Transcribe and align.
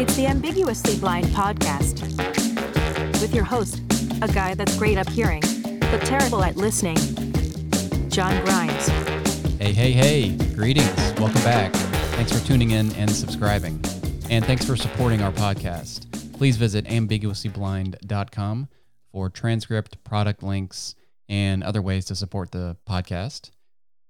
It's 0.00 0.16
the 0.16 0.26
Ambiguously 0.28 0.96
Blind 0.96 1.26
podcast 1.26 2.00
with 3.20 3.34
your 3.34 3.44
host, 3.44 3.82
a 4.22 4.28
guy 4.28 4.54
that's 4.54 4.74
great 4.78 4.96
at 4.96 5.06
hearing, 5.10 5.42
but 5.78 6.00
terrible 6.06 6.42
at 6.42 6.56
listening, 6.56 6.96
John 8.08 8.42
Grimes. 8.42 8.88
Hey, 9.58 9.74
hey, 9.74 9.92
hey, 9.92 10.36
greetings. 10.54 10.96
Welcome 11.18 11.42
back. 11.42 11.74
Thanks 12.14 12.32
for 12.32 12.42
tuning 12.46 12.70
in 12.70 12.94
and 12.94 13.10
subscribing. 13.10 13.78
And 14.30 14.42
thanks 14.42 14.64
for 14.64 14.74
supporting 14.74 15.20
our 15.20 15.32
podcast. 15.32 16.32
Please 16.32 16.56
visit 16.56 16.86
ambiguouslyblind.com 16.86 18.68
for 19.12 19.28
transcript, 19.28 20.02
product 20.02 20.42
links, 20.42 20.94
and 21.28 21.62
other 21.62 21.82
ways 21.82 22.06
to 22.06 22.14
support 22.14 22.52
the 22.52 22.78
podcast. 22.88 23.50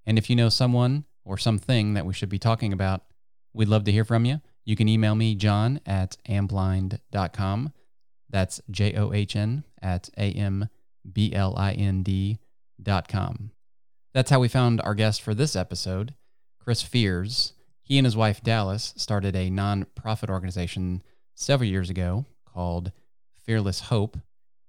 And 0.07 0.19
if 0.19 0.31
you 0.31 0.37
know 0.37 0.51
someone 0.51 1.07
or 1.25 1.37
something 1.37 1.95
that 1.95 2.07
we 2.07 2.15
should 2.15 2.29
be 2.29 2.39
talking 2.39 2.73
about, 2.73 3.03
we'd 3.53 3.67
love 3.67 3.83
to 3.83 3.91
hear 3.91 4.05
from 4.05 4.25
you. 4.25 4.41
You 4.65 4.77
can 4.77 4.89
email 4.89 5.15
me, 5.15 5.35
john 5.35 5.81
at 5.87 6.17
amblind.com. 6.29 7.73
That's 8.29 8.61
J 8.71 8.95
O 8.95 9.13
H 9.13 9.35
N 9.35 9.65
at 9.83 10.09
A 10.17 10.33
M 10.33 10.69
B 11.11 11.33
L 11.35 11.55
I 11.57 11.73
N 11.73 12.03
D.com. 12.03 13.51
That's 14.13 14.31
how 14.31 14.41
we 14.41 14.49
found 14.49 14.81
our 14.81 14.95
guest 14.95 15.23
for 15.23 15.35
this 15.35 15.57
episode, 15.57 16.15
Chris 16.59 16.83
Fears. 16.83 17.55
He 17.83 17.99
and 17.99 18.05
his 18.05 18.17
wife 18.17 18.43
Dallas 18.43 18.95
started 18.97 19.35
a 19.35 19.51
non-profit 19.51 20.31
organization 20.31 21.03
several 21.35 21.69
years 21.69 21.91
ago 21.91 22.27
called 22.45 22.93
Fearless 23.35 23.81
Hope, 23.83 24.17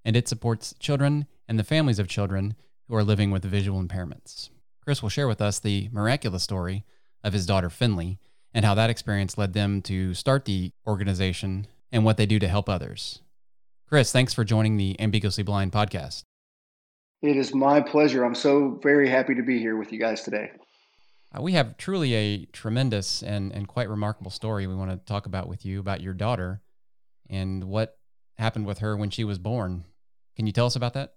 and 0.03 0.15
it 0.15 0.27
supports 0.27 0.73
children 0.79 1.27
and 1.47 1.59
the 1.59 1.63
families 1.63 1.99
of 1.99 2.07
children 2.07 2.55
who 2.87 2.95
are 2.95 3.03
living 3.03 3.29
with 3.29 3.43
visual 3.43 3.81
impairments. 3.81 4.49
Chris 4.83 5.01
will 5.01 5.09
share 5.09 5.27
with 5.27 5.41
us 5.41 5.59
the 5.59 5.89
miraculous 5.91 6.43
story 6.43 6.83
of 7.23 7.33
his 7.33 7.45
daughter 7.45 7.69
Finley 7.69 8.19
and 8.53 8.65
how 8.65 8.73
that 8.75 8.89
experience 8.89 9.37
led 9.37 9.53
them 9.53 9.81
to 9.83 10.13
start 10.13 10.45
the 10.45 10.71
organization 10.85 11.67
and 11.91 12.05
what 12.05 12.17
they 12.17 12.25
do 12.25 12.39
to 12.39 12.47
help 12.47 12.69
others. 12.69 13.21
Chris, 13.87 14.11
thanks 14.11 14.33
for 14.33 14.43
joining 14.43 14.77
the 14.77 14.99
Ambiguously 14.99 15.43
Blind 15.43 15.71
podcast. 15.71 16.23
It 17.21 17.37
is 17.37 17.53
my 17.53 17.81
pleasure. 17.81 18.23
I'm 18.23 18.35
so 18.35 18.79
very 18.81 19.09
happy 19.09 19.35
to 19.35 19.43
be 19.43 19.59
here 19.59 19.77
with 19.77 19.91
you 19.91 19.99
guys 19.99 20.23
today. 20.23 20.51
Uh, 21.37 21.41
we 21.41 21.53
have 21.53 21.77
truly 21.77 22.13
a 22.13 22.45
tremendous 22.45 23.21
and, 23.21 23.51
and 23.53 23.67
quite 23.67 23.89
remarkable 23.89 24.31
story 24.31 24.67
we 24.67 24.75
want 24.75 24.91
to 24.91 24.97
talk 24.97 25.25
about 25.25 25.47
with 25.47 25.65
you 25.65 25.79
about 25.79 26.01
your 26.01 26.13
daughter 26.13 26.61
and 27.29 27.65
what 27.65 27.97
happened 28.37 28.65
with 28.65 28.79
her 28.79 28.97
when 28.97 29.09
she 29.09 29.23
was 29.23 29.39
born. 29.39 29.85
Can 30.35 30.47
you 30.47 30.53
tell 30.53 30.65
us 30.65 30.75
about 30.75 30.93
that? 30.93 31.13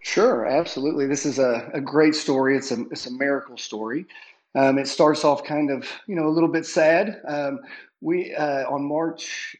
Sure, 0.00 0.46
absolutely. 0.46 1.06
This 1.06 1.24
is 1.24 1.38
a, 1.38 1.70
a 1.72 1.80
great 1.80 2.14
story. 2.14 2.56
It's 2.56 2.72
a, 2.72 2.80
it's 2.90 3.06
a 3.06 3.12
miracle 3.12 3.56
story. 3.56 4.06
Um, 4.54 4.78
it 4.78 4.86
starts 4.86 5.24
off 5.24 5.44
kind 5.44 5.70
of, 5.70 5.88
you 6.06 6.14
know, 6.14 6.26
a 6.26 6.30
little 6.30 6.48
bit 6.48 6.66
sad. 6.66 7.20
Um, 7.26 7.60
we, 8.00 8.34
uh, 8.34 8.70
on 8.70 8.86
March 8.86 9.56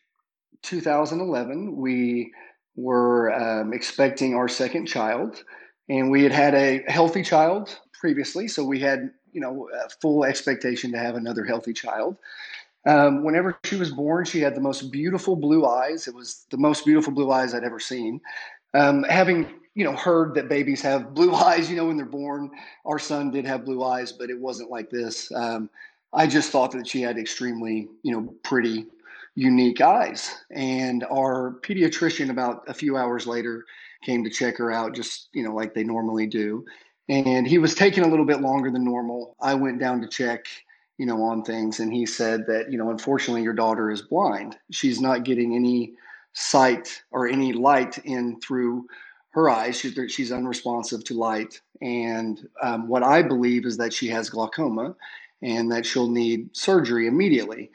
2011, 0.63 1.77
we 1.77 2.33
were 2.77 3.33
um, 3.33 3.73
expecting 3.73 4.35
our 4.35 4.49
second 4.49 4.87
child, 4.87 5.45
and 5.89 6.11
we 6.11 6.23
had 6.23 6.33
had 6.33 6.55
a 6.55 6.83
healthy 6.89 7.23
child 7.23 7.79
previously, 7.93 8.49
so 8.49 8.65
we 8.65 8.81
had 8.81 9.11
you 9.33 9.41
know 9.41 9.69
full 10.01 10.25
expectation 10.25 10.93
to 10.93 10.99
have 10.99 11.15
another 11.15 11.45
healthy 11.45 11.73
child. 11.73 12.17
Um, 12.87 13.23
whenever 13.23 13.59
she 13.65 13.77
was 13.77 13.93
born, 13.93 14.25
she 14.25 14.41
had 14.41 14.55
the 14.55 14.61
most 14.61 14.91
beautiful 14.91 15.37
blue 15.37 15.65
eyes. 15.67 16.09
It 16.09 16.15
was 16.15 16.47
the 16.51 16.59
most 16.59 16.85
beautiful 16.85 17.13
blue 17.13 17.31
eyes 17.31 17.55
I'd 17.55 17.65
ever 17.65 17.79
seen. 17.79 18.21
Um, 18.75 19.05
having 19.05 19.47
you 19.75 19.85
know 19.85 19.97
heard 19.97 20.35
that 20.35 20.49
babies 20.49 20.83
have 20.83 21.15
blue 21.15 21.35
eyes, 21.35 21.71
you 21.71 21.77
know 21.77 21.87
when 21.87 21.97
they're 21.97 22.07
born, 22.07 22.51
our 22.85 22.99
son 22.99 23.31
did 23.31 23.45
have 23.47 23.65
blue 23.65 23.83
eyes, 23.83 24.13
but 24.13 24.31
it 24.31 24.39
wasn't 24.39 24.71
like 24.71 24.91
this. 24.91 25.31
Um, 25.33 25.71
I 26.13 26.27
just 26.27 26.51
thought 26.51 26.73
that 26.73 26.87
she 26.87 27.01
had 27.01 27.19
extremely 27.19 27.89
you 28.03 28.13
know 28.13 28.35
pretty 28.43 28.87
unique 29.35 29.81
eyes. 29.81 30.35
And 30.51 31.05
our 31.11 31.57
pediatrician, 31.63 32.31
about 32.31 32.65
a 32.69 32.75
few 32.75 32.97
hours 32.97 33.27
later, 33.27 33.65
came 34.05 34.25
to 34.25 34.31
check 34.31 34.57
her 34.59 34.71
out, 34.71 34.95
just 34.95 35.29
you 35.33 35.43
know, 35.43 35.55
like 35.55 35.75
they 35.75 35.85
normally 35.85 36.27
do. 36.27 36.65
And 37.09 37.47
he 37.47 37.59
was 37.59 37.75
taking 37.75 38.05
a 38.05 38.09
little 38.09 38.25
bit 38.25 38.41
longer 38.41 38.71
than 38.71 38.85
normal. 38.85 39.37
I 39.41 39.55
went 39.55 39.81
down 39.81 40.01
to 40.03 40.09
check, 40.09 40.47
you 40.99 41.07
know, 41.07 41.23
on 41.23 41.43
things, 41.43 41.81
and 41.81 41.93
he 41.93 42.07
said 42.07 42.47
that 42.47 42.71
you 42.71 42.79
know, 42.79 42.91
unfortunately, 42.91 43.43
your 43.43 43.53
daughter 43.53 43.91
is 43.91 44.03
blind. 44.03 44.57
She's 44.71 45.01
not 45.01 45.25
getting 45.25 45.55
any 45.55 45.93
sight 46.35 47.03
or 47.11 47.27
any 47.27 47.53
light 47.53 47.99
in 47.99 48.41
through 48.41 48.87
her 49.33 49.51
eyes. 49.51 49.79
She, 49.79 50.09
she's 50.09 50.33
unresponsive 50.33 51.05
to 51.05 51.15
light. 51.15 51.61
And 51.81 52.49
um, 52.63 52.89
what 52.89 53.03
I 53.03 53.23
believe 53.23 53.67
is 53.67 53.77
that 53.79 53.93
she 53.93 54.09
has 54.09 54.31
glaucoma 54.31 54.95
and 55.43 55.71
that 55.73 55.85
she'll 55.85 56.09
need 56.09 56.57
surgery 56.57 57.07
immediately. 57.07 57.71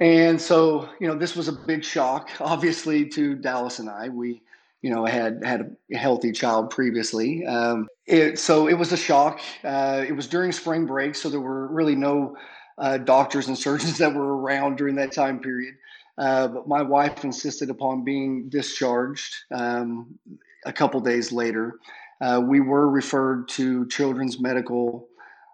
And 0.00 0.40
so, 0.40 0.88
you 1.00 1.08
know, 1.08 1.16
this 1.16 1.34
was 1.34 1.48
a 1.48 1.52
big 1.52 1.82
shock, 1.82 2.30
obviously, 2.40 3.08
to 3.10 3.34
Dallas 3.34 3.78
and 3.78 3.88
I. 3.88 4.08
We, 4.08 4.42
you 4.82 4.90
know, 4.90 5.04
had 5.04 5.42
had 5.44 5.76
a 5.92 5.96
healthy 5.96 6.30
child 6.30 6.70
previously. 6.70 7.44
Um, 7.46 7.88
it, 8.06 8.38
so 8.38 8.68
it 8.68 8.74
was 8.74 8.92
a 8.92 8.96
shock. 8.96 9.40
Uh, 9.64 10.04
it 10.06 10.12
was 10.12 10.28
during 10.28 10.52
spring 10.52 10.86
break, 10.86 11.14
so 11.16 11.28
there 11.28 11.40
were 11.40 11.66
really 11.68 11.96
no 11.96 12.36
uh, 12.76 12.98
doctors 12.98 13.48
and 13.48 13.58
surgeons 13.66 13.98
that 13.98 14.14
were 14.14 14.38
around 14.38 14.76
during 14.76 14.94
that 14.96 15.12
time 15.12 15.40
period. 15.40 15.74
Uh, 16.16 16.48
but 16.48 16.66
my 16.66 16.82
wife 16.82 17.24
insisted 17.24 17.70
upon 17.70 18.04
being 18.04 18.48
discharged 18.48 19.34
um, 19.52 20.18
a 20.68 20.72
couple 20.72 21.00
days 21.00 21.32
later. 21.32 21.80
Uh, 22.20 22.40
we 22.44 22.60
were 22.60 22.88
referred 22.88 23.48
to 23.48 23.86
Children's 23.86 24.38
Medical 24.38 25.08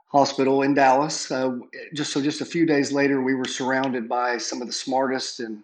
hospital 0.09 0.63
in 0.63 0.75
Dallas. 0.75 1.31
Uh, 1.31 1.59
just 1.95 2.13
so, 2.13 2.21
just 2.21 2.41
a 2.41 2.45
few 2.45 2.67
days 2.67 2.93
later, 2.93 3.23
we 3.23 3.35
were 3.35 3.45
surrounded 3.47 4.09
by 4.09 4.37
some 4.37 4.61
of 4.61 4.67
the 4.67 4.73
smartest 4.73 5.41
and 5.41 5.63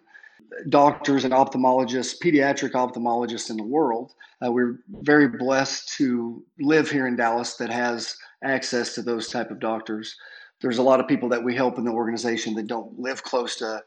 doctors 0.69 1.23
and 1.23 1.33
ophthalmologists, 1.33 2.19
pediatric 2.21 2.71
ophthalmologists 2.71 3.49
in 3.49 3.57
the 3.57 3.63
world. 3.63 4.13
Uh, 4.43 4.51
we're 4.51 4.79
very 5.01 5.27
blessed 5.27 5.89
to 5.97 6.43
live 6.59 6.89
here 6.89 7.07
in 7.07 7.15
Dallas 7.15 7.55
that 7.55 7.69
has 7.69 8.17
access 8.43 8.95
to 8.95 9.01
those 9.01 9.29
type 9.29 9.51
of 9.51 9.59
doctors. 9.59 10.17
There's 10.61 10.77
a 10.77 10.83
lot 10.83 10.99
of 10.99 11.07
people 11.07 11.29
that 11.29 11.43
we 11.43 11.55
help 11.55 11.77
in 11.77 11.85
the 11.85 11.91
organization 11.91 12.53
that 12.55 12.67
don't 12.67 12.99
live 12.99 13.23
close 13.23 13.55
to 13.57 13.83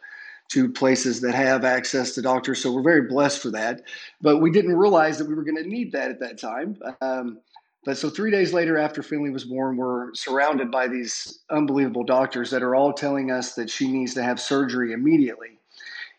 to 0.50 0.71
places 0.71 1.21
that 1.21 1.34
have 1.34 1.65
access 1.65 2.15
to 2.15 2.22
doctors. 2.22 2.62
So 2.62 2.72
we're 2.72 2.82
very 2.82 3.03
blessed 3.09 3.41
for 3.41 3.50
that. 3.50 3.82
But 4.21 4.38
we 4.38 4.50
didn't 4.50 4.77
realize 4.77 5.19
that 5.19 5.28
we 5.28 5.34
were 5.34 5.44
going 5.44 5.62
to 5.62 5.69
need 5.69 5.93
that 5.93 6.10
at 6.10 6.21
that 6.21 6.38
time. 6.38 6.78
Um, 7.00 7.41
but 7.84 7.99
so 7.99 8.09
three 8.09 8.31
days 8.31 8.53
later, 8.53 8.78
after 8.78 9.03
Finley 9.03 9.31
was 9.31 9.44
born, 9.44 9.77
we're 9.77 10.15
surrounded 10.15 10.71
by 10.71 10.88
these 10.88 11.41
unbelievable 11.50 12.04
doctors 12.04 12.50
that 12.50 12.62
are 12.62 12.75
all 12.75 12.93
telling 12.93 13.31
us 13.31 13.54
that 13.54 13.69
she 13.69 13.88
needs 13.88 14.15
to 14.15 14.22
have 14.22 14.41
surgery 14.41 14.93
immediately. 14.93 15.59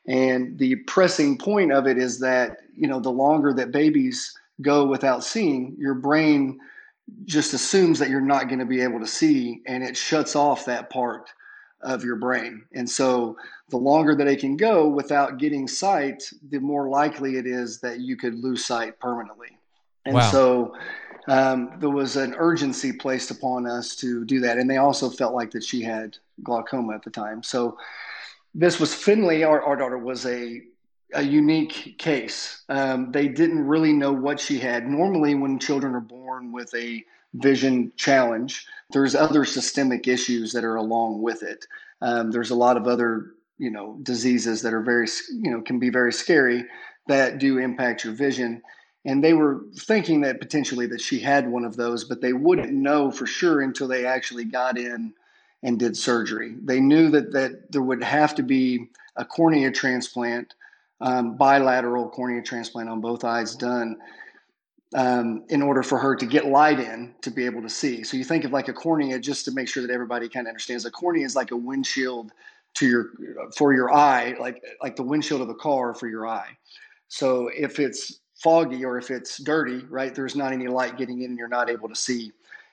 And 0.08 0.58
the 0.60 0.76
pressing 0.76 1.38
point 1.38 1.72
of 1.72 1.88
it 1.88 1.98
is 1.98 2.20
that, 2.20 2.58
you 2.76 2.88
know, 2.88 3.00
the 3.00 3.10
longer 3.10 3.54
that 3.54 3.72
babies 3.72 4.38
go 4.62 4.86
without 4.86 5.24
seeing, 5.24 5.76
your 5.80 5.96
brain 5.96 6.60
just 7.26 7.54
assumes 7.54 8.00
that 8.00 8.10
you're 8.10 8.22
not 8.22 8.48
going 8.48 8.60
to 8.60 8.66
be 8.66 8.82
able 8.82 9.00
to 9.00 9.08
see 9.08 9.62
and 9.68 9.84
it 9.84 9.96
shuts 9.96 10.36
off 10.36 10.66
that 10.66 10.90
part 10.90 11.30
of 11.86 12.04
your 12.04 12.18
brain. 12.18 12.66
And 12.74 12.90
so 12.90 13.38
the 13.70 13.78
longer 13.78 14.16
that 14.16 14.28
it 14.28 14.40
can 14.40 14.58
go 14.58 14.90
without 14.90 15.38
getting 15.38 15.68
sight, 15.68 16.30
the 16.50 16.60
more 16.60 16.90
likely 16.90 17.38
it 17.38 17.46
is 17.46 17.80
that 17.80 18.00
you 18.00 18.18
could 18.18 18.36
lose 18.36 18.66
sight 18.66 19.00
permanently. 19.00 19.58
And 20.06 20.16
wow. 20.16 20.32
so 20.32 20.76
um, 21.28 21.74
there 21.80 21.90
was 21.90 22.16
an 22.16 22.36
urgency 22.38 22.92
placed 22.92 23.32
upon 23.32 23.66
us 23.66 23.96
to 23.98 24.26
do 24.26 24.40
that. 24.42 24.58
And 24.58 24.70
they 24.70 24.78
also 24.78 25.10
felt 25.10 25.34
like 25.34 25.52
that 25.52 25.64
she 25.64 25.82
had 25.82 26.18
glaucoma 26.44 26.96
at 26.96 27.04
the 27.04 27.10
time. 27.12 27.42
So 27.42 27.78
this 28.54 28.80
was 28.80 28.94
Finley, 28.94 29.44
our, 29.44 29.62
our 29.62 29.76
daughter, 29.76 29.98
was 29.98 30.26
a, 30.26 30.62
a 31.14 31.22
unique 31.22 31.96
case. 31.98 32.64
Um, 32.70 33.12
they 33.12 33.28
didn't 33.28 33.66
really 33.66 33.94
know 33.94 34.12
what 34.12 34.40
she 34.40 34.60
had. 34.60 34.88
Normally, 34.88 35.36
when 35.36 35.60
children 35.60 35.94
are 35.96 36.02
born 36.02 36.52
with 36.52 36.74
a 36.76 37.04
vision 37.38 37.92
challenge, 37.96 38.66
there's 38.92 39.16
other 39.16 39.46
systemic 39.46 40.08
issues 40.08 40.54
that 40.54 40.64
are 40.64 40.76
along 40.76 41.22
with 41.22 41.44
it. 41.44 41.66
Um, 42.02 42.32
there's 42.32 42.52
a 42.52 42.56
lot 42.56 42.78
of 42.78 42.88
other, 42.88 43.32
you 43.58 43.72
know, 43.72 43.98
diseases 44.04 44.62
that 44.62 44.74
are 44.74 44.82
very, 44.82 45.08
you 45.32 45.52
know, 45.52 45.62
can 45.62 45.80
be 45.80 45.90
very 45.90 46.14
scary 46.14 46.66
that 47.08 47.40
do 47.40 47.58
impact 47.58 48.04
your 48.04 48.14
vision. 48.14 48.62
And 49.06 49.24
they 49.24 49.34
were 49.34 49.62
thinking 49.78 50.22
that 50.22 50.40
potentially 50.40 50.88
that 50.88 51.02
she 51.02 51.20
had 51.20 51.50
one 51.50 51.64
of 51.64 51.76
those 51.76 52.04
but 52.04 52.22
they 52.22 52.34
wouldn't 52.34 52.74
know 52.74 53.12
for 53.12 53.28
sure 53.28 53.62
until 53.62 53.88
they 53.88 54.06
actually 54.06 54.46
got 54.46 54.78
in 54.78 55.14
and 55.64 55.80
did 55.80 55.96
surgery. 55.98 56.56
They 56.64 56.80
knew 56.80 57.10
that 57.12 57.32
that 57.34 57.72
there 57.72 57.82
would 57.82 58.04
have 58.04 58.36
to 58.36 58.44
be 58.44 58.90
a 59.16 59.26
cornea 59.26 59.72
transplant 59.72 60.54
um, 61.02 61.36
bilateral 61.38 62.10
cornea 62.10 62.42
transplant 62.42 62.90
on 62.90 63.02
both 63.02 63.24
eyes 63.24 63.56
done 63.56 63.98
um, 64.96 65.44
in 65.50 65.62
order 65.62 65.84
for 65.84 65.98
her 66.00 66.16
to 66.16 66.26
get 66.26 66.46
light 66.46 66.80
in 66.80 67.14
to 67.22 67.30
be 67.30 67.46
able 67.46 67.62
to 67.62 67.70
see 67.70 68.04
so 68.04 68.18
you 68.18 68.24
think 68.24 68.44
of 68.44 68.52
like 68.52 68.68
a 68.68 68.74
cornea 68.74 69.20
just 69.20 69.46
to 69.46 69.52
make 69.52 69.68
sure 69.68 69.86
that 69.86 69.94
everybody 69.94 70.28
kind 70.28 70.48
of 70.48 70.50
understands 70.50 70.86
a 70.86 70.92
cornea 70.92 71.26
is 71.26 71.36
like 71.36 71.52
a 71.52 71.58
windshield 71.58 72.32
to 72.74 72.88
your 72.88 73.10
for 73.56 73.74
your 73.74 73.94
eye 73.94 74.36
like 74.40 74.64
like 74.82 74.96
the 74.96 75.04
windshield 75.04 75.42
of 75.42 75.50
a 75.50 75.56
car 75.56 75.94
for 75.94 76.08
your 76.08 76.28
eye 76.28 76.58
so 77.08 77.50
if 77.56 77.80
it's 77.80 78.20
foggy 78.36 78.84
or 78.84 78.98
if 78.98 79.12
it's 79.12 79.38
dirty, 79.42 79.86
right, 79.90 80.14
there's 80.14 80.36
not 80.36 80.54
any 80.54 80.68
light 80.68 80.98
getting 80.98 81.22
in 81.22 81.32
and 81.32 81.38
you're 81.38 81.48
not 81.48 81.70
able 81.70 81.90
to 81.90 81.96
see 81.96 82.32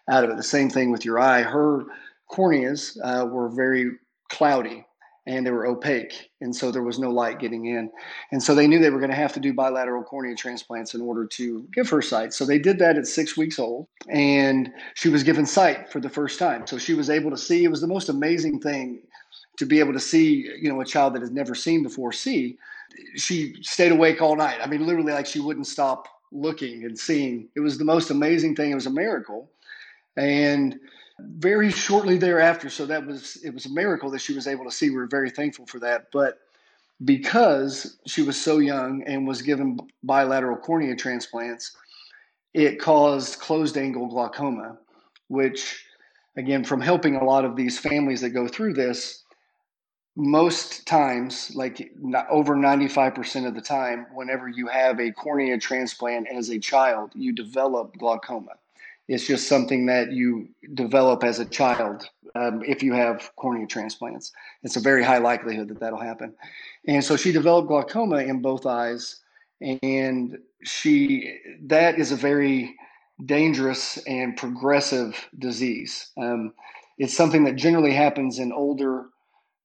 out 0.09 0.25
of 0.25 0.31
it. 0.31 0.37
The 0.37 0.43
same 0.43 0.69
thing 0.69 0.91
with 0.91 1.05
your 1.05 1.21
eye. 1.21 1.43
Her 1.43 1.85
corneas 2.31 2.99
uh, 3.03 3.27
were 3.27 3.49
very 3.49 3.93
cloudy. 4.29 4.85
And 5.27 5.47
they 5.47 5.51
were 5.51 5.67
opaque. 5.67 6.31
And 6.41 6.55
so 6.55 6.71
there 6.73 6.83
was 6.83 6.99
no 6.99 7.11
light 7.11 7.39
getting 7.39 7.67
in. 7.67 7.91
And 8.33 8.43
so 8.43 8.55
they 8.55 8.67
knew 8.67 8.81
they 8.81 8.91
were 8.91 8.99
going 8.99 9.11
to 9.11 9.17
have 9.17 9.33
to 9.35 9.41
do 9.41 9.55
bilateral 9.55 10.03
cornea 10.03 10.35
transplants 10.35 10.95
in 10.95 11.01
order 11.01 11.27
to 11.27 11.67
give 11.73 11.89
her 11.91 12.03
sight. 12.03 12.33
So 12.33 12.45
they 12.45 12.59
did 12.59 12.79
that 12.81 12.97
at 12.97 13.07
six 13.07 13.37
weeks 13.37 13.59
old, 13.59 13.87
and 14.09 14.73
she 14.95 15.09
was 15.09 15.23
given 15.23 15.47
sight 15.47 15.91
for 15.93 16.01
the 16.01 16.09
first 16.09 16.39
time. 16.39 16.67
So 16.67 16.77
she 16.77 16.95
was 16.95 17.09
able 17.09 17.31
to 17.31 17.37
see. 17.37 17.65
It 17.65 17.71
was 17.71 17.81
the 17.81 17.87
most 17.87 18.09
amazing 18.09 18.61
thing 18.61 19.03
to 19.59 19.67
be 19.67 19.79
able 19.79 19.93
to 19.93 20.01
see, 20.01 20.49
you 20.61 20.73
know, 20.73 20.81
a 20.81 20.85
child 20.85 21.15
that 21.15 21.23
has 21.23 21.31
never 21.31 21.55
seen 21.55 21.83
before 21.83 22.11
see. 22.13 22.57
She 23.17 23.55
stayed 23.63 23.93
awake 23.93 24.21
all 24.21 24.37
night. 24.37 24.59
I 24.63 24.67
mean, 24.67 24.87
literally, 24.87 25.13
like 25.13 25.27
she 25.27 25.41
wouldn't 25.41 25.67
stop 25.67 26.09
looking 26.33 26.85
and 26.85 26.99
seeing. 26.99 27.49
It 27.55 27.61
was 27.61 27.79
the 27.79 27.85
most 27.85 28.11
amazing 28.11 28.57
thing. 28.57 28.73
It 28.73 28.75
was 28.75 28.87
a 28.87 28.91
miracle. 28.91 29.51
And 30.17 30.79
very 31.19 31.71
shortly 31.71 32.19
thereafter, 32.19 32.71
so 32.71 32.87
that 32.87 33.07
was 33.07 33.37
it 33.45 33.53
was 33.53 33.67
a 33.67 33.71
miracle 33.71 34.11
that 34.11 34.21
she 34.21 34.35
was 34.35 34.47
able 34.47 34.65
to 34.65 34.71
see. 34.71 34.91
We're 34.91 35.07
very 35.07 35.31
thankful 35.31 35.67
for 35.67 35.79
that. 35.81 36.07
But 36.13 36.39
because 37.05 37.99
she 38.07 38.23
was 38.23 38.41
so 38.41 38.59
young 38.59 39.03
and 39.05 39.27
was 39.27 39.43
given 39.43 39.79
bilateral 40.03 40.57
cornea 40.57 40.97
transplants, 40.97 41.77
it 42.55 42.81
caused 42.81 43.41
closed 43.41 43.77
angle 43.77 44.07
glaucoma, 44.07 44.79
which 45.29 45.85
again, 46.37 46.65
from 46.65 46.81
helping 46.81 47.17
a 47.17 47.25
lot 47.25 47.45
of 47.45 47.57
these 47.57 47.79
families 47.79 48.21
that 48.21 48.31
go 48.31 48.49
through 48.49 48.75
this, 48.75 49.25
most 50.17 50.87
times, 50.87 51.55
like 51.55 51.91
over 52.31 52.55
95% 52.55 53.47
of 53.47 53.55
the 53.55 53.61
time, 53.61 54.07
whenever 54.15 54.49
you 54.49 54.67
have 54.67 55.01
a 55.01 55.11
cornea 55.13 55.59
transplant 55.59 56.27
as 56.29 56.51
a 56.51 56.59
child, 56.59 57.13
you 57.15 57.33
develop 57.33 57.97
glaucoma. 57.97 58.53
It's 59.09 59.27
just 59.27 59.49
something 59.49 59.87
that 59.87 60.13
you 60.13 60.49
develop 60.75 61.25
as 61.25 61.39
a 61.39 61.45
child 61.45 62.07
um, 62.35 62.63
if 62.67 62.83
you 62.83 62.93
have 62.93 63.31
cornea 63.37 63.67
transplants. 63.67 64.33
It's 64.63 64.77
a 64.77 64.81
very 64.81 65.03
high 65.03 65.19
likelihood 65.19 65.69
that 65.69 65.81
that'll 65.81 66.01
happen. 66.01 66.35
And 66.87 67.05
so 67.05 67.17
she 67.17 67.33
developed 67.33 67.69
glaucoma 67.69 68.19
in 68.19 68.41
both 68.41 68.65
eyes, 68.65 69.21
and 69.61 70.39
she 70.63 71.39
that 71.65 71.99
is 71.99 72.13
a 72.13 72.17
very 72.17 72.77
dangerous 73.27 73.99
and 74.07 74.37
progressive 74.37 75.29
disease. 75.39 76.11
Um, 76.17 76.55
it's 76.99 77.17
something 77.17 77.45
that 77.45 77.57
generally 77.57 77.93
happens 77.93 78.39
in 78.39 78.53
older 78.53 79.07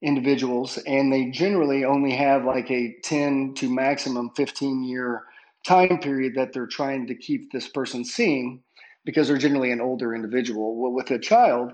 individuals, 0.01 0.77
and 0.85 1.11
they 1.11 1.25
generally 1.25 1.85
only 1.85 2.11
have 2.11 2.45
like 2.45 2.69
a 2.69 2.95
10 3.03 3.53
to 3.55 3.69
maximum 3.69 4.31
15 4.35 4.83
year 4.83 5.23
time 5.65 5.99
period 5.99 6.33
that 6.35 6.53
they're 6.53 6.67
trying 6.67 7.07
to 7.07 7.15
keep 7.15 7.51
this 7.51 7.67
person 7.67 8.05
seeing 8.05 8.63
because 9.07 9.29
they're 9.29 9.37
generally 9.37 9.71
an 9.71 9.79
older 9.79 10.13
individual. 10.13 10.75
Well, 10.75 10.91
with 10.91 11.09
a 11.11 11.17
child, 11.17 11.71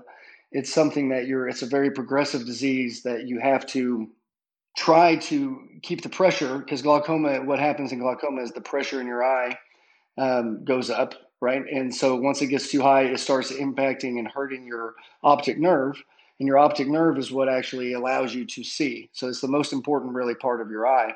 it's 0.52 0.72
something 0.72 1.08
that 1.08 1.26
you're, 1.26 1.48
it's 1.48 1.62
a 1.62 1.66
very 1.66 1.90
progressive 1.90 2.46
disease 2.46 3.02
that 3.02 3.26
you 3.26 3.40
have 3.40 3.66
to 3.66 4.08
try 4.76 5.16
to 5.16 5.58
keep 5.82 6.02
the 6.02 6.08
pressure 6.08 6.58
because 6.58 6.80
glaucoma, 6.80 7.42
what 7.42 7.58
happens 7.58 7.90
in 7.90 7.98
glaucoma 7.98 8.40
is 8.40 8.52
the 8.52 8.60
pressure 8.60 9.00
in 9.00 9.08
your 9.08 9.24
eye 9.24 9.58
um, 10.16 10.64
goes 10.64 10.90
up, 10.90 11.16
right? 11.40 11.64
And 11.68 11.92
so 11.92 12.14
once 12.14 12.40
it 12.40 12.46
gets 12.46 12.70
too 12.70 12.82
high, 12.82 13.02
it 13.02 13.18
starts 13.18 13.50
impacting 13.50 14.20
and 14.20 14.28
hurting 14.28 14.64
your 14.64 14.94
optic 15.24 15.58
nerve 15.58 16.00
and 16.38 16.46
your 16.46 16.58
optic 16.58 16.86
nerve 16.86 17.18
is 17.18 17.32
what 17.32 17.48
actually 17.48 17.94
allows 17.94 18.32
you 18.32 18.44
to 18.46 18.62
see. 18.62 19.08
So 19.12 19.28
it's 19.28 19.40
the 19.40 19.48
most 19.48 19.72
important, 19.72 20.14
really, 20.14 20.36
part 20.36 20.60
of 20.60 20.70
your 20.70 20.86
eye. 20.86 21.14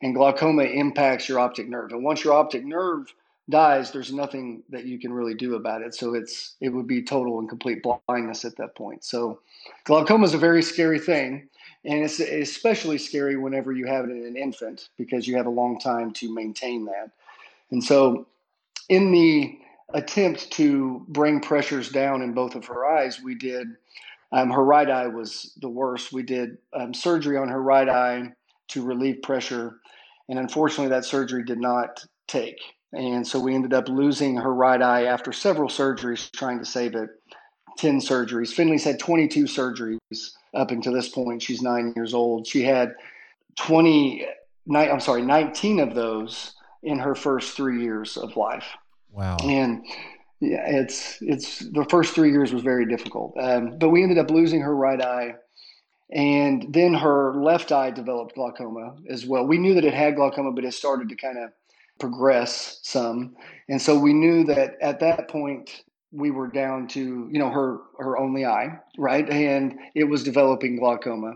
And 0.00 0.14
glaucoma 0.14 0.64
impacts 0.64 1.28
your 1.28 1.40
optic 1.40 1.68
nerve. 1.68 1.90
And 1.90 2.04
once 2.04 2.22
your 2.22 2.34
optic 2.34 2.64
nerve 2.64 3.12
dies, 3.48 3.92
there's 3.92 4.12
nothing 4.12 4.62
that 4.70 4.84
you 4.84 4.98
can 4.98 5.12
really 5.12 5.34
do 5.34 5.54
about 5.54 5.82
it. 5.82 5.94
So 5.94 6.14
it's 6.14 6.56
it 6.60 6.70
would 6.70 6.86
be 6.86 7.02
total 7.02 7.38
and 7.38 7.48
complete 7.48 7.82
blindness 7.82 8.44
at 8.44 8.56
that 8.56 8.74
point. 8.74 9.04
So 9.04 9.40
glaucoma 9.84 10.24
is 10.24 10.34
a 10.34 10.38
very 10.38 10.62
scary 10.62 10.98
thing. 10.98 11.48
And 11.84 12.04
it's 12.04 12.18
especially 12.18 12.98
scary 12.98 13.36
whenever 13.36 13.70
you 13.72 13.86
have 13.86 14.06
it 14.06 14.10
in 14.10 14.26
an 14.26 14.36
infant 14.36 14.88
because 14.98 15.28
you 15.28 15.36
have 15.36 15.46
a 15.46 15.50
long 15.50 15.78
time 15.78 16.12
to 16.14 16.34
maintain 16.34 16.84
that. 16.86 17.10
And 17.70 17.82
so, 17.82 18.26
in 18.88 19.12
the 19.12 19.58
attempt 19.94 20.50
to 20.52 21.04
bring 21.08 21.40
pressures 21.40 21.90
down 21.90 22.22
in 22.22 22.32
both 22.32 22.56
of 22.56 22.64
her 22.66 22.86
eyes, 22.86 23.20
we 23.22 23.36
did 23.36 23.68
um, 24.32 24.50
her 24.50 24.64
right 24.64 24.90
eye 24.90 25.06
was 25.06 25.52
the 25.60 25.68
worst. 25.68 26.12
We 26.12 26.22
did 26.22 26.58
um, 26.72 26.92
surgery 26.92 27.36
on 27.36 27.48
her 27.48 27.62
right 27.62 27.88
eye 27.88 28.32
to 28.68 28.84
relieve 28.84 29.22
pressure, 29.22 29.78
and 30.28 30.38
unfortunately, 30.38 30.88
that 30.88 31.04
surgery 31.04 31.44
did 31.44 31.60
not 31.60 32.04
take. 32.26 32.58
And 32.96 33.26
so 33.26 33.38
we 33.38 33.54
ended 33.54 33.74
up 33.74 33.88
losing 33.88 34.36
her 34.36 34.52
right 34.52 34.80
eye 34.80 35.04
after 35.04 35.32
several 35.32 35.68
surgeries 35.68 36.30
trying 36.32 36.58
to 36.58 36.64
save 36.64 36.94
it 36.94 37.10
10 37.78 38.00
surgeries. 38.00 38.52
Finley's 38.52 38.84
had 38.84 38.98
22 38.98 39.44
surgeries 39.44 40.30
up 40.54 40.70
until 40.70 40.94
this 40.94 41.10
point. 41.10 41.42
She's 41.42 41.60
nine 41.60 41.92
years 41.94 42.14
old. 42.14 42.46
She 42.46 42.62
had 42.62 42.94
20, 43.58 44.26
I'm 44.74 45.00
sorry, 45.00 45.22
19 45.22 45.80
of 45.80 45.94
those 45.94 46.54
in 46.82 46.98
her 46.98 47.14
first 47.14 47.56
three 47.56 47.82
years 47.82 48.16
of 48.16 48.36
life. 48.36 48.66
Wow. 49.12 49.36
And 49.42 49.84
yeah, 50.40 50.64
it's 50.66 51.18
it's 51.22 51.60
the 51.60 51.86
first 51.88 52.14
three 52.14 52.30
years 52.30 52.52
was 52.52 52.62
very 52.62 52.86
difficult, 52.86 53.34
um, 53.40 53.78
but 53.78 53.88
we 53.88 54.02
ended 54.02 54.18
up 54.18 54.30
losing 54.30 54.60
her 54.60 54.76
right 54.76 55.00
eye, 55.00 55.34
and 56.10 56.66
then 56.74 56.92
her 56.92 57.34
left 57.34 57.72
eye 57.72 57.90
developed 57.90 58.34
glaucoma 58.34 58.96
as 59.08 59.24
well. 59.24 59.46
We 59.46 59.56
knew 59.56 59.74
that 59.74 59.84
it 59.84 59.94
had 59.94 60.14
glaucoma, 60.14 60.52
but 60.52 60.64
it 60.64 60.74
started 60.74 61.08
to 61.08 61.16
kind 61.16 61.38
of 61.38 61.52
progress 61.98 62.80
some, 62.82 63.36
and 63.68 63.80
so 63.80 63.98
we 63.98 64.12
knew 64.12 64.44
that 64.44 64.76
at 64.80 65.00
that 65.00 65.28
point 65.28 65.84
we 66.12 66.30
were 66.30 66.48
down 66.48 66.86
to 66.88 67.28
you 67.30 67.38
know 67.38 67.50
her 67.50 67.78
her 67.98 68.18
only 68.18 68.44
eye, 68.44 68.78
right, 68.98 69.28
and 69.28 69.78
it 69.94 70.04
was 70.04 70.22
developing 70.22 70.76
glaucoma. 70.76 71.34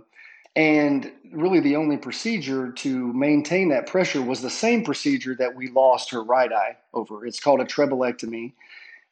And 0.57 1.13
really, 1.33 1.61
the 1.61 1.77
only 1.77 1.97
procedure 1.97 2.73
to 2.73 3.13
maintain 3.13 3.69
that 3.69 3.87
pressure 3.87 4.21
was 4.21 4.43
the 4.43 4.51
same 4.51 4.85
procedure 4.85 5.37
that 5.37 5.55
we 5.55 5.69
lost 5.69 6.11
her 6.11 6.25
right 6.25 6.53
eye 6.53 6.77
over. 6.93 7.25
It's 7.25 7.39
called 7.39 7.61
a 7.61 7.65
trabeculectomy 7.65 8.53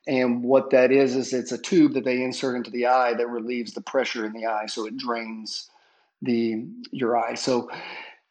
and 0.09 0.43
what 0.43 0.71
that 0.71 0.91
is, 0.91 1.15
is 1.15 1.35
it's 1.35 1.53
a 1.53 1.59
tube 1.59 1.93
that 1.93 2.05
they 2.05 2.23
insert 2.23 2.57
into 2.57 2.71
the 2.71 2.87
eye 2.87 3.13
that 3.13 3.29
relieves 3.29 3.75
the 3.75 3.83
pressure 3.83 4.25
in 4.25 4.33
the 4.33 4.47
eye. 4.47 4.65
So 4.65 4.87
it 4.87 4.97
drains 4.97 5.69
the 6.23 6.65
your 6.91 7.17
eye. 7.19 7.35
So, 7.35 7.71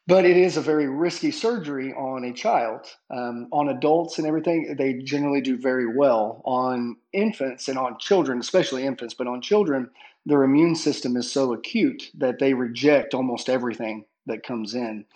but 0.08 0.26
it 0.26 0.38
is 0.38 0.56
a 0.56 0.62
very 0.62 0.88
risky 0.88 1.30
surgery 1.30 1.94
on 1.94 2.24
a 2.24 2.34
child. 2.34 2.86
Um, 3.10 3.48
on 3.52 3.70
adults 3.70 4.18
and 4.18 4.26
everything, 4.26 4.76
they 4.78 4.94
generally 4.94 5.42
do 5.42 5.58
very 5.58 5.86
well. 5.86 6.42
On 6.46 6.96
infants 7.14 7.68
and 7.68 7.78
on 7.78 7.98
children, 8.00 8.40
especially 8.40 8.86
infants, 8.86 9.14
but 9.14 9.28
on 9.28 9.42
children, 9.42 9.90
their 10.26 10.44
immune 10.44 10.76
system 10.76 11.16
is 11.16 11.32
so 11.32 11.54
acute 11.54 12.10
that 12.18 12.40
they 12.40 12.54
reject 12.54 13.14
almost 13.14 13.50
everything 13.50 14.06
that 14.26 14.44
comes 14.44 14.74
in. 14.74 15.06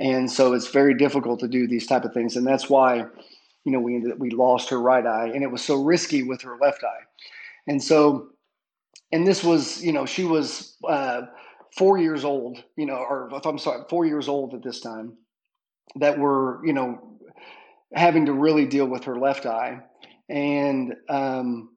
And 0.00 0.30
so 0.30 0.54
it's 0.54 0.68
very 0.68 0.94
difficult 0.94 1.40
to 1.40 1.48
do 1.48 1.68
these 1.68 1.86
type 1.86 2.04
of 2.04 2.14
things. 2.14 2.36
And 2.36 2.46
that's 2.46 2.70
why 2.70 3.06
you 3.64 3.72
know, 3.72 3.80
we 3.80 3.96
ended, 3.96 4.18
we 4.18 4.30
lost 4.30 4.70
her 4.70 4.80
right 4.80 5.06
eye, 5.06 5.30
and 5.34 5.44
it 5.44 5.50
was 5.50 5.62
so 5.62 5.82
risky 5.82 6.22
with 6.22 6.42
her 6.42 6.56
left 6.60 6.84
eye, 6.84 7.04
and 7.66 7.82
so, 7.82 8.30
and 9.12 9.26
this 9.26 9.44
was, 9.44 9.84
you 9.84 9.92
know, 9.92 10.06
she 10.06 10.24
was 10.24 10.76
uh, 10.88 11.22
four 11.76 11.98
years 11.98 12.24
old, 12.24 12.62
you 12.76 12.86
know, 12.86 12.94
or 12.94 13.30
I'm 13.44 13.58
sorry, 13.58 13.82
four 13.88 14.06
years 14.06 14.28
old 14.28 14.54
at 14.54 14.62
this 14.62 14.80
time, 14.80 15.16
that 15.96 16.18
were, 16.18 16.60
you 16.64 16.72
know, 16.72 17.18
having 17.94 18.26
to 18.26 18.32
really 18.32 18.66
deal 18.66 18.86
with 18.86 19.04
her 19.04 19.18
left 19.18 19.46
eye, 19.46 19.80
and 20.28 20.94
um, 21.08 21.70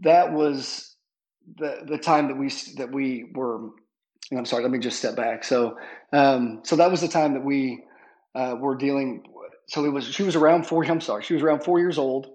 that 0.00 0.32
was 0.32 0.96
the 1.56 1.82
the 1.86 1.98
time 1.98 2.28
that 2.28 2.36
we 2.36 2.50
that 2.76 2.92
we 2.92 3.30
were. 3.34 3.70
I'm 4.32 4.46
sorry. 4.46 4.62
Let 4.62 4.72
me 4.72 4.78
just 4.78 4.98
step 4.98 5.16
back. 5.16 5.44
So, 5.44 5.76
um, 6.12 6.60
so 6.64 6.76
that 6.76 6.90
was 6.90 7.02
the 7.02 7.08
time 7.08 7.34
that 7.34 7.44
we 7.44 7.84
uh, 8.34 8.56
were 8.58 8.74
dealing 8.74 9.22
so 9.66 9.84
it 9.84 9.88
was 9.88 10.04
she 10.04 10.22
was 10.22 10.36
around 10.36 10.66
four. 10.66 10.84
I'm 10.84 11.00
sorry, 11.00 11.22
she 11.22 11.34
was 11.34 11.42
around 11.42 11.64
four 11.64 11.78
years 11.78 11.98
old 11.98 12.28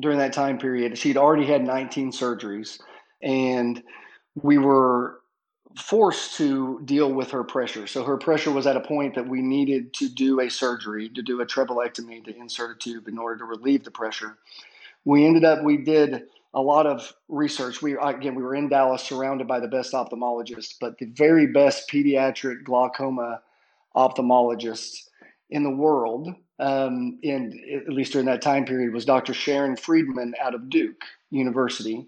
during 0.00 0.18
that 0.18 0.32
time 0.32 0.58
period. 0.58 0.98
She'd 0.98 1.16
already 1.16 1.46
had 1.46 1.64
19 1.64 2.10
surgeries, 2.12 2.80
and 3.22 3.82
we 4.34 4.58
were 4.58 5.20
forced 5.76 6.36
to 6.36 6.80
deal 6.84 7.12
with 7.12 7.30
her 7.30 7.42
pressure. 7.42 7.86
So 7.86 8.04
her 8.04 8.16
pressure 8.16 8.52
was 8.52 8.66
at 8.66 8.76
a 8.76 8.80
point 8.80 9.14
that 9.16 9.26
we 9.26 9.42
needed 9.42 9.92
to 9.94 10.08
do 10.08 10.40
a 10.40 10.48
surgery, 10.48 11.08
to 11.10 11.22
do 11.22 11.40
a 11.40 11.46
trabeculectomy, 11.46 12.24
to 12.24 12.36
insert 12.36 12.76
a 12.76 12.78
tube 12.78 13.08
in 13.08 13.18
order 13.18 13.38
to 13.38 13.44
relieve 13.44 13.84
the 13.84 13.90
pressure. 13.90 14.38
We 15.04 15.24
ended 15.26 15.44
up, 15.44 15.62
we 15.64 15.78
did 15.78 16.24
a 16.54 16.60
lot 16.60 16.86
of 16.86 17.12
research. 17.28 17.82
We 17.82 17.96
again, 17.96 18.34
we 18.34 18.42
were 18.42 18.54
in 18.54 18.68
Dallas, 18.68 19.02
surrounded 19.02 19.48
by 19.48 19.60
the 19.60 19.68
best 19.68 19.92
ophthalmologists, 19.92 20.74
but 20.80 20.96
the 20.98 21.06
very 21.06 21.48
best 21.48 21.90
pediatric 21.90 22.64
glaucoma 22.64 23.42
ophthalmologists 23.96 25.08
in 25.50 25.64
the 25.64 25.70
world, 25.70 26.28
um, 26.60 27.18
in 27.22 27.82
at 27.86 27.92
least 27.92 28.12
during 28.12 28.26
that 28.26 28.42
time 28.42 28.64
period, 28.64 28.94
was 28.94 29.04
Dr. 29.04 29.34
Sharon 29.34 29.76
Freedman 29.76 30.34
out 30.40 30.54
of 30.54 30.70
Duke 30.70 31.02
University, 31.30 32.06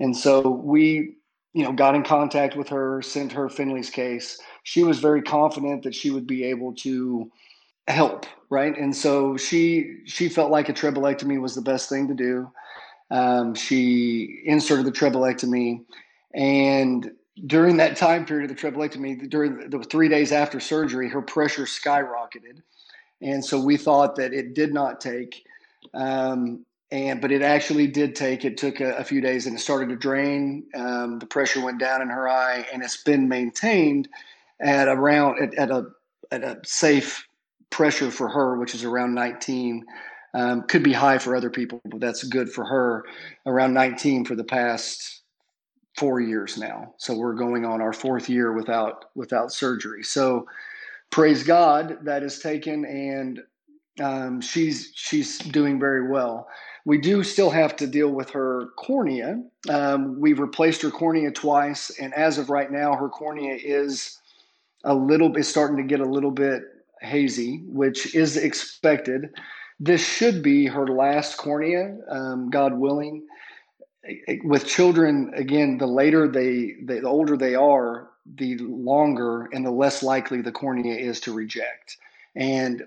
and 0.00 0.16
so 0.16 0.48
we, 0.48 1.14
you 1.54 1.62
know, 1.62 1.72
got 1.72 1.94
in 1.94 2.02
contact 2.02 2.56
with 2.56 2.68
her, 2.68 3.00
sent 3.00 3.32
her 3.32 3.48
Finley's 3.48 3.88
case. 3.88 4.38
She 4.64 4.82
was 4.82 4.98
very 4.98 5.22
confident 5.22 5.84
that 5.84 5.94
she 5.94 6.10
would 6.10 6.26
be 6.26 6.44
able 6.44 6.74
to 6.76 7.30
help, 7.86 8.26
right? 8.50 8.76
And 8.76 8.94
so 8.94 9.36
she 9.36 9.98
she 10.04 10.28
felt 10.28 10.50
like 10.50 10.68
a 10.68 10.72
trabeculectomy 10.72 11.40
was 11.40 11.54
the 11.54 11.62
best 11.62 11.88
thing 11.88 12.08
to 12.08 12.14
do. 12.14 12.50
Um, 13.10 13.54
she 13.54 14.42
inserted 14.44 14.84
the 14.84 14.92
trabeculectomy, 14.92 15.84
and 16.34 17.12
during 17.46 17.76
that 17.76 17.96
time 17.96 18.26
period 18.26 18.50
of 18.50 18.56
the 18.56 18.60
trabeculectomy, 18.60 19.30
during 19.30 19.70
the 19.70 19.78
three 19.84 20.08
days 20.08 20.32
after 20.32 20.58
surgery, 20.58 21.08
her 21.08 21.22
pressure 21.22 21.64
skyrocketed, 21.64 22.62
and 23.20 23.44
so 23.44 23.60
we 23.60 23.76
thought 23.76 24.16
that 24.16 24.32
it 24.32 24.54
did 24.54 24.74
not 24.74 25.00
take. 25.00 25.44
Um, 25.92 26.64
and 26.94 27.20
but 27.20 27.32
it 27.32 27.42
actually 27.42 27.88
did 27.88 28.14
take. 28.14 28.44
It 28.44 28.56
took 28.56 28.80
a, 28.80 28.94
a 28.96 29.04
few 29.04 29.20
days, 29.20 29.46
and 29.46 29.56
it 29.56 29.60
started 29.60 29.88
to 29.88 29.96
drain. 29.96 30.64
Um, 30.76 31.18
the 31.18 31.26
pressure 31.26 31.60
went 31.60 31.80
down 31.80 32.00
in 32.00 32.08
her 32.08 32.28
eye, 32.28 32.64
and 32.72 32.84
it's 32.84 33.02
been 33.02 33.28
maintained 33.28 34.08
at 34.60 34.86
around 34.86 35.42
at, 35.42 35.54
at 35.54 35.70
a 35.72 35.86
at 36.30 36.44
a 36.44 36.60
safe 36.64 37.26
pressure 37.70 38.12
for 38.12 38.28
her, 38.28 38.58
which 38.58 38.76
is 38.76 38.84
around 38.84 39.12
19. 39.12 39.84
Um, 40.34 40.62
could 40.62 40.84
be 40.84 40.92
high 40.92 41.18
for 41.18 41.34
other 41.34 41.50
people, 41.50 41.80
but 41.84 41.98
that's 41.98 42.22
good 42.22 42.48
for 42.48 42.64
her. 42.64 43.04
Around 43.44 43.74
19 43.74 44.24
for 44.24 44.36
the 44.36 44.44
past 44.44 45.22
four 45.96 46.20
years 46.20 46.56
now. 46.56 46.94
So 46.98 47.16
we're 47.16 47.34
going 47.34 47.64
on 47.64 47.80
our 47.80 47.92
fourth 47.92 48.28
year 48.28 48.52
without 48.52 49.06
without 49.16 49.52
surgery. 49.52 50.04
So 50.04 50.46
praise 51.10 51.42
God 51.42 51.98
that 52.04 52.22
is 52.22 52.38
taken, 52.38 52.84
and 52.84 53.40
um, 54.00 54.40
she's 54.40 54.92
she's 54.94 55.38
doing 55.38 55.80
very 55.80 56.08
well. 56.08 56.46
We 56.84 56.98
do 56.98 57.22
still 57.22 57.50
have 57.50 57.76
to 57.76 57.86
deal 57.86 58.10
with 58.10 58.30
her 58.30 58.68
cornea. 58.76 59.42
Um, 59.70 60.20
we've 60.20 60.38
replaced 60.38 60.82
her 60.82 60.90
cornea 60.90 61.30
twice, 61.30 61.90
and 61.98 62.12
as 62.14 62.36
of 62.38 62.50
right 62.50 62.70
now, 62.70 62.94
her 62.94 63.08
cornea 63.08 63.56
is 63.62 64.18
a 64.84 64.94
little 64.94 65.34
is 65.36 65.48
starting 65.48 65.78
to 65.78 65.82
get 65.82 66.00
a 66.00 66.04
little 66.04 66.30
bit 66.30 66.62
hazy, 67.00 67.62
which 67.66 68.14
is 68.14 68.36
expected. 68.36 69.30
This 69.80 70.06
should 70.06 70.42
be 70.42 70.66
her 70.66 70.86
last 70.86 71.36
cornea, 71.36 71.96
um, 72.08 72.50
God 72.50 72.74
willing. 72.74 73.26
With 74.44 74.66
children, 74.66 75.32
again, 75.34 75.78
the 75.78 75.86
later 75.86 76.28
they, 76.28 76.76
they, 76.82 77.00
the 77.00 77.08
older 77.08 77.36
they 77.36 77.54
are, 77.54 78.10
the 78.36 78.58
longer 78.58 79.48
and 79.52 79.64
the 79.64 79.70
less 79.70 80.02
likely 80.02 80.42
the 80.42 80.52
cornea 80.52 80.96
is 80.96 81.20
to 81.20 81.32
reject. 81.32 81.96
And 82.36 82.84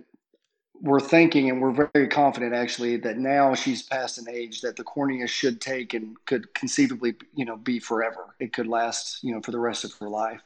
we're 0.81 0.99
thinking 0.99 1.49
and 1.49 1.61
we're 1.61 1.89
very 1.93 2.07
confident 2.07 2.53
actually 2.53 2.97
that 2.97 3.17
now 3.17 3.53
she's 3.53 3.81
past 3.81 4.17
an 4.17 4.27
age 4.29 4.61
that 4.61 4.75
the 4.75 4.83
cornea 4.83 5.27
should 5.27 5.59
take 5.59 5.93
and 5.93 6.15
could 6.25 6.53
conceivably 6.53 7.15
you 7.35 7.45
know 7.45 7.57
be 7.57 7.79
forever. 7.79 8.35
It 8.39 8.53
could 8.53 8.67
last 8.67 9.23
you 9.23 9.33
know 9.33 9.41
for 9.41 9.51
the 9.51 9.59
rest 9.59 9.83
of 9.83 9.93
her 9.93 10.09
life. 10.09 10.41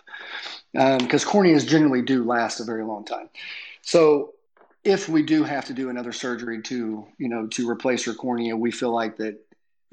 Because 0.73 1.25
um, 1.25 1.31
corneas 1.31 1.67
generally 1.67 2.01
do 2.01 2.23
last 2.23 2.59
a 2.59 2.63
very 2.63 2.83
long 2.83 3.03
time. 3.03 3.29
So 3.81 4.33
if 4.83 5.09
we 5.09 5.21
do 5.21 5.43
have 5.43 5.65
to 5.65 5.73
do 5.73 5.89
another 5.89 6.11
surgery 6.11 6.61
to 6.63 7.05
you 7.17 7.29
know 7.29 7.47
to 7.47 7.69
replace 7.69 8.05
her 8.05 8.13
cornea 8.13 8.55
we 8.55 8.71
feel 8.71 8.91
like 8.91 9.17
that 9.17 9.37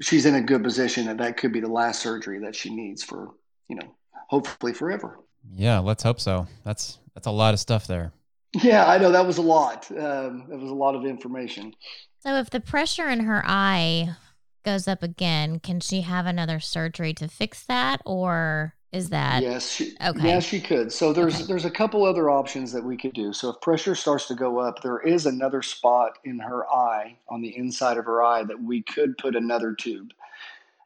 she's 0.01 0.25
in 0.25 0.35
a 0.35 0.41
good 0.41 0.63
position 0.63 1.05
that 1.05 1.17
that 1.17 1.37
could 1.37 1.51
be 1.51 1.59
the 1.59 1.67
last 1.67 2.01
surgery 2.01 2.39
that 2.39 2.55
she 2.55 2.73
needs 2.73 3.03
for 3.03 3.31
you 3.67 3.75
know 3.75 3.95
hopefully 4.29 4.73
forever. 4.73 5.19
Yeah 5.55 5.79
let's 5.79 6.03
hope 6.03 6.19
so. 6.19 6.47
That's 6.63 6.99
that's 7.13 7.27
a 7.27 7.31
lot 7.31 7.53
of 7.53 7.59
stuff 7.59 7.87
there 7.87 8.13
yeah 8.53 8.85
i 8.87 8.97
know 8.97 9.11
that 9.11 9.25
was 9.25 9.37
a 9.37 9.41
lot 9.41 9.89
um, 9.91 10.45
that 10.49 10.59
was 10.59 10.69
a 10.69 10.75
lot 10.75 10.95
of 10.95 11.05
information 11.05 11.75
so 12.19 12.35
if 12.35 12.49
the 12.49 12.59
pressure 12.59 13.09
in 13.09 13.21
her 13.21 13.43
eye 13.45 14.15
goes 14.63 14.87
up 14.87 15.03
again 15.03 15.59
can 15.59 15.79
she 15.79 16.01
have 16.01 16.25
another 16.25 16.59
surgery 16.59 17.13
to 17.13 17.27
fix 17.27 17.65
that 17.65 18.01
or 18.05 18.75
is 18.91 19.09
that 19.09 19.43
yes? 19.43 19.69
She, 19.71 19.95
okay. 20.03 20.27
yes, 20.27 20.43
she 20.43 20.59
could. 20.59 20.91
So 20.91 21.13
there's 21.13 21.35
okay. 21.35 21.43
there's 21.43 21.65
a 21.65 21.69
couple 21.69 22.03
other 22.03 22.31
options 22.31 22.71
that 22.71 22.83
we 22.83 22.97
could 22.97 23.13
do. 23.13 23.33
So 23.33 23.49
if 23.49 23.61
pressure 23.61 23.93
starts 23.93 24.27
to 24.29 24.35
go 24.35 24.57
up, 24.57 24.81
there 24.81 24.99
is 24.99 25.27
another 25.27 25.61
spot 25.61 26.17
in 26.25 26.39
her 26.39 26.67
eye 26.71 27.15
on 27.29 27.41
the 27.41 27.55
inside 27.55 27.97
of 27.97 28.05
her 28.05 28.23
eye 28.23 28.43
that 28.45 28.59
we 28.59 28.81
could 28.81 29.15
put 29.19 29.35
another 29.35 29.75
tube. 29.75 30.11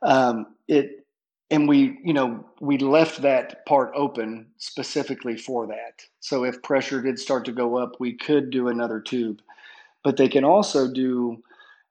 Um, 0.01 0.47
it 0.67 1.02
and 1.53 1.67
we 1.67 1.99
you 2.03 2.13
know 2.13 2.43
we 2.59 2.79
left 2.79 3.21
that 3.21 3.63
part 3.67 3.91
open 3.95 4.47
specifically 4.57 5.37
for 5.37 5.67
that. 5.67 6.03
So 6.19 6.45
if 6.45 6.63
pressure 6.63 6.99
did 6.99 7.19
start 7.19 7.45
to 7.45 7.51
go 7.51 7.77
up, 7.77 7.91
we 7.99 8.13
could 8.13 8.49
do 8.49 8.69
another 8.69 8.99
tube. 8.99 9.39
But 10.03 10.17
they 10.17 10.27
can 10.27 10.43
also 10.43 10.91
do 10.91 11.43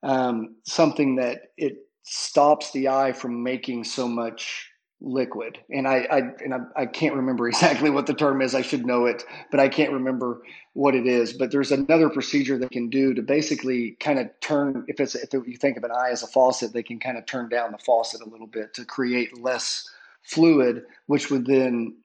um, 0.03 0.57
something 0.65 1.15
that 1.17 1.53
it 1.57 1.87
stops 2.03 2.73
the 2.73 2.89
eye 2.89 3.13
from 3.13 3.45
making 3.45 3.85
so 3.85 4.09
much 4.09 4.69
liquid. 5.03 5.59
And 5.69 5.87
I, 5.87 6.07
I 6.11 6.19
and 6.45 6.55
I, 6.55 6.83
I, 6.83 6.87
can't 6.87 7.15
remember 7.15 7.49
exactly 7.49 7.91
what 7.91 8.07
the 8.07 8.15
term 8.15 8.41
is. 8.41 8.55
I 8.55 8.63
should 8.63 8.87
know 8.87 9.07
it 9.07 9.25
but 9.51 9.61
i 9.61 9.69
can't 9.69 9.93
remember 9.93 10.43
what 10.75 10.95
it 10.95 11.07
is. 11.07 11.33
But 11.33 11.51
there's 11.51 11.73
another 11.73 12.09
procedure 12.09 12.57
they 12.57 12.69
can 12.69 12.89
do 12.89 13.13
to 13.15 13.23
basically 13.23 13.97
kind 14.01 14.19
of 14.19 14.29
turn 14.41 14.85
if 14.89 15.01
it's 15.01 15.15
if 15.15 15.33
you 15.33 15.57
think 15.57 15.77
of 15.77 15.85
an 15.85 15.91
eye 15.91 16.11
as 16.11 16.23
a 16.23 16.27
faucet 16.29 16.73
they 16.73 16.83
can 16.83 16.99
kind 16.99 17.19
of 17.19 17.27
turn 17.27 17.49
down 17.49 17.73
the 17.73 17.79
faucet 17.79 18.23
a 18.23 18.29
little 18.29 18.47
bit 18.47 18.73
to 18.75 18.85
create 18.85 19.41
less 19.41 19.89
fluid 20.23 20.85
which 21.07 21.31
would 21.31 21.47
then 21.47 21.97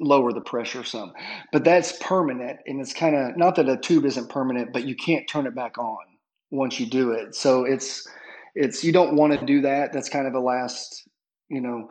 lower 0.00 0.32
the 0.32 0.40
pressure 0.40 0.82
some. 0.82 1.12
But 1.52 1.64
that's 1.64 1.96
permanent 2.00 2.60
and 2.66 2.80
it's 2.80 2.92
kind 2.92 3.14
of 3.14 3.36
not 3.36 3.54
that 3.56 3.68
a 3.68 3.76
tube 3.76 4.04
isn't 4.04 4.28
permanent 4.28 4.72
but 4.72 4.84
you 4.84 4.96
can't 4.96 5.28
turn 5.28 5.46
it 5.46 5.54
back 5.54 5.78
on 5.78 5.98
once 6.50 6.80
you 6.80 6.86
do 6.86 7.12
it. 7.12 7.34
So 7.36 7.64
it's 7.64 8.08
it's 8.56 8.82
you 8.82 8.92
don't 8.92 9.14
want 9.14 9.38
to 9.38 9.46
do 9.46 9.60
that. 9.60 9.92
That's 9.92 10.08
kind 10.08 10.26
of 10.26 10.32
the 10.32 10.40
last 10.40 11.08
you 11.48 11.60
know 11.60 11.88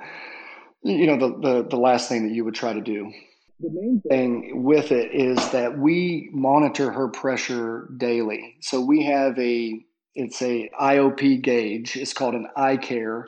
you 0.84 1.08
know 1.08 1.18
the, 1.18 1.40
the 1.40 1.68
the 1.70 1.78
last 1.78 2.10
thing 2.10 2.28
that 2.28 2.34
you 2.34 2.46
would 2.46 2.56
try 2.56 2.74
to 2.74 2.82
do. 2.82 3.12
The 3.60 3.70
main 3.70 4.02
thing 4.08 4.64
with 4.64 4.92
it 4.94 5.12
is 5.14 5.38
that 5.52 5.78
we 5.78 6.30
monitor 6.32 6.92
her 6.92 7.10
pressure 7.10 7.90
daily. 7.98 8.56
So 8.62 8.80
we 8.80 9.04
have 9.04 9.38
a 9.38 9.84
it's 10.16 10.42
a 10.42 10.70
iop 10.82 11.42
gauge. 11.42 11.98
It's 11.98 12.14
called 12.14 12.36
an 12.36 12.48
iCare 12.58 13.26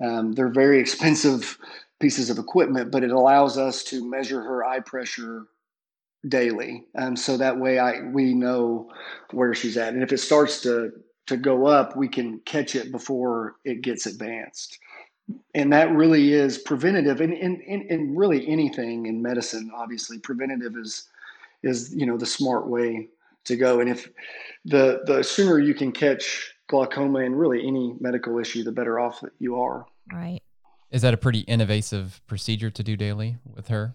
um, 0.00 0.32
they're 0.32 0.48
very 0.48 0.80
expensive 0.80 1.58
pieces 1.98 2.30
of 2.30 2.38
equipment 2.38 2.90
but 2.90 3.04
it 3.04 3.10
allows 3.10 3.58
us 3.58 3.84
to 3.84 4.08
measure 4.08 4.40
her 4.42 4.64
eye 4.64 4.80
pressure 4.80 5.44
daily. 6.28 6.84
Um, 6.96 7.16
so 7.16 7.36
that 7.36 7.58
way 7.58 7.78
i 7.78 8.00
we 8.12 8.34
know 8.34 8.90
where 9.30 9.54
she's 9.54 9.76
at. 9.76 9.94
And 9.94 10.02
if 10.02 10.12
it 10.12 10.18
starts 10.18 10.60
to 10.62 10.92
to 11.26 11.36
go 11.36 11.66
up 11.66 11.96
we 11.96 12.08
can 12.08 12.40
catch 12.40 12.74
it 12.74 12.90
before 12.90 13.56
it 13.64 13.82
gets 13.82 14.06
advanced 14.06 14.78
and 15.54 15.72
that 15.72 15.90
really 15.92 16.32
is 16.32 16.58
preventative 16.58 17.20
and 17.20 17.32
in, 17.32 17.60
in, 17.60 17.82
in 17.82 18.16
really 18.16 18.46
anything 18.48 19.06
in 19.06 19.20
medicine 19.20 19.70
obviously 19.74 20.18
preventative 20.18 20.76
is 20.76 21.08
is 21.62 21.94
you 21.94 22.06
know 22.06 22.16
the 22.16 22.26
smart 22.26 22.68
way 22.68 23.08
to 23.44 23.56
go. 23.56 23.80
And 23.80 23.90
if 23.90 24.08
the 24.64 25.02
the 25.06 25.22
sooner 25.22 25.58
you 25.58 25.74
can 25.74 25.92
catch 25.92 26.54
glaucoma 26.68 27.20
and 27.20 27.38
really 27.38 27.66
any 27.66 27.94
medical 28.00 28.38
issue 28.38 28.62
the 28.62 28.72
better 28.72 29.00
off 29.00 29.20
that 29.20 29.32
you 29.38 29.60
are. 29.60 29.86
Right. 30.12 30.40
Is 30.90 31.02
that 31.02 31.14
a 31.14 31.16
pretty 31.16 31.44
invasive 31.46 32.20
procedure 32.26 32.70
to 32.70 32.82
do 32.82 32.96
daily 32.96 33.36
with 33.44 33.68
her? 33.68 33.94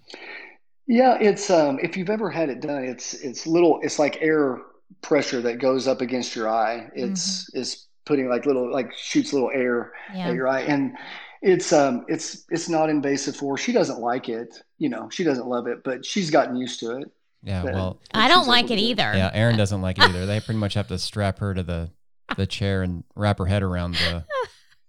Yeah 0.87 1.17
it's 1.19 1.49
um 1.49 1.79
if 1.81 1.97
you've 1.97 2.09
ever 2.09 2.29
had 2.29 2.49
it 2.49 2.61
done 2.61 2.83
it's 2.83 3.13
it's 3.15 3.47
little 3.47 3.79
it's 3.81 3.97
like 3.97 4.21
air 4.21 4.61
pressure 5.01 5.41
that 5.41 5.59
goes 5.59 5.87
up 5.87 6.01
against 6.01 6.35
your 6.35 6.49
eye. 6.49 6.89
It's 6.93 7.45
mm-hmm. 7.45 7.59
is 7.59 7.87
putting 8.05 8.29
like 8.29 8.45
little 8.45 8.71
like 8.71 8.93
shoots 8.95 9.33
little 9.33 9.51
air 9.51 9.93
yeah. 10.13 10.29
at 10.29 10.35
your 10.35 10.47
eye 10.47 10.61
and 10.61 10.95
it's 11.41 11.71
um 11.71 12.05
it's 12.07 12.45
it's 12.49 12.67
not 12.67 12.89
invasive 12.89 13.35
for 13.35 13.53
her. 13.53 13.57
She 13.57 13.71
doesn't 13.71 13.99
like 13.99 14.29
it. 14.29 14.63
You 14.79 14.89
know, 14.89 15.09
she 15.09 15.23
doesn't 15.23 15.47
love 15.47 15.67
it, 15.67 15.83
but 15.83 16.03
she's 16.03 16.31
gotten 16.31 16.55
used 16.55 16.79
to 16.79 16.97
it. 16.97 17.11
Yeah, 17.43 17.61
but, 17.61 17.73
well, 17.75 18.01
I 18.13 18.27
don't 18.27 18.47
like 18.47 18.71
it 18.71 18.79
either. 18.79 19.13
Yeah, 19.15 19.29
Aaron 19.31 19.55
doesn't 19.55 19.81
like 19.81 19.99
it 19.99 20.03
either. 20.09 20.25
They 20.25 20.39
pretty 20.39 20.59
much 20.59 20.73
have 20.73 20.87
to 20.87 20.97
strap 20.97 21.39
her 21.39 21.53
to 21.53 21.61
the 21.61 21.91
the 22.35 22.47
chair 22.47 22.81
and 22.81 23.03
wrap 23.15 23.37
her 23.37 23.45
head 23.45 23.61
around 23.61 23.93
the 23.93 24.25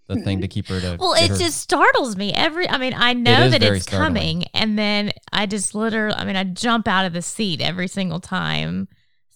the 0.08 0.16
thing 0.22 0.40
to 0.40 0.48
keep 0.48 0.68
her 0.68 0.80
to. 0.80 0.96
Well, 0.98 1.12
it 1.12 1.28
her. 1.28 1.36
just 1.36 1.60
startles 1.60 2.16
me 2.16 2.32
every. 2.32 2.68
I 2.68 2.78
mean, 2.78 2.94
I 2.96 3.12
know 3.12 3.46
it 3.46 3.50
that 3.50 3.62
it's 3.62 3.84
startling. 3.84 4.14
coming, 4.14 4.44
and 4.54 4.78
then 4.78 5.12
I 5.32 5.44
just 5.44 5.74
literally. 5.74 6.16
I 6.16 6.24
mean, 6.24 6.36
I 6.36 6.44
jump 6.44 6.88
out 6.88 7.04
of 7.04 7.12
the 7.12 7.22
seat 7.22 7.60
every 7.60 7.88
single 7.88 8.20
time. 8.20 8.88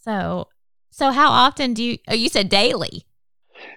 So, 0.02 0.48
so 0.90 1.10
how 1.10 1.30
often 1.30 1.74
do 1.74 1.84
you? 1.84 1.98
Oh, 2.08 2.14
you 2.14 2.30
said 2.30 2.48
daily. 2.48 3.04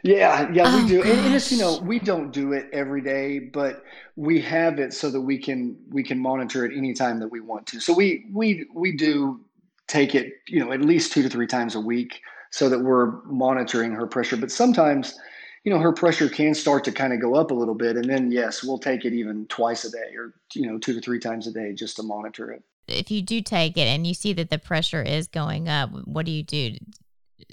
Yeah, 0.04 0.52
yeah, 0.52 0.76
we 0.76 0.84
oh, 0.84 0.88
do. 0.88 1.02
And, 1.02 1.20
and, 1.20 1.36
it's 1.36 1.52
you 1.52 1.58
know 1.58 1.80
we 1.80 2.00
don't 2.00 2.32
do 2.32 2.54
it 2.54 2.70
every 2.74 3.02
day, 3.02 3.40
but 3.40 3.84
we 4.16 4.42
have 4.42 4.80
it 4.80 4.94
so 4.94 5.10
that 5.10 5.22
we 5.22 5.38
can 5.38 5.78
we 5.90 6.04
can 6.04 6.20
monitor 6.20 6.66
it 6.66 6.76
anytime 6.76 7.20
that 7.20 7.30
we 7.30 7.40
want 7.40 7.68
to. 7.68 7.80
So 7.80 7.94
we 7.94 8.26
we 8.32 8.66
we 8.74 8.96
do 8.96 9.40
take 9.88 10.16
it 10.16 10.34
you 10.48 10.60
know 10.60 10.72
at 10.72 10.82
least 10.82 11.12
two 11.12 11.24
to 11.24 11.30
three 11.30 11.48
times 11.48 11.76
a 11.76 11.80
week 11.80 12.22
so 12.52 12.70
that 12.70 12.80
we're 12.80 13.22
monitoring 13.24 13.92
her 13.94 14.06
pressure. 14.06 14.38
But 14.38 14.52
sometimes 14.52 15.18
you 15.64 15.72
know 15.72 15.80
her 15.80 15.94
pressure 15.94 16.30
can 16.30 16.54
start 16.54 16.84
to 16.86 16.92
kind 16.92 17.14
of 17.14 17.22
go 17.22 17.36
up 17.36 17.52
a 17.52 17.54
little 17.54 17.76
bit, 17.76 17.96
and 17.96 18.10
then 18.10 18.32
yes, 18.32 18.64
we'll 18.64 18.80
take 18.80 19.06
it 19.06 19.14
even 19.14 19.46
twice 19.48 19.86
a 19.86 19.92
day 19.92 20.16
or 20.18 20.34
you 20.54 20.70
know 20.70 20.78
two 20.78 20.94
to 20.94 21.02
three 21.02 21.20
times 21.20 21.48
a 21.48 21.52
day 21.52 21.74
just 21.74 21.96
to 21.98 22.04
monitor 22.04 22.52
it. 22.52 22.64
If 22.88 23.10
you 23.10 23.22
do 23.22 23.42
take 23.42 23.78
it 23.78 23.88
and 23.88 24.06
you 24.06 24.14
see 24.14 24.34
that 24.34 24.50
the 24.50 24.60
pressure 24.60 25.02
is 25.02 25.28
going 25.28 25.70
up, 25.70 25.92
what 26.06 26.26
do 26.26 26.32
you 26.32 26.44
do? 26.44 26.76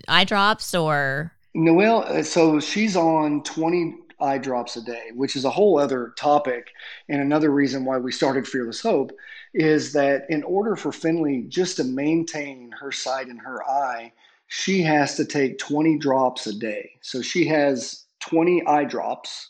Eye 0.08 0.25
drops 0.25 0.75
or 0.75 1.32
Noelle, 1.54 2.04
uh, 2.07 2.23
so 2.23 2.61
she's 2.61 2.97
on 2.97 3.42
20 3.42 3.97
eye 4.21 4.38
drops 4.38 4.76
a 4.76 4.83
day, 4.83 5.11
which 5.14 5.35
is 5.35 5.45
a 5.45 5.50
whole 5.50 5.78
other 5.78 6.12
topic. 6.16 6.73
And 7.09 7.21
another 7.21 7.50
reason 7.50 7.85
why 7.85 7.99
we 7.99 8.12
started 8.12 8.47
Fearless 8.47 8.80
Hope 8.80 9.12
is 9.54 9.92
that 9.95 10.26
in 10.28 10.42
order 10.42 10.76
for 10.76 10.92
Finley 10.92 11.45
just 11.49 11.76
to 11.78 11.85
maintain 11.85 12.73
her 12.78 12.92
sight 12.92 13.28
in 13.28 13.38
her 13.38 13.66
eye, 13.69 14.12
she 14.47 14.83
has 14.83 15.16
to 15.16 15.25
take 15.25 15.59
20 15.59 15.99
drops 15.99 16.47
a 16.47 16.54
day. 16.54 16.92
So 17.00 17.23
she 17.23 17.47
has 17.47 18.04
20 18.21 18.66
eye 18.66 18.85
drops 18.85 19.49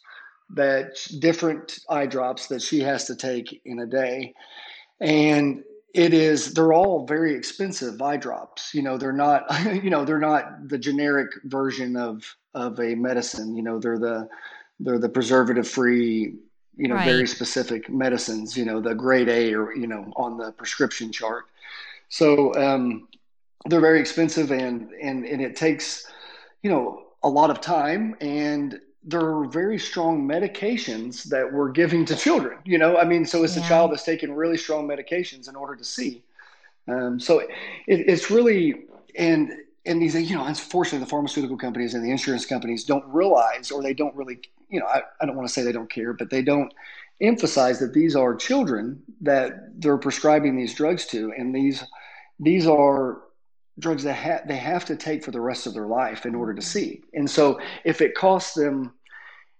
that 0.50 0.97
different 1.19 1.78
eye 1.88 2.07
drops 2.07 2.49
that 2.49 2.62
she 2.62 2.80
has 2.80 3.07
to 3.07 3.16
take 3.16 3.61
in 3.64 3.80
a 3.80 3.87
day. 3.87 4.35
And 5.00 5.64
it 5.94 6.14
is 6.14 6.54
they're 6.54 6.73
all 6.73 7.06
very 7.06 7.35
expensive 7.35 8.00
eye 8.00 8.16
drops. 8.16 8.75
You 8.75 8.82
know, 8.82 8.97
they're 8.97 9.12
not 9.12 9.44
you 9.82 9.90
know, 9.90 10.04
they're 10.04 10.18
not 10.18 10.68
the 10.68 10.78
generic 10.78 11.30
version 11.44 11.97
of 11.97 12.25
of 12.54 12.78
a 12.80 12.94
medicine. 12.94 13.56
You 13.56 13.62
know, 13.62 13.78
they're 13.78 13.99
the 13.99 14.28
they're 14.78 14.99
the 14.99 15.09
preservative 15.09 15.68
free 15.68 16.35
you 16.80 16.88
know, 16.88 16.94
right. 16.94 17.04
very 17.04 17.26
specific 17.26 17.90
medicines, 17.90 18.56
you 18.56 18.64
know, 18.64 18.80
the 18.80 18.94
grade 18.94 19.28
A 19.28 19.54
or, 19.54 19.75
you 19.75 19.87
know, 19.87 20.11
on 20.16 20.38
the 20.38 20.50
prescription 20.52 21.12
chart. 21.12 21.44
So 22.09 22.54
um, 22.54 23.09
they're 23.66 23.82
very 23.82 24.00
expensive 24.00 24.50
and, 24.50 24.90
and, 24.92 25.26
and 25.26 25.42
it 25.42 25.56
takes, 25.56 26.06
you 26.62 26.70
know, 26.70 27.02
a 27.23 27.28
lot 27.28 27.50
of 27.50 27.61
time 27.61 28.16
and 28.23 28.80
there 29.02 29.25
are 29.25 29.47
very 29.47 29.78
strong 29.78 30.26
medications 30.26 31.25
that 31.25 31.50
we're 31.52 31.71
giving 31.71 32.04
to 32.07 32.16
children, 32.16 32.59
you 32.64 32.78
know, 32.78 32.99
I 32.99 33.04
mean, 33.04 33.25
so 33.25 33.45
it's 33.45 33.57
yeah. 33.57 33.64
a 33.64 33.69
child 33.69 33.92
that's 33.92 34.04
taking 34.04 34.33
really 34.33 34.57
strong 34.57 34.87
medications 34.87 35.49
in 35.49 35.57
order 35.57 35.75
to 35.75 35.85
see. 35.85 36.23
Um, 36.87 37.19
so 37.19 37.38
it, 37.40 37.50
it's 37.87 38.30
really, 38.30 38.85
and, 39.16 39.52
and 39.87 40.02
these, 40.02 40.14
you 40.14 40.37
know, 40.37 40.45
unfortunately, 40.45 41.00
the 41.00 41.11
pharmaceutical 41.11 41.57
companies 41.57 41.95
and 41.95 42.04
the 42.04 42.11
insurance 42.11 42.45
companies 42.45 42.85
don't 42.85 43.04
realize, 43.07 43.71
or 43.71 43.83
they 43.83 43.95
don't 43.95 44.14
really 44.14 44.40
you 44.71 44.80
know, 44.80 44.87
I, 44.87 45.02
I 45.21 45.26
don't 45.26 45.37
want 45.37 45.49
to 45.49 45.52
say 45.52 45.62
they 45.62 45.73
don't 45.73 45.90
care, 45.90 46.12
but 46.12 46.30
they 46.30 46.42
don't 46.42 46.73
emphasize 47.21 47.80
that 47.80 47.92
these 47.92 48.16
are 48.16 48.35
children 48.35 49.02
that 49.21 49.80
they're 49.80 49.99
prescribing 49.99 50.57
these 50.57 50.75
drugs 50.75 51.07
to, 51.07 51.33
and 51.37 51.54
these 51.54 51.85
these 52.38 52.66
are 52.66 53.19
drugs 53.80 54.04
that 54.04 54.14
ha- 54.14 54.42
they 54.46 54.56
have 54.56 54.84
to 54.87 54.96
take 54.96 55.25
for 55.25 55.30
the 55.30 55.40
rest 55.40 55.66
of 55.66 55.75
their 55.75 55.87
life 55.87 56.26
in 56.26 56.34
order 56.34 56.54
to 56.54 56.62
see. 56.62 57.02
And 57.14 57.28
so, 57.28 57.58
if 57.84 58.00
it 58.00 58.14
costs 58.14 58.54
them, 58.54 58.92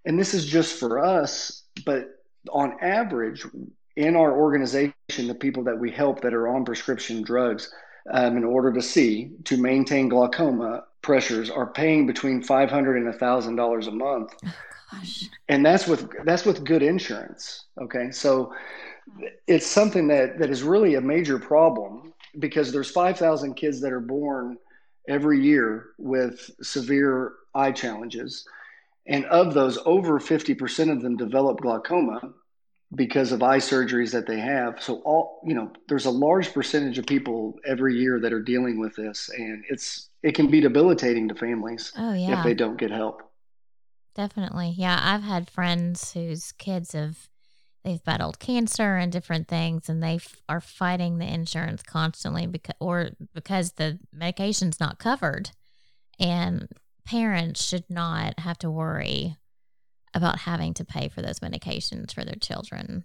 and 0.05 0.19
this 0.19 0.35
is 0.35 0.47
just 0.47 0.79
for 0.79 0.99
us, 0.99 1.65
but 1.85 2.23
on 2.51 2.77
average, 2.81 3.45
in 3.97 4.17
our 4.17 4.39
organization, 4.39 4.95
the 5.27 5.35
people 5.35 5.65
that 5.65 5.79
we 5.79 5.91
help 5.91 6.21
that 6.23 6.35
are 6.35 6.49
on 6.49 6.65
prescription 6.65 7.23
drugs, 7.23 7.73
um, 8.11 8.37
in 8.37 8.45
order 8.45 8.73
to 8.73 8.81
see 8.81 9.33
to 9.45 9.57
maintain 9.57 10.09
glaucoma 10.09 10.85
pressures, 11.03 11.51
are 11.51 11.67
paying 11.67 12.07
between 12.07 12.43
five 12.43 12.71
hundred 12.71 12.97
and 12.97 13.09
a 13.09 13.19
thousand 13.19 13.57
dollars 13.57 13.89
a 13.89 13.91
month 13.91 14.33
gosh. 14.91 15.25
And 15.49 15.65
that's 15.65 15.87
with 15.87 16.09
that's 16.25 16.45
with 16.45 16.65
good 16.65 16.83
insurance. 16.83 17.67
Okay, 17.81 18.11
so 18.11 18.53
it's 19.47 19.67
something 19.67 20.09
that 20.09 20.39
that 20.39 20.51
is 20.51 20.63
really 20.63 20.95
a 20.95 21.01
major 21.01 21.39
problem 21.39 22.13
because 22.39 22.73
there's 22.73 22.91
5,000 22.91 23.55
kids 23.55 23.81
that 23.81 23.93
are 23.93 24.01
born 24.01 24.59
every 25.09 25.43
year 25.43 25.91
with 25.99 26.51
severe 26.63 27.33
eye 27.55 27.73
challenges. 27.73 28.47
And 29.07 29.25
of 29.27 29.55
those, 29.55 29.79
over 29.85 30.21
50% 30.21 30.93
of 30.93 31.03
them 31.03 31.17
develop 31.17 31.61
glaucoma 31.61 32.21
because 32.95 33.33
of 33.33 33.43
eye 33.43 33.59
surgeries 33.59 34.13
that 34.13 34.27
they 34.27 34.39
have. 34.39 34.83
So 34.83 34.97
all, 35.05 35.41
you 35.45 35.55
know, 35.55 35.73
there's 35.89 36.07
a 36.07 36.11
large 36.11 36.53
percentage 36.53 36.99
of 36.99 37.07
people 37.07 37.57
every 37.67 37.97
year 37.97 38.21
that 38.21 38.33
are 38.33 38.43
dealing 38.43 38.79
with 38.79 38.97
this 38.97 39.31
and 39.37 39.65
it's 39.69 40.09
it 40.23 40.35
can 40.35 40.51
be 40.51 40.61
debilitating 40.61 41.29
to 41.29 41.35
families 41.35 41.93
oh, 41.97 42.13
yeah. 42.13 42.39
if 42.39 42.45
they 42.45 42.53
don't 42.53 42.77
get 42.77 42.91
help. 42.91 43.23
Definitely. 44.15 44.75
Yeah, 44.77 45.01
I've 45.03 45.23
had 45.23 45.49
friends 45.49 46.13
whose 46.13 46.53
kids 46.53 46.93
have 46.93 47.30
they've 47.85 48.05
battled 48.05 48.39
cancer 48.39 48.97
and 48.97 49.11
different 49.11 49.49
things 49.49 49.89
and 49.89 50.03
they 50.03 50.17
f- 50.17 50.43
are 50.49 50.61
fighting 50.61 51.19
the 51.19 51.27
insurance 51.27 51.83
constantly 51.83 52.47
because 52.47 52.75
or 52.81 53.11
because 53.35 53.73
the 53.73 53.99
medication's 54.13 54.79
not 54.79 54.99
covered 54.99 55.51
and 56.19 56.69
parents 57.05 57.65
should 57.65 57.85
not 57.89 58.39
have 58.41 58.59
to 58.59 58.71
worry 58.71 59.37
about 60.15 60.41
having 60.41 60.75
to 60.75 60.85
pay 60.85 61.09
for 61.09 61.23
those 61.23 61.41
medications 61.41 62.13
for 62.13 62.25
their 62.25 62.35
children. 62.35 63.05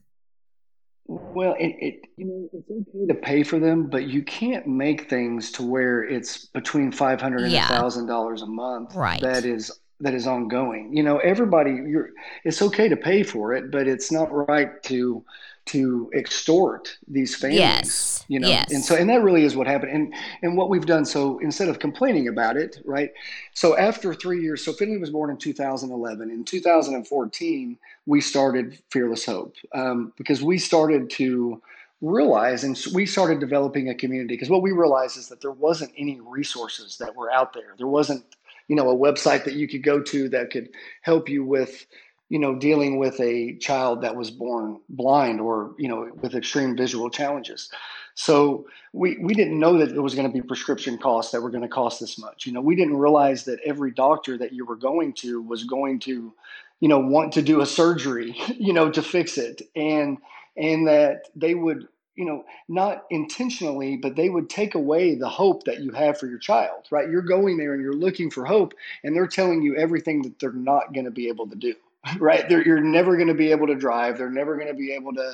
Well, 1.08 1.56
it, 1.60 1.76
it 1.80 2.02
you 2.18 2.26
know 2.26 2.50
it's 2.52 2.70
okay 2.70 3.06
to 3.08 3.14
pay 3.14 3.44
for 3.44 3.60
them, 3.60 3.88
but 3.90 4.08
you 4.08 4.24
can't 4.24 4.66
make 4.66 5.08
things 5.08 5.52
to 5.52 5.64
where 5.64 6.04
it's 6.04 6.48
between 6.48 6.92
five 6.92 7.22
hundred 7.22 7.44
and 7.44 7.52
yeah. 7.52 7.68
thousand 7.68 8.08
dollars 8.08 8.42
a 8.42 8.48
month. 8.48 8.96
Right. 8.96 9.22
That 9.22 9.46
is 9.46 9.72
that 10.02 10.14
is 10.14 10.28
ongoing. 10.28 10.96
You 10.96 11.04
know, 11.04 11.18
everybody, 11.20 11.72
you're, 11.72 12.12
it's 12.44 12.62
okay 12.62 12.90
to 12.90 12.98
pay 12.98 13.24
for 13.24 13.54
it, 13.54 13.72
but 13.72 13.88
it's 13.88 14.12
not 14.12 14.32
right 14.32 14.82
to 14.84 15.24
to 15.66 16.12
extort 16.14 16.96
these 17.08 17.36
families. 17.36 17.60
Yes. 17.60 18.26
You 18.28 18.40
know, 18.40 18.48
yes. 18.48 18.72
and 18.72 18.84
so 18.84 18.96
and 18.96 19.10
that 19.10 19.24
really 19.24 19.44
is 19.44 19.56
what 19.56 19.66
happened. 19.66 19.92
And 19.92 20.14
and 20.44 20.58
what 20.58 20.70
we've 20.70 20.86
done. 20.86 21.06
So 21.06 21.40
instead 21.40 21.70
of 21.70 21.80
complaining 21.80 22.28
about 22.28 22.56
it, 22.56 22.78
right? 22.86 23.12
So 23.54 23.76
after 23.76 24.14
three 24.14 24.42
years, 24.44 24.64
so 24.64 24.74
Finley 24.74 24.98
was 24.98 25.10
born 25.10 25.32
in 25.32 25.38
2011. 25.38 26.30
In 26.30 26.44
2014, 26.44 27.78
we 28.06 28.22
started 28.22 28.78
Fearless 28.92 29.26
Hope 29.26 29.56
um, 29.74 30.14
because 30.18 30.44
we 30.44 30.60
started 30.60 31.10
to 31.12 31.62
realize 32.02 32.64
and 32.64 32.80
we 32.94 33.06
started 33.06 33.40
developing 33.40 33.90
a 33.90 33.96
community 33.96 34.36
because 34.36 34.50
what 34.50 34.62
we 34.62 34.72
realized 34.72 35.18
is 35.18 35.30
that 35.30 35.42
there 35.42 35.52
wasn't 35.52 35.92
any 35.98 36.20
resources 36.20 36.98
that 36.98 37.16
were 37.16 37.32
out 37.32 37.54
there 37.54 37.74
there 37.78 37.88
wasn't 37.88 38.24
you 38.68 38.76
know 38.76 38.90
a 38.90 38.96
website 38.96 39.44
that 39.46 39.54
you 39.54 39.68
could 39.68 39.84
go 39.84 40.02
to 40.02 40.30
that 40.30 40.52
could 40.52 40.70
help 41.02 41.30
you 41.30 41.44
with 41.44 41.86
you 42.30 42.40
know 42.40 42.56
dealing 42.56 42.98
with 42.98 43.20
a 43.20 43.58
child 43.58 44.02
that 44.02 44.16
was 44.16 44.32
born 44.32 44.80
blind 44.90 45.40
or 45.40 45.76
you 45.78 45.88
know 45.88 46.10
with 46.22 46.36
extreme 46.36 46.76
visual 46.76 47.10
challenges. 47.10 47.70
So 48.16 48.66
we 48.94 49.18
we 49.18 49.34
didn't 49.34 49.60
know 49.60 49.78
that 49.78 49.92
there 49.94 50.02
was 50.02 50.16
going 50.16 50.28
to 50.28 50.34
be 50.34 50.42
prescription 50.42 50.98
costs 50.98 51.32
that 51.32 51.42
were 51.42 51.50
going 51.50 51.64
to 51.64 51.68
cost 51.68 52.00
this 52.00 52.18
much. 52.18 52.46
You 52.46 52.54
know 52.54 52.62
we 52.62 52.76
didn't 52.76 52.98
realize 52.98 53.46
that 53.46 53.60
every 53.66 53.92
doctor 53.92 54.38
that 54.38 54.54
you 54.54 54.66
were 54.66 54.78
going 54.78 55.14
to 55.16 55.42
was 55.42 55.64
going 55.64 56.00
to 56.02 56.34
you 56.80 56.88
know 56.88 57.00
want 57.00 57.34
to 57.34 57.42
do 57.42 57.62
a 57.62 57.66
surgery 57.66 58.36
you 58.58 58.74
know 58.74 58.90
to 58.92 59.02
fix 59.02 59.38
it. 59.38 59.62
And 59.76 60.18
and 60.58 60.88
that 60.88 61.28
they 61.36 61.54
would 61.54 61.88
you 62.16 62.26
know, 62.26 62.46
not 62.68 63.06
intentionally, 63.10 63.98
but 63.98 64.16
they 64.16 64.30
would 64.30 64.50
take 64.50 64.76
away 64.76 65.16
the 65.16 65.30
hope 65.30 65.64
that 65.66 65.82
you 65.82 65.92
have 65.92 66.18
for 66.18 66.28
your 66.28 66.40
child, 66.40 66.86
right? 66.90 67.10
You're 67.10 67.22
going 67.22 67.58
there 67.58 67.74
and 67.74 67.84
you're 67.84 67.94
looking 67.94 68.32
for 68.32 68.46
hope, 68.46 68.74
and 69.04 69.16
they're 69.16 69.28
telling 69.28 69.62
you 69.62 69.76
everything 69.76 70.22
that 70.24 70.40
they're 70.40 70.52
not 70.52 70.94
going 70.94 71.06
to 71.06 71.12
be 71.12 71.28
able 71.28 71.48
to 71.48 71.56
do, 71.56 71.76
right? 72.18 72.48
They're, 72.48 72.66
you're 72.66 72.80
never 72.80 73.16
going 73.16 73.28
to 73.28 73.34
be 73.34 73.52
able 73.52 73.68
to 73.68 73.76
drive. 73.76 74.18
They're 74.18 74.30
never 74.30 74.56
going 74.56 74.68
to 74.70 74.74
be 74.74 74.94
able 74.94 75.14
to, 75.16 75.34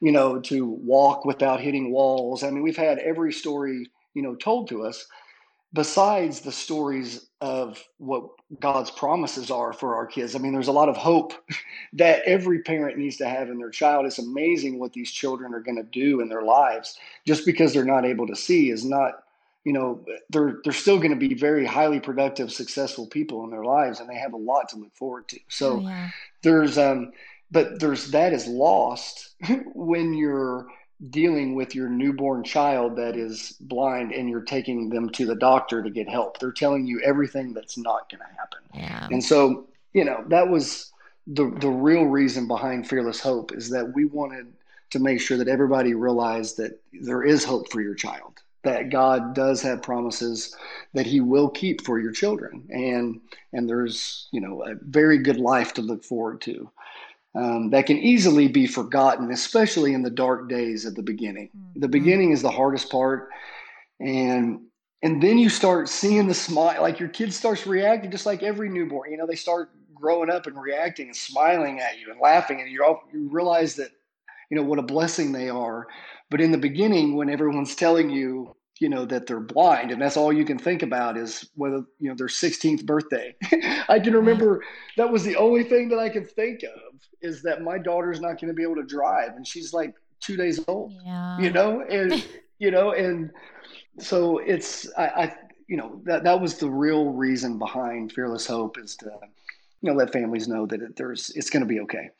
you 0.00 0.12
know, 0.12 0.40
to 0.40 0.66
walk 0.66 1.24
without 1.24 1.60
hitting 1.60 1.92
walls. 1.92 2.42
I 2.42 2.50
mean, 2.50 2.62
we've 2.62 2.76
had 2.76 2.98
every 2.98 3.32
story, 3.32 3.88
you 4.14 4.22
know, 4.22 4.34
told 4.34 4.68
to 4.68 4.84
us 4.84 5.06
besides 5.76 6.40
the 6.40 6.50
stories 6.50 7.26
of 7.42 7.84
what 7.98 8.30
God's 8.60 8.90
promises 8.90 9.50
are 9.50 9.74
for 9.74 9.94
our 9.94 10.06
kids. 10.06 10.34
I 10.34 10.38
mean, 10.38 10.54
there's 10.54 10.68
a 10.68 10.72
lot 10.72 10.88
of 10.88 10.96
hope 10.96 11.34
that 11.92 12.22
every 12.24 12.62
parent 12.62 12.96
needs 12.96 13.18
to 13.18 13.28
have 13.28 13.50
in 13.50 13.58
their 13.58 13.70
child. 13.70 14.06
It's 14.06 14.18
amazing 14.18 14.78
what 14.78 14.94
these 14.94 15.10
children 15.10 15.52
are 15.52 15.60
going 15.60 15.76
to 15.76 15.82
do 15.82 16.22
in 16.22 16.30
their 16.30 16.40
lives. 16.40 16.96
Just 17.26 17.44
because 17.44 17.74
they're 17.74 17.84
not 17.84 18.06
able 18.06 18.26
to 18.26 18.34
see 18.34 18.70
is 18.70 18.86
not, 18.86 19.22
you 19.64 19.72
know, 19.74 20.02
they're 20.30 20.60
they're 20.64 20.72
still 20.72 20.96
going 20.96 21.10
to 21.10 21.28
be 21.28 21.34
very 21.34 21.66
highly 21.66 22.00
productive, 22.00 22.50
successful 22.50 23.06
people 23.06 23.44
in 23.44 23.50
their 23.50 23.64
lives, 23.64 24.00
and 24.00 24.08
they 24.08 24.16
have 24.16 24.32
a 24.32 24.38
lot 24.38 24.70
to 24.70 24.76
look 24.76 24.94
forward 24.94 25.28
to. 25.28 25.40
So 25.48 25.78
oh, 25.78 25.80
yeah. 25.80 26.08
there's 26.42 26.78
um, 26.78 27.12
but 27.50 27.80
there's 27.80 28.12
that 28.12 28.32
is 28.32 28.46
lost 28.46 29.34
when 29.74 30.14
you're 30.14 30.68
dealing 31.10 31.54
with 31.54 31.74
your 31.74 31.88
newborn 31.88 32.42
child 32.42 32.96
that 32.96 33.16
is 33.16 33.56
blind 33.60 34.12
and 34.12 34.30
you're 34.30 34.40
taking 34.40 34.88
them 34.88 35.10
to 35.10 35.26
the 35.26 35.34
doctor 35.34 35.82
to 35.82 35.90
get 35.90 36.08
help. 36.08 36.38
They're 36.38 36.52
telling 36.52 36.86
you 36.86 37.00
everything 37.02 37.52
that's 37.52 37.76
not 37.76 38.10
going 38.10 38.20
to 38.20 38.36
happen. 38.38 38.58
Yeah. 38.74 39.08
And 39.10 39.22
so, 39.22 39.66
you 39.92 40.04
know, 40.04 40.24
that 40.28 40.48
was 40.48 40.92
the 41.26 41.50
the 41.60 41.68
real 41.68 42.04
reason 42.04 42.46
behind 42.46 42.88
Fearless 42.88 43.20
Hope 43.20 43.52
is 43.52 43.70
that 43.70 43.94
we 43.94 44.04
wanted 44.04 44.46
to 44.90 44.98
make 44.98 45.20
sure 45.20 45.36
that 45.36 45.48
everybody 45.48 45.94
realized 45.94 46.56
that 46.58 46.80
there 46.92 47.22
is 47.22 47.44
hope 47.44 47.70
for 47.70 47.80
your 47.80 47.94
child. 47.94 48.40
That 48.62 48.90
God 48.90 49.34
does 49.34 49.62
have 49.62 49.82
promises 49.82 50.56
that 50.94 51.06
He 51.06 51.20
will 51.20 51.48
keep 51.48 51.84
for 51.84 52.00
your 52.00 52.12
children, 52.12 52.66
and 52.70 53.20
and 53.52 53.68
there's 53.68 54.28
you 54.32 54.40
know 54.40 54.62
a 54.64 54.74
very 54.80 55.18
good 55.18 55.38
life 55.38 55.74
to 55.74 55.82
look 55.82 56.04
forward 56.04 56.40
to 56.42 56.70
um, 57.36 57.70
that 57.70 57.86
can 57.86 57.98
easily 57.98 58.48
be 58.48 58.66
forgotten, 58.66 59.30
especially 59.30 59.92
in 59.92 60.02
the 60.02 60.10
dark 60.10 60.48
days 60.48 60.86
at 60.86 60.94
the 60.94 61.02
beginning. 61.02 61.50
Mm-hmm. 61.56 61.80
The 61.80 61.88
beginning 61.88 62.32
is 62.32 62.40
the 62.40 62.50
hardest 62.50 62.90
part, 62.90 63.28
and 64.00 64.60
and 65.02 65.22
then 65.22 65.36
you 65.36 65.50
start 65.50 65.88
seeing 65.88 66.26
the 66.26 66.34
smile, 66.34 66.80
like 66.80 66.98
your 66.98 67.10
kid 67.10 67.32
starts 67.32 67.66
reacting 67.66 68.10
just 68.10 68.26
like 68.26 68.42
every 68.42 68.70
newborn. 68.70 69.10
You 69.10 69.18
know, 69.18 69.26
they 69.26 69.36
start 69.36 69.70
growing 69.94 70.30
up 70.30 70.46
and 70.46 70.60
reacting 70.60 71.08
and 71.08 71.16
smiling 71.16 71.78
at 71.80 71.98
you 71.98 72.10
and 72.10 72.20
laughing, 72.20 72.60
and 72.60 72.70
you 72.70 72.82
all 72.82 73.02
you 73.12 73.28
realize 73.30 73.76
that 73.76 73.90
you 74.50 74.56
know 74.56 74.64
what 74.64 74.78
a 74.78 74.82
blessing 74.82 75.32
they 75.32 75.50
are. 75.50 75.88
But 76.30 76.40
in 76.40 76.52
the 76.52 76.58
beginning, 76.58 77.16
when 77.16 77.28
everyone's 77.28 77.76
telling 77.76 78.08
you 78.08 78.56
you 78.78 78.88
know 78.88 79.04
that 79.06 79.26
they're 79.26 79.40
blind 79.40 79.90
and 79.90 80.00
that's 80.00 80.16
all 80.16 80.32
you 80.32 80.44
can 80.44 80.58
think 80.58 80.82
about 80.82 81.16
is 81.16 81.48
whether 81.54 81.82
you 81.98 82.08
know 82.08 82.14
their 82.14 82.26
16th 82.26 82.84
birthday 82.84 83.34
i 83.88 83.98
can 83.98 84.12
remember 84.12 84.62
that 84.96 85.10
was 85.10 85.24
the 85.24 85.36
only 85.36 85.64
thing 85.64 85.88
that 85.88 85.98
i 85.98 86.08
could 86.08 86.30
think 86.30 86.62
of 86.62 86.85
is 87.26 87.42
that 87.42 87.60
my 87.62 87.76
daughter's 87.76 88.20
not 88.20 88.40
going 88.40 88.48
to 88.48 88.54
be 88.54 88.62
able 88.62 88.76
to 88.76 88.84
drive 88.84 89.36
and 89.36 89.46
she's 89.46 89.74
like 89.74 89.94
two 90.20 90.36
days 90.36 90.58
old 90.66 90.92
yeah. 91.04 91.38
you 91.38 91.50
know 91.50 91.82
and 91.82 92.24
you 92.58 92.70
know 92.70 92.92
and 92.92 93.30
so 93.98 94.38
it's 94.38 94.88
I, 94.96 95.06
I 95.06 95.36
you 95.66 95.76
know 95.76 96.00
that 96.04 96.24
that 96.24 96.40
was 96.40 96.56
the 96.58 96.70
real 96.70 97.10
reason 97.10 97.58
behind 97.58 98.12
fearless 98.12 98.46
hope 98.46 98.78
is 98.78 98.96
to 98.96 99.06
you 99.06 99.90
know 99.90 99.94
let 99.94 100.12
families 100.12 100.48
know 100.48 100.66
that 100.66 100.96
there's 100.96 101.30
it's 101.30 101.50
going 101.50 101.62
to 101.62 101.68
be 101.68 101.80
okay. 101.80 102.10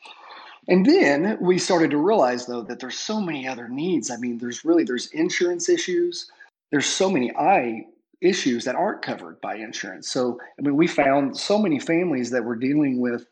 And 0.69 0.85
then 0.85 1.39
we 1.41 1.59
started 1.59 1.93
to 1.93 1.99
realize 1.99 2.47
though 2.47 2.63
that 2.63 2.81
there's 2.81 2.99
so 2.99 3.21
many 3.21 3.47
other 3.47 3.69
needs. 3.69 4.11
I 4.11 4.17
mean, 4.17 4.39
there's 4.39 4.65
really 4.65 4.85
there's 4.85 5.07
insurance 5.09 5.69
issues. 5.69 6.31
There's 6.71 6.87
so 6.87 7.09
many 7.09 7.35
eye 7.37 7.87
issues 8.21 8.65
that 8.65 8.75
aren't 8.75 9.03
covered 9.03 9.41
by 9.41 9.57
insurance. 9.57 10.09
So 10.09 10.41
I 10.59 10.63
mean, 10.63 10.77
we 10.77 10.87
found 10.87 11.37
so 11.37 11.59
many 11.59 11.79
families 11.79 12.31
that 12.31 12.45
were 12.45 12.57
dealing 12.57 13.01
with 13.01 13.27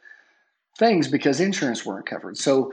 things 0.78 1.08
because 1.08 1.40
insurance 1.40 1.84
weren't 1.84 2.06
covered. 2.06 2.36
So 2.36 2.72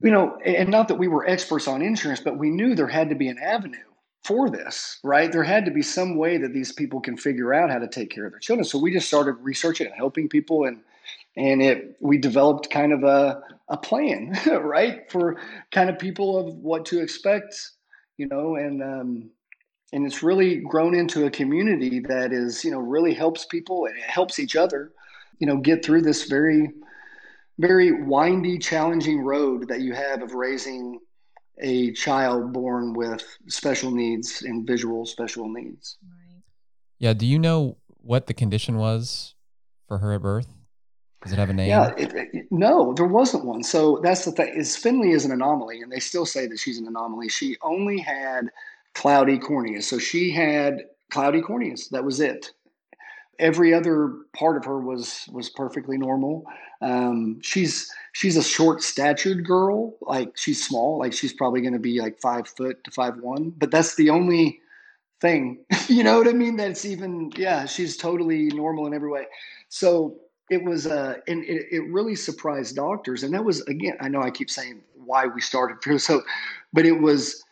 you 0.00 0.10
know, 0.10 0.36
and 0.44 0.68
not 0.68 0.88
that 0.88 0.96
we 0.96 1.08
were 1.08 1.26
experts 1.26 1.68
on 1.68 1.80
insurance, 1.80 2.20
but 2.20 2.36
we 2.36 2.50
knew 2.50 2.74
there 2.74 2.86
had 2.86 3.08
to 3.08 3.14
be 3.14 3.28
an 3.28 3.38
avenue 3.38 3.78
for 4.22 4.50
this, 4.50 4.98
right? 5.04 5.30
There 5.30 5.42
had 5.42 5.64
to 5.66 5.70
be 5.70 5.82
some 5.82 6.16
way 6.16 6.36
that 6.38 6.52
these 6.52 6.72
people 6.72 7.00
can 7.00 7.16
figure 7.16 7.54
out 7.54 7.70
how 7.70 7.78
to 7.78 7.88
take 7.88 8.10
care 8.10 8.26
of 8.26 8.32
their 8.32 8.40
children. 8.40 8.64
So 8.64 8.78
we 8.78 8.92
just 8.92 9.06
started 9.08 9.32
researching 9.40 9.86
and 9.86 9.96
helping 9.96 10.28
people 10.28 10.64
and 10.64 10.80
and 11.36 11.62
it 11.62 11.96
we 12.00 12.18
developed 12.18 12.70
kind 12.70 12.92
of 12.92 13.02
a 13.04 13.42
a 13.68 13.76
plan, 13.76 14.38
right, 14.62 15.10
for 15.10 15.36
kind 15.70 15.90
of 15.90 15.98
people 15.98 16.38
of 16.38 16.54
what 16.56 16.84
to 16.86 17.00
expect, 17.00 17.54
you 18.16 18.26
know, 18.26 18.56
and 18.56 18.82
um, 18.82 19.30
and 19.92 20.04
it's 20.04 20.22
really 20.22 20.56
grown 20.56 20.94
into 20.94 21.26
a 21.26 21.30
community 21.30 22.00
that 22.00 22.32
is, 22.32 22.64
you 22.64 22.70
know, 22.70 22.80
really 22.80 23.14
helps 23.14 23.44
people 23.44 23.86
and 23.86 23.96
it 23.96 24.02
helps 24.02 24.40
each 24.40 24.56
other, 24.56 24.92
you 25.38 25.46
know, 25.46 25.56
get 25.58 25.84
through 25.84 26.02
this 26.02 26.24
very, 26.24 26.72
very 27.58 28.02
windy, 28.02 28.58
challenging 28.58 29.20
road 29.20 29.68
that 29.68 29.80
you 29.80 29.94
have 29.94 30.22
of 30.22 30.34
raising 30.34 30.98
a 31.60 31.92
child 31.92 32.52
born 32.52 32.94
with 32.94 33.24
special 33.48 33.90
needs 33.90 34.42
and 34.42 34.66
visual 34.66 35.06
special 35.06 35.48
needs. 35.48 35.98
Right. 36.02 36.42
Yeah. 36.98 37.12
Do 37.12 37.26
you 37.26 37.38
know 37.38 37.76
what 37.86 38.26
the 38.26 38.34
condition 38.34 38.76
was 38.76 39.34
for 39.86 39.98
her 39.98 40.12
at 40.14 40.22
birth? 40.22 40.48
Does 41.22 41.32
it 41.32 41.38
have 41.38 41.48
a 41.48 41.54
name? 41.54 41.70
Yeah, 41.70 41.94
it, 41.96 42.12
it, 42.14 42.46
no, 42.50 42.92
there 42.92 43.06
wasn't 43.06 43.46
one. 43.46 43.62
So 43.62 43.98
that's 44.02 44.26
the 44.26 44.32
thing. 44.32 44.52
Is 44.54 44.76
Finley 44.76 45.12
is 45.12 45.24
an 45.24 45.32
anomaly, 45.32 45.80
and 45.80 45.90
they 45.90 46.00
still 46.00 46.26
say 46.26 46.46
that 46.46 46.58
she's 46.58 46.78
an 46.78 46.86
anomaly. 46.86 47.30
She 47.30 47.56
only 47.62 47.98
had 47.98 48.50
cloudy 48.94 49.38
corneas, 49.38 49.84
so 49.84 49.98
she 49.98 50.30
had 50.30 50.82
cloudy 51.10 51.40
corneas. 51.40 51.88
That 51.88 52.04
was 52.04 52.20
it. 52.20 52.50
Every 53.38 53.74
other 53.74 54.12
part 54.36 54.56
of 54.56 54.64
her 54.64 54.80
was 54.80 55.28
was 55.32 55.48
perfectly 55.50 55.98
normal. 55.98 56.44
Um, 56.80 57.40
she's 57.42 57.90
she's 58.12 58.36
a 58.36 58.42
short 58.42 58.82
statured 58.82 59.46
girl, 59.46 59.96
like 60.02 60.36
she's 60.36 60.64
small, 60.64 60.98
like 60.98 61.12
she's 61.12 61.32
probably 61.32 61.60
going 61.60 61.72
to 61.72 61.78
be 61.78 62.00
like 62.00 62.20
five 62.20 62.48
foot 62.48 62.82
to 62.84 62.90
five 62.90 63.18
one. 63.18 63.50
But 63.50 63.70
that's 63.70 63.94
the 63.96 64.10
only 64.10 64.60
thing, 65.20 65.64
you 65.88 66.04
know 66.04 66.18
what 66.18 66.28
I 66.28 66.32
mean? 66.32 66.56
That's 66.56 66.84
even 66.84 67.32
yeah, 67.36 67.66
she's 67.66 67.96
totally 67.96 68.46
normal 68.46 68.86
in 68.86 68.94
every 68.94 69.10
way. 69.10 69.26
So 69.68 70.16
it 70.50 70.62
was 70.62 70.86
uh 70.86 71.14
and 71.26 71.44
it, 71.44 71.66
it 71.70 71.80
really 71.90 72.14
surprised 72.14 72.76
doctors 72.76 73.22
and 73.22 73.32
that 73.32 73.44
was 73.44 73.62
again 73.62 73.96
i 74.00 74.08
know 74.08 74.20
i 74.20 74.30
keep 74.30 74.50
saying 74.50 74.80
why 74.94 75.26
we 75.26 75.40
started 75.40 76.00
so 76.00 76.22
but 76.72 76.84
it 76.84 77.00
was 77.00 77.42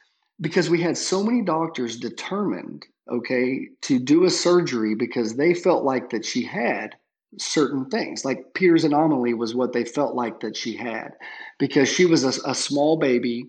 because 0.40 0.68
we 0.68 0.80
had 0.80 0.96
so 0.96 1.22
many 1.22 1.42
doctors 1.42 1.96
determined 1.96 2.84
okay 3.10 3.68
to 3.80 3.98
do 3.98 4.24
a 4.24 4.30
surgery 4.30 4.94
because 4.94 5.36
they 5.36 5.54
felt 5.54 5.84
like 5.84 6.10
that 6.10 6.24
she 6.24 6.42
had 6.42 6.96
certain 7.38 7.86
things 7.86 8.24
like 8.24 8.52
Peters 8.54 8.84
anomaly 8.84 9.34
was 9.34 9.54
what 9.54 9.72
they 9.72 9.84
felt 9.84 10.14
like 10.14 10.40
that 10.40 10.56
she 10.56 10.76
had 10.76 11.12
because 11.58 11.88
she 11.88 12.04
was 12.04 12.24
a, 12.24 12.50
a 12.50 12.54
small 12.54 12.98
baby 12.98 13.46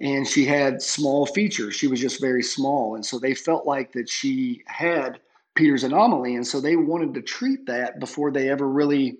and 0.00 0.26
she 0.26 0.46
had 0.46 0.80
small 0.80 1.26
features 1.26 1.74
she 1.74 1.88
was 1.88 2.00
just 2.00 2.20
very 2.20 2.42
small 2.42 2.94
and 2.94 3.04
so 3.04 3.18
they 3.18 3.34
felt 3.34 3.66
like 3.66 3.92
that 3.92 4.08
she 4.08 4.62
had 4.66 5.20
Peters 5.58 5.82
anomaly. 5.82 6.36
And 6.36 6.46
so 6.46 6.60
they 6.60 6.76
wanted 6.76 7.12
to 7.14 7.20
treat 7.20 7.66
that 7.66 7.98
before 7.98 8.30
they 8.30 8.48
ever 8.48 8.68
really 8.68 9.18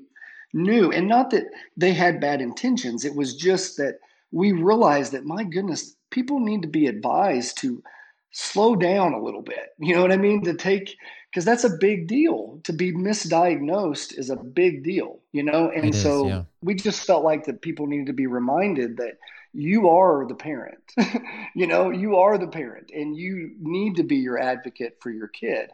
knew. 0.55 0.93
And 0.93 1.09
not 1.09 1.31
that 1.31 1.47
they 1.77 1.93
had 1.93 2.21
bad 2.21 2.41
intentions, 2.41 3.05
it 3.05 3.17
was 3.17 3.35
just 3.35 3.77
that 3.79 3.99
we 4.31 4.53
realized 4.53 5.13
that, 5.13 5.25
my 5.25 5.43
goodness, 5.43 5.97
people 6.11 6.39
need 6.39 6.63
to 6.63 6.69
be 6.69 6.87
advised 6.87 7.59
to 7.59 7.83
slow 8.31 8.77
down 8.77 9.15
a 9.15 9.23
little 9.23 9.43
bit. 9.43 9.71
You 9.79 9.95
know 9.95 10.03
what 10.03 10.13
I 10.13 10.17
mean? 10.17 10.43
To 10.45 10.55
take, 10.55 10.97
because 11.31 11.45
that's 11.45 11.65
a 11.65 11.77
big 11.81 12.07
deal. 12.07 12.61
To 12.65 12.73
be 12.73 12.93
misdiagnosed 12.93 14.19
is 14.19 14.31
a 14.31 14.37
big 14.37 14.85
deal, 14.85 15.21
you 15.33 15.43
know? 15.43 15.71
And 15.71 15.95
so 15.95 16.27
yeah. 16.27 16.43
we 16.63 16.75
just 16.75 17.07
felt 17.07 17.25
like 17.25 17.45
that 17.45 17.63
people 17.63 17.87
needed 17.87 18.07
to 18.07 18.13
be 18.13 18.27
reminded 18.27 18.99
that 18.99 19.19
you 19.53 19.89
are 19.89 20.27
the 20.27 20.35
parent. 20.35 20.81
you 21.55 21.67
know, 21.67 21.91
you 21.91 22.17
are 22.17 22.39
the 22.39 22.49
parent 22.49 22.91
and 22.95 23.17
you 23.17 23.53
need 23.61 23.97
to 23.97 24.03
be 24.03 24.17
your 24.17 24.39
advocate 24.39 24.99
for 25.01 25.11
your 25.11 25.29
kid 25.29 25.71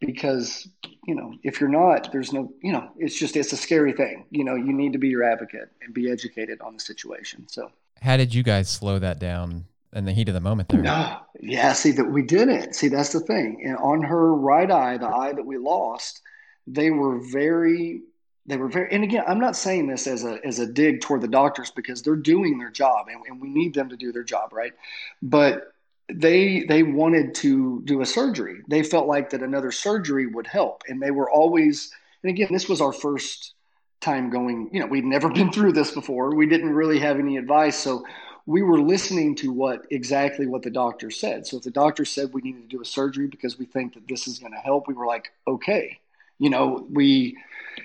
because 0.00 0.68
you 1.06 1.14
know 1.14 1.32
if 1.42 1.60
you're 1.60 1.70
not 1.70 2.12
there's 2.12 2.32
no 2.32 2.52
you 2.62 2.72
know 2.72 2.90
it's 2.98 3.18
just 3.18 3.36
it's 3.36 3.52
a 3.52 3.56
scary 3.56 3.92
thing 3.92 4.26
you 4.30 4.44
know 4.44 4.54
you 4.54 4.72
need 4.72 4.92
to 4.92 4.98
be 4.98 5.08
your 5.08 5.22
advocate 5.22 5.70
and 5.82 5.94
be 5.94 6.10
educated 6.10 6.60
on 6.60 6.74
the 6.74 6.80
situation 6.80 7.46
so 7.48 7.70
how 8.02 8.16
did 8.16 8.34
you 8.34 8.42
guys 8.42 8.68
slow 8.68 8.98
that 8.98 9.18
down 9.18 9.64
in 9.96 10.04
the 10.04 10.12
heat 10.12 10.28
of 10.28 10.34
the 10.34 10.40
moment 10.40 10.68
there 10.68 10.80
no 10.80 11.18
yeah 11.40 11.72
see 11.72 11.90
that 11.90 12.04
we 12.04 12.22
didn't 12.22 12.74
see 12.74 12.88
that's 12.88 13.12
the 13.12 13.20
thing 13.20 13.60
and 13.64 13.76
on 13.78 14.02
her 14.02 14.34
right 14.34 14.70
eye 14.70 14.96
the 14.96 15.08
eye 15.08 15.32
that 15.32 15.44
we 15.44 15.56
lost 15.58 16.22
they 16.66 16.90
were 16.90 17.18
very 17.18 18.02
they 18.46 18.56
were 18.56 18.68
very 18.68 18.92
and 18.92 19.02
again 19.02 19.24
i'm 19.26 19.40
not 19.40 19.56
saying 19.56 19.86
this 19.86 20.06
as 20.06 20.24
a 20.24 20.38
as 20.44 20.58
a 20.58 20.66
dig 20.66 21.00
toward 21.00 21.20
the 21.20 21.28
doctors 21.28 21.70
because 21.70 22.02
they're 22.02 22.14
doing 22.14 22.58
their 22.58 22.70
job 22.70 23.06
and, 23.08 23.20
and 23.26 23.40
we 23.40 23.48
need 23.48 23.74
them 23.74 23.88
to 23.88 23.96
do 23.96 24.12
their 24.12 24.22
job 24.22 24.52
right 24.52 24.74
but 25.22 25.72
they 26.12 26.64
they 26.64 26.82
wanted 26.82 27.34
to 27.36 27.82
do 27.84 28.00
a 28.00 28.06
surgery. 28.06 28.60
They 28.68 28.82
felt 28.82 29.06
like 29.06 29.30
that 29.30 29.42
another 29.42 29.72
surgery 29.72 30.26
would 30.26 30.46
help, 30.46 30.82
and 30.88 31.02
they 31.02 31.10
were 31.10 31.30
always. 31.30 31.90
And 32.22 32.30
again, 32.30 32.48
this 32.50 32.68
was 32.68 32.80
our 32.80 32.92
first 32.92 33.54
time 34.00 34.30
going. 34.30 34.70
You 34.72 34.80
know, 34.80 34.86
we'd 34.86 35.04
never 35.04 35.28
been 35.32 35.50
through 35.50 35.72
this 35.72 35.90
before. 35.90 36.34
We 36.34 36.46
didn't 36.46 36.74
really 36.74 36.98
have 37.00 37.18
any 37.18 37.36
advice, 37.36 37.76
so 37.76 38.04
we 38.46 38.62
were 38.62 38.80
listening 38.80 39.34
to 39.36 39.52
what 39.52 39.86
exactly 39.90 40.46
what 40.46 40.62
the 40.62 40.70
doctor 40.70 41.10
said. 41.10 41.46
So 41.46 41.56
if 41.58 41.64
the 41.64 41.70
doctor 41.70 42.04
said 42.04 42.32
we 42.32 42.42
needed 42.42 42.62
to 42.62 42.76
do 42.76 42.80
a 42.80 42.84
surgery 42.84 43.26
because 43.26 43.58
we 43.58 43.66
think 43.66 43.94
that 43.94 44.06
this 44.08 44.28
is 44.28 44.38
going 44.38 44.52
to 44.52 44.58
help, 44.58 44.86
we 44.86 44.94
were 44.94 45.06
like, 45.06 45.32
okay. 45.46 45.98
You 46.38 46.50
know, 46.50 46.86
we, 46.90 47.38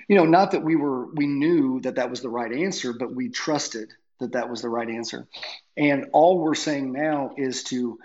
you 0.08 0.16
know, 0.16 0.26
not 0.26 0.50
that 0.52 0.62
we 0.62 0.76
were 0.76 1.06
we 1.06 1.26
knew 1.26 1.80
that 1.80 1.96
that 1.96 2.10
was 2.10 2.20
the 2.20 2.28
right 2.28 2.52
answer, 2.52 2.92
but 2.92 3.14
we 3.14 3.30
trusted 3.30 3.90
that 4.20 4.32
that 4.32 4.50
was 4.50 4.62
the 4.62 4.68
right 4.68 4.88
answer. 4.88 5.26
And 5.76 6.06
all 6.12 6.38
we're 6.38 6.54
saying 6.54 6.92
now 6.92 7.32
is 7.36 7.64
to 7.64 7.98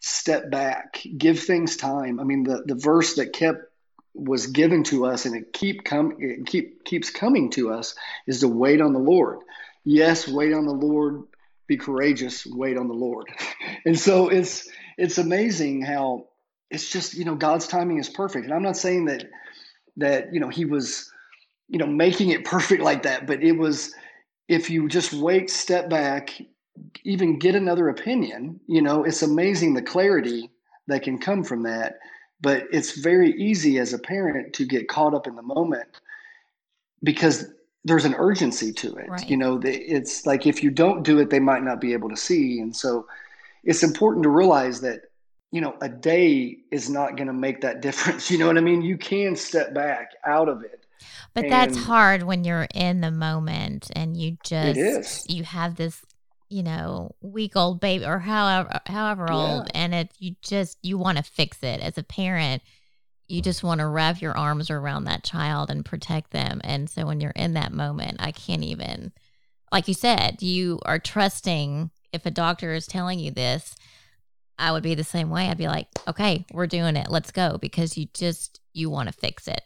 step 0.00 0.50
back, 0.50 1.02
give 1.16 1.40
things 1.40 1.76
time. 1.76 2.20
I 2.20 2.24
mean, 2.24 2.44
the, 2.44 2.62
the 2.66 2.74
verse 2.74 3.14
that 3.14 3.32
kept 3.32 3.64
was 4.12 4.46
given 4.46 4.84
to 4.84 5.06
us 5.06 5.24
and 5.24 5.34
it 5.34 5.52
keep 5.52 5.84
come 5.84 6.16
it 6.20 6.46
keep 6.46 6.84
keeps 6.84 7.10
coming 7.10 7.50
to 7.50 7.72
us 7.72 7.96
is 8.26 8.40
to 8.40 8.48
wait 8.48 8.80
on 8.80 8.92
the 8.92 8.98
Lord. 8.98 9.38
Yes, 9.84 10.28
wait 10.28 10.52
on 10.52 10.66
the 10.66 10.72
Lord, 10.72 11.24
be 11.66 11.76
courageous, 11.76 12.46
wait 12.46 12.76
on 12.76 12.88
the 12.88 12.94
Lord. 12.94 13.26
and 13.84 13.98
so 13.98 14.28
it's 14.28 14.68
it's 14.96 15.18
amazing 15.18 15.82
how 15.82 16.28
it's 16.70 16.90
just, 16.90 17.14
you 17.14 17.24
know, 17.24 17.34
God's 17.34 17.66
timing 17.66 17.98
is 17.98 18.08
perfect. 18.08 18.44
And 18.44 18.54
I'm 18.54 18.62
not 18.62 18.76
saying 18.76 19.06
that 19.06 19.24
that, 19.96 20.32
you 20.32 20.40
know, 20.40 20.48
he 20.48 20.64
was, 20.64 21.10
you 21.68 21.78
know, 21.78 21.86
making 21.86 22.30
it 22.30 22.44
perfect 22.44 22.82
like 22.82 23.02
that, 23.04 23.26
but 23.26 23.42
it 23.42 23.52
was 23.52 23.94
if 24.48 24.68
you 24.68 24.88
just 24.88 25.12
wait, 25.12 25.50
step 25.50 25.88
back, 25.88 26.34
even 27.04 27.38
get 27.38 27.54
another 27.54 27.88
opinion, 27.88 28.60
you 28.66 28.82
know, 28.82 29.04
it's 29.04 29.22
amazing 29.22 29.74
the 29.74 29.82
clarity 29.82 30.50
that 30.86 31.02
can 31.02 31.18
come 31.18 31.44
from 31.44 31.62
that. 31.62 31.98
But 32.40 32.64
it's 32.72 32.98
very 33.00 33.32
easy 33.40 33.78
as 33.78 33.94
a 33.94 33.98
parent 33.98 34.52
to 34.54 34.66
get 34.66 34.88
caught 34.88 35.14
up 35.14 35.26
in 35.26 35.34
the 35.34 35.42
moment 35.42 35.88
because 37.02 37.46
there's 37.84 38.04
an 38.04 38.14
urgency 38.14 38.72
to 38.72 38.94
it. 38.96 39.08
Right. 39.08 39.28
You 39.28 39.36
know, 39.36 39.60
it's 39.62 40.26
like 40.26 40.46
if 40.46 40.62
you 40.62 40.70
don't 40.70 41.02
do 41.02 41.18
it, 41.18 41.30
they 41.30 41.40
might 41.40 41.62
not 41.62 41.80
be 41.80 41.92
able 41.92 42.08
to 42.08 42.16
see. 42.16 42.60
And 42.60 42.74
so 42.74 43.06
it's 43.62 43.82
important 43.82 44.22
to 44.22 44.30
realize 44.30 44.80
that, 44.80 45.02
you 45.50 45.60
know, 45.60 45.76
a 45.80 45.88
day 45.88 46.58
is 46.70 46.88
not 46.88 47.16
going 47.16 47.26
to 47.26 47.32
make 47.32 47.60
that 47.60 47.80
difference. 47.82 48.30
You 48.30 48.38
know 48.38 48.46
what 48.46 48.58
I 48.58 48.62
mean? 48.62 48.82
You 48.82 48.96
can 48.96 49.36
step 49.36 49.74
back 49.74 50.12
out 50.24 50.48
of 50.48 50.62
it 50.62 50.84
but 51.34 51.48
that's 51.48 51.76
hard 51.76 52.22
when 52.22 52.44
you're 52.44 52.68
in 52.74 53.00
the 53.00 53.10
moment 53.10 53.90
and 53.94 54.16
you 54.16 54.36
just 54.44 55.28
you 55.28 55.42
have 55.42 55.76
this, 55.76 56.00
you 56.48 56.62
know, 56.62 57.14
week 57.20 57.56
old 57.56 57.80
baby 57.80 58.04
or 58.04 58.20
however 58.20 58.80
however 58.86 59.30
old 59.30 59.66
yeah. 59.66 59.80
and 59.80 59.94
it 59.94 60.12
you 60.18 60.36
just 60.42 60.78
you 60.82 60.96
want 60.96 61.18
to 61.18 61.24
fix 61.24 61.58
it 61.62 61.80
as 61.80 61.98
a 61.98 62.02
parent. 62.02 62.62
You 63.28 63.40
just 63.40 63.62
want 63.64 63.80
to 63.80 63.86
wrap 63.86 64.20
your 64.20 64.36
arms 64.36 64.70
around 64.70 65.04
that 65.04 65.24
child 65.24 65.70
and 65.70 65.84
protect 65.84 66.30
them. 66.30 66.60
And 66.62 66.88
so 66.90 67.06
when 67.06 67.20
you're 67.20 67.30
in 67.32 67.54
that 67.54 67.72
moment, 67.72 68.16
I 68.20 68.32
can't 68.32 68.64
even 68.64 69.12
like 69.74 69.88
you 69.88 69.94
said, 69.94 70.40
you 70.40 70.78
are 70.84 71.00
trusting 71.00 71.90
if 72.12 72.24
a 72.24 72.30
doctor 72.30 72.72
is 72.72 72.86
telling 72.86 73.18
you 73.18 73.32
this, 73.32 73.74
I 74.56 74.70
would 74.70 74.84
be 74.84 74.94
the 74.94 75.02
same 75.02 75.30
way. 75.30 75.48
I'd 75.48 75.58
be 75.58 75.66
like, 75.66 75.88
okay, 76.06 76.46
we're 76.52 76.68
doing 76.68 76.94
it. 76.94 77.10
Let's 77.10 77.32
go 77.32 77.58
because 77.58 77.98
you 77.98 78.06
just 78.14 78.60
you 78.72 78.88
want 78.88 79.08
to 79.08 79.12
fix 79.12 79.48
it. 79.48 79.62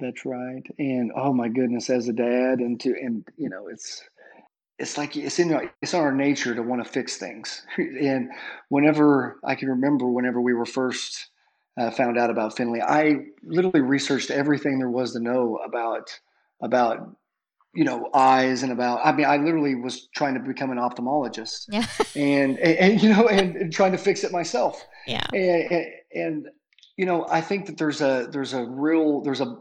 That's 0.00 0.26
right. 0.26 0.64
And 0.80 1.12
oh 1.14 1.32
my 1.32 1.46
goodness, 1.46 1.90
as 1.90 2.08
a 2.08 2.12
dad, 2.12 2.58
and 2.58 2.80
to 2.80 2.90
and 3.00 3.24
you 3.36 3.48
know, 3.48 3.68
it's 3.68 4.02
it's 4.80 4.98
like 4.98 5.16
it's 5.16 5.38
in 5.38 5.54
our, 5.54 5.72
it's 5.80 5.94
our 5.94 6.10
nature 6.10 6.52
to 6.52 6.62
want 6.62 6.84
to 6.84 6.90
fix 6.90 7.16
things. 7.16 7.64
and 7.78 8.30
whenever 8.68 9.38
I 9.44 9.54
can 9.54 9.68
remember, 9.68 10.08
whenever 10.08 10.40
we 10.40 10.54
were 10.54 10.66
first 10.66 11.30
uh, 11.76 11.90
found 11.90 12.18
out 12.18 12.30
about 12.30 12.56
Finley, 12.56 12.80
I 12.80 13.26
literally 13.42 13.80
researched 13.80 14.30
everything 14.30 14.78
there 14.78 14.90
was 14.90 15.12
to 15.12 15.20
know 15.20 15.58
about 15.64 16.10
about 16.62 17.16
you 17.74 17.84
know 17.84 18.08
eyes 18.14 18.62
and 18.62 18.70
about 18.70 19.00
i 19.04 19.12
mean 19.12 19.26
i 19.26 19.36
literally 19.36 19.74
was 19.74 20.06
trying 20.14 20.34
to 20.34 20.40
become 20.40 20.70
an 20.70 20.78
ophthalmologist 20.78 21.66
yeah. 21.68 21.84
and, 22.14 22.56
and, 22.58 22.78
and 22.78 23.02
you 23.02 23.08
know 23.08 23.26
and, 23.28 23.56
and, 23.56 23.72
trying 23.72 23.90
to 23.92 23.98
fix 23.98 24.22
it 24.22 24.30
myself. 24.30 24.86
Yeah. 25.06 25.26
And, 25.32 25.86
and, 26.14 26.48
you 26.96 27.04
know 27.04 27.26
i 27.28 27.40
think 27.40 27.66
that 27.66 27.76
there's 27.76 28.00
a 28.00 28.28
there's 28.30 28.52
a 28.52 28.64
real 28.64 29.20
there's 29.22 29.40
a 29.40 29.58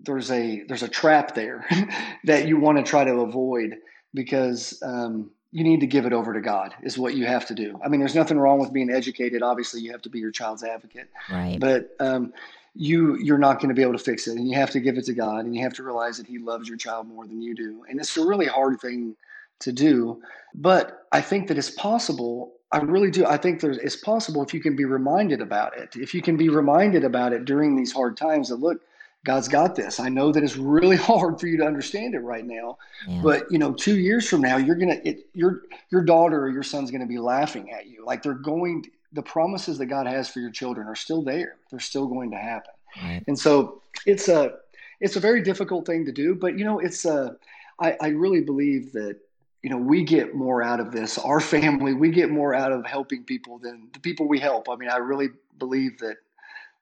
there's 0.00 0.30
a 0.30 0.62
there's 0.66 0.82
a 0.82 0.88
trap 0.88 1.34
there 1.34 1.66
that 2.24 2.48
you 2.48 2.58
want 2.58 2.78
to 2.78 2.84
try 2.84 3.04
to 3.04 3.20
avoid 3.20 3.76
because 4.14 4.80
um, 4.82 5.30
you 5.54 5.62
need 5.62 5.78
to 5.78 5.86
give 5.86 6.04
it 6.04 6.12
over 6.12 6.32
to 6.34 6.40
God 6.40 6.74
is 6.82 6.98
what 6.98 7.14
you 7.14 7.26
have 7.26 7.46
to 7.46 7.54
do. 7.54 7.78
I 7.82 7.86
mean, 7.86 8.00
there's 8.00 8.16
nothing 8.16 8.40
wrong 8.40 8.58
with 8.58 8.72
being 8.72 8.90
educated. 8.90 9.40
Obviously, 9.40 9.80
you 9.82 9.92
have 9.92 10.02
to 10.02 10.08
be 10.08 10.18
your 10.18 10.32
child's 10.32 10.64
advocate, 10.64 11.08
right? 11.30 11.60
But 11.60 11.94
um, 12.00 12.32
you 12.74 13.16
you're 13.18 13.38
not 13.38 13.60
going 13.60 13.68
to 13.68 13.74
be 13.74 13.82
able 13.82 13.92
to 13.92 14.02
fix 14.02 14.26
it, 14.26 14.36
and 14.36 14.48
you 14.48 14.56
have 14.56 14.70
to 14.70 14.80
give 14.80 14.98
it 14.98 15.04
to 15.04 15.14
God, 15.14 15.44
and 15.44 15.54
you 15.54 15.62
have 15.62 15.72
to 15.74 15.84
realize 15.84 16.16
that 16.16 16.26
He 16.26 16.38
loves 16.38 16.68
your 16.68 16.76
child 16.76 17.06
more 17.06 17.24
than 17.28 17.40
you 17.40 17.54
do, 17.54 17.84
and 17.88 18.00
it's 18.00 18.16
a 18.16 18.26
really 18.26 18.46
hard 18.46 18.80
thing 18.80 19.14
to 19.60 19.70
do. 19.70 20.20
But 20.56 21.06
I 21.12 21.20
think 21.20 21.46
that 21.46 21.56
it's 21.56 21.70
possible. 21.70 22.54
I 22.72 22.78
really 22.78 23.12
do. 23.12 23.24
I 23.24 23.36
think 23.36 23.60
there's 23.60 23.78
it's 23.78 23.94
possible 23.94 24.42
if 24.42 24.52
you 24.52 24.60
can 24.60 24.74
be 24.74 24.84
reminded 24.84 25.40
about 25.40 25.78
it. 25.78 25.94
If 25.94 26.14
you 26.14 26.20
can 26.20 26.36
be 26.36 26.48
reminded 26.48 27.04
about 27.04 27.32
it 27.32 27.44
during 27.44 27.76
these 27.76 27.92
hard 27.92 28.16
times, 28.16 28.48
that 28.48 28.56
look, 28.56 28.80
God's 29.24 29.48
got 29.48 29.74
this. 29.74 29.98
I 29.98 30.10
know 30.10 30.30
that 30.30 30.42
it's 30.44 30.56
really 30.56 30.96
hard 31.10 31.40
for 31.40 31.46
you 31.46 31.56
to 31.56 31.64
understand 31.64 32.14
it 32.14 32.20
right 32.20 32.44
now, 32.44 32.78
yeah. 33.08 33.20
but 33.22 33.50
you 33.50 33.58
know, 33.58 33.72
two 33.72 33.98
years 33.98 34.28
from 34.28 34.42
now, 34.42 34.58
you're 34.58 34.76
gonna 34.76 35.00
it, 35.04 35.26
your 35.34 35.62
your 35.90 36.02
daughter 36.02 36.42
or 36.42 36.50
your 36.50 36.62
son's 36.62 36.90
gonna 36.90 37.06
be 37.06 37.18
laughing 37.18 37.72
at 37.72 37.86
you. 37.86 38.04
Like 38.04 38.22
they're 38.22 38.34
going. 38.34 38.86
The 39.12 39.22
promises 39.22 39.78
that 39.78 39.86
God 39.86 40.08
has 40.08 40.28
for 40.28 40.40
your 40.40 40.50
children 40.50 40.88
are 40.88 40.96
still 40.96 41.22
there. 41.22 41.54
They're 41.70 41.78
still 41.78 42.08
going 42.08 42.32
to 42.32 42.36
happen. 42.36 42.72
Right. 43.00 43.22
And 43.28 43.38
so 43.38 43.80
it's 44.06 44.28
a 44.28 44.54
it's 45.00 45.16
a 45.16 45.20
very 45.20 45.42
difficult 45.42 45.86
thing 45.86 46.04
to 46.06 46.12
do, 46.12 46.34
but 46.34 46.58
you 46.58 46.64
know, 46.64 46.78
it's 46.78 47.04
a. 47.04 47.36
I, 47.78 47.96
I 48.00 48.08
really 48.08 48.40
believe 48.40 48.92
that 48.92 49.18
you 49.62 49.70
know 49.70 49.76
we 49.76 50.04
get 50.04 50.34
more 50.34 50.62
out 50.62 50.80
of 50.80 50.92
this. 50.92 51.18
Our 51.18 51.40
family, 51.40 51.94
we 51.94 52.10
get 52.10 52.30
more 52.30 52.54
out 52.54 52.72
of 52.72 52.84
helping 52.86 53.24
people 53.24 53.58
than 53.58 53.88
the 53.92 54.00
people 54.00 54.26
we 54.26 54.38
help. 54.38 54.68
I 54.68 54.76
mean, 54.76 54.90
I 54.90 54.96
really 54.96 55.28
believe 55.58 55.98
that 55.98 56.16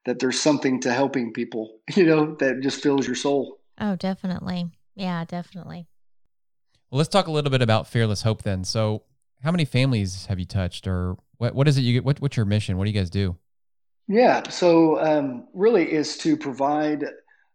that 0.04 0.18
there's 0.18 0.40
something 0.40 0.80
to 0.80 0.92
helping 0.92 1.32
people, 1.32 1.80
you 1.96 2.04
know, 2.04 2.34
that 2.36 2.60
just 2.60 2.82
fills 2.82 3.06
your 3.06 3.16
soul. 3.16 3.58
Oh, 3.78 3.96
definitely. 3.96 4.70
Yeah, 4.94 5.24
definitely. 5.24 5.86
Well, 6.90 6.98
let's 6.98 7.08
talk 7.08 7.26
a 7.26 7.30
little 7.30 7.50
bit 7.50 7.62
about 7.62 7.86
Fearless 7.86 8.22
Hope 8.22 8.42
then. 8.42 8.64
So, 8.64 9.04
how 9.42 9.50
many 9.50 9.64
families 9.64 10.26
have 10.26 10.38
you 10.38 10.44
touched, 10.44 10.86
or 10.86 11.16
what? 11.38 11.54
What 11.54 11.66
is 11.66 11.78
it 11.78 11.80
you 11.82 11.94
get? 11.94 12.04
What, 12.04 12.20
what's 12.20 12.36
your 12.36 12.46
mission? 12.46 12.76
What 12.76 12.84
do 12.84 12.90
you 12.90 12.98
guys 12.98 13.10
do? 13.10 13.36
Yeah, 14.08 14.48
so 14.50 15.00
um, 15.00 15.48
really 15.54 15.90
is 15.90 16.18
to 16.18 16.36
provide 16.36 17.04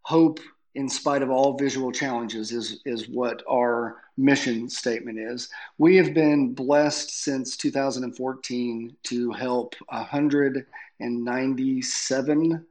hope 0.02 0.40
in 0.76 0.88
spite 0.88 1.22
of 1.22 1.30
all 1.30 1.58
visual 1.58 1.92
challenges 1.92 2.52
is 2.52 2.82
is 2.86 3.10
what 3.10 3.44
our 3.50 3.98
mission 4.18 4.70
statement 4.70 5.20
is. 5.20 5.50
We 5.78 5.96
have 5.98 6.14
been 6.14 6.54
blessed 6.54 7.24
since 7.24 7.58
2014 7.58 8.96
to 9.04 9.32
help 9.32 9.76
197, 11.00 12.66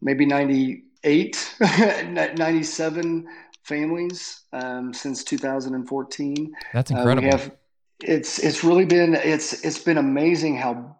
maybe 0.00 0.26
98, 0.26 1.54
97 1.60 3.26
families 3.64 4.40
um, 4.52 4.92
since 4.92 5.24
2014. 5.24 6.52
That's 6.72 6.90
incredible. 6.90 7.18
Uh, 7.18 7.20
we 7.20 7.26
have, 7.30 7.52
it's 8.04 8.40
it's 8.40 8.64
really 8.64 8.84
been 8.84 9.14
it's 9.14 9.64
it's 9.64 9.78
been 9.78 9.98
amazing 9.98 10.56
how 10.56 10.96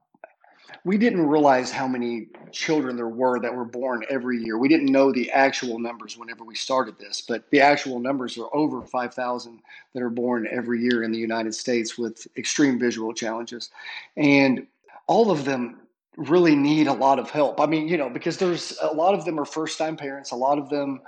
we 0.84 0.98
didn't 0.98 1.26
realize 1.26 1.70
how 1.70 1.86
many 1.86 2.26
children 2.50 2.96
there 2.96 3.08
were 3.08 3.38
that 3.38 3.54
were 3.54 3.64
born 3.64 4.04
every 4.10 4.42
year. 4.42 4.58
We 4.58 4.68
didn't 4.68 4.90
know 4.90 5.12
the 5.12 5.30
actual 5.30 5.78
numbers 5.78 6.16
whenever 6.16 6.44
we 6.44 6.56
started 6.56 6.98
this, 6.98 7.20
but 7.26 7.48
the 7.50 7.60
actual 7.60 8.00
numbers 8.00 8.36
are 8.36 8.48
over 8.52 8.82
5,000 8.82 9.60
that 9.94 10.02
are 10.02 10.10
born 10.10 10.48
every 10.50 10.82
year 10.82 11.04
in 11.04 11.12
the 11.12 11.18
United 11.18 11.54
States 11.54 11.96
with 11.96 12.26
extreme 12.36 12.80
visual 12.80 13.12
challenges. 13.14 13.70
And 14.16 14.66
all 15.06 15.30
of 15.30 15.44
them 15.44 15.81
really 16.16 16.54
need 16.54 16.86
a 16.86 16.92
lot 16.92 17.18
of 17.18 17.30
help. 17.30 17.60
I 17.60 17.66
mean, 17.66 17.88
you 17.88 17.96
know, 17.96 18.10
because 18.10 18.36
there's 18.36 18.76
a 18.82 18.92
lot 18.92 19.14
of 19.14 19.24
them 19.24 19.38
are 19.38 19.44
first 19.44 19.78
time 19.78 19.96
parents, 19.96 20.30
a 20.30 20.36
lot 20.36 20.58
of 20.58 20.68
them 20.68 21.00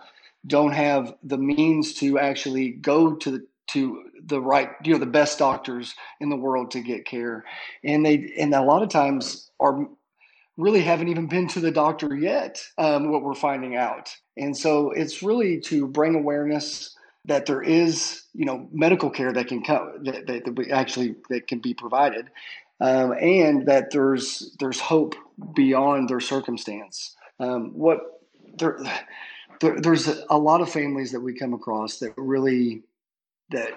don't 0.47 0.73
have 0.73 1.14
the 1.23 1.38
means 1.38 1.95
to 1.95 2.19
actually 2.19 2.71
go 2.71 3.14
to 3.14 3.31
the 3.31 3.47
to 3.67 4.05
the 4.27 4.40
right 4.40 4.71
you 4.85 4.93
know 4.93 4.99
the 4.99 5.07
best 5.07 5.38
doctors 5.38 5.95
in 6.21 6.29
the 6.29 6.37
world 6.37 6.71
to 6.73 6.81
get 6.81 7.05
care. 7.05 7.45
And 7.83 8.05
they 8.05 8.33
and 8.38 8.55
a 8.55 8.62
lot 8.62 8.83
of 8.83 8.88
times 8.88 9.51
are 9.61 9.88
really 10.57 10.83
haven't 10.83 11.09
even 11.09 11.27
been 11.27 11.49
to 11.49 11.61
the 11.61 11.71
doctor 11.71 12.14
yet 12.14 12.62
um, 12.79 13.11
what 13.11 13.23
we're 13.23 13.35
finding 13.35 13.77
out. 13.77 14.14
And 14.37 14.57
so 14.57 14.93
it's 14.93 15.23
really 15.23 15.61
to 15.62 15.88
bring 15.88 16.14
awareness 16.14 16.97
that 17.25 17.47
there 17.47 17.62
is 17.62 18.23
you 18.35 18.45
know 18.45 18.69
medical 18.73 19.11
care 19.11 19.33
that 19.33 19.49
can 19.49 19.62
come 19.62 20.05
that, 20.05 20.27
that, 20.27 20.45
that 20.45 20.71
actually 20.71 21.14
that 21.31 21.47
can 21.47 21.59
be 21.59 21.75
provided 21.75 22.29
um, 22.81 23.13
and 23.13 23.67
that 23.67 23.91
there's 23.91 24.57
there's 24.61 24.81
hope 24.81 25.15
beyond 25.55 26.09
their 26.09 26.21
circumstance 26.21 27.17
um, 27.41 27.73
what 27.75 27.99
there, 28.59 28.79
there 29.61 29.81
there's 29.81 30.09
a 30.31 30.39
lot 30.39 30.61
of 30.61 30.71
families 30.71 31.13
that 31.13 31.21
we 31.21 31.35
come 31.35 31.55
across 31.55 31.99
that 31.99 32.13
really 32.17 32.83
that 33.51 33.73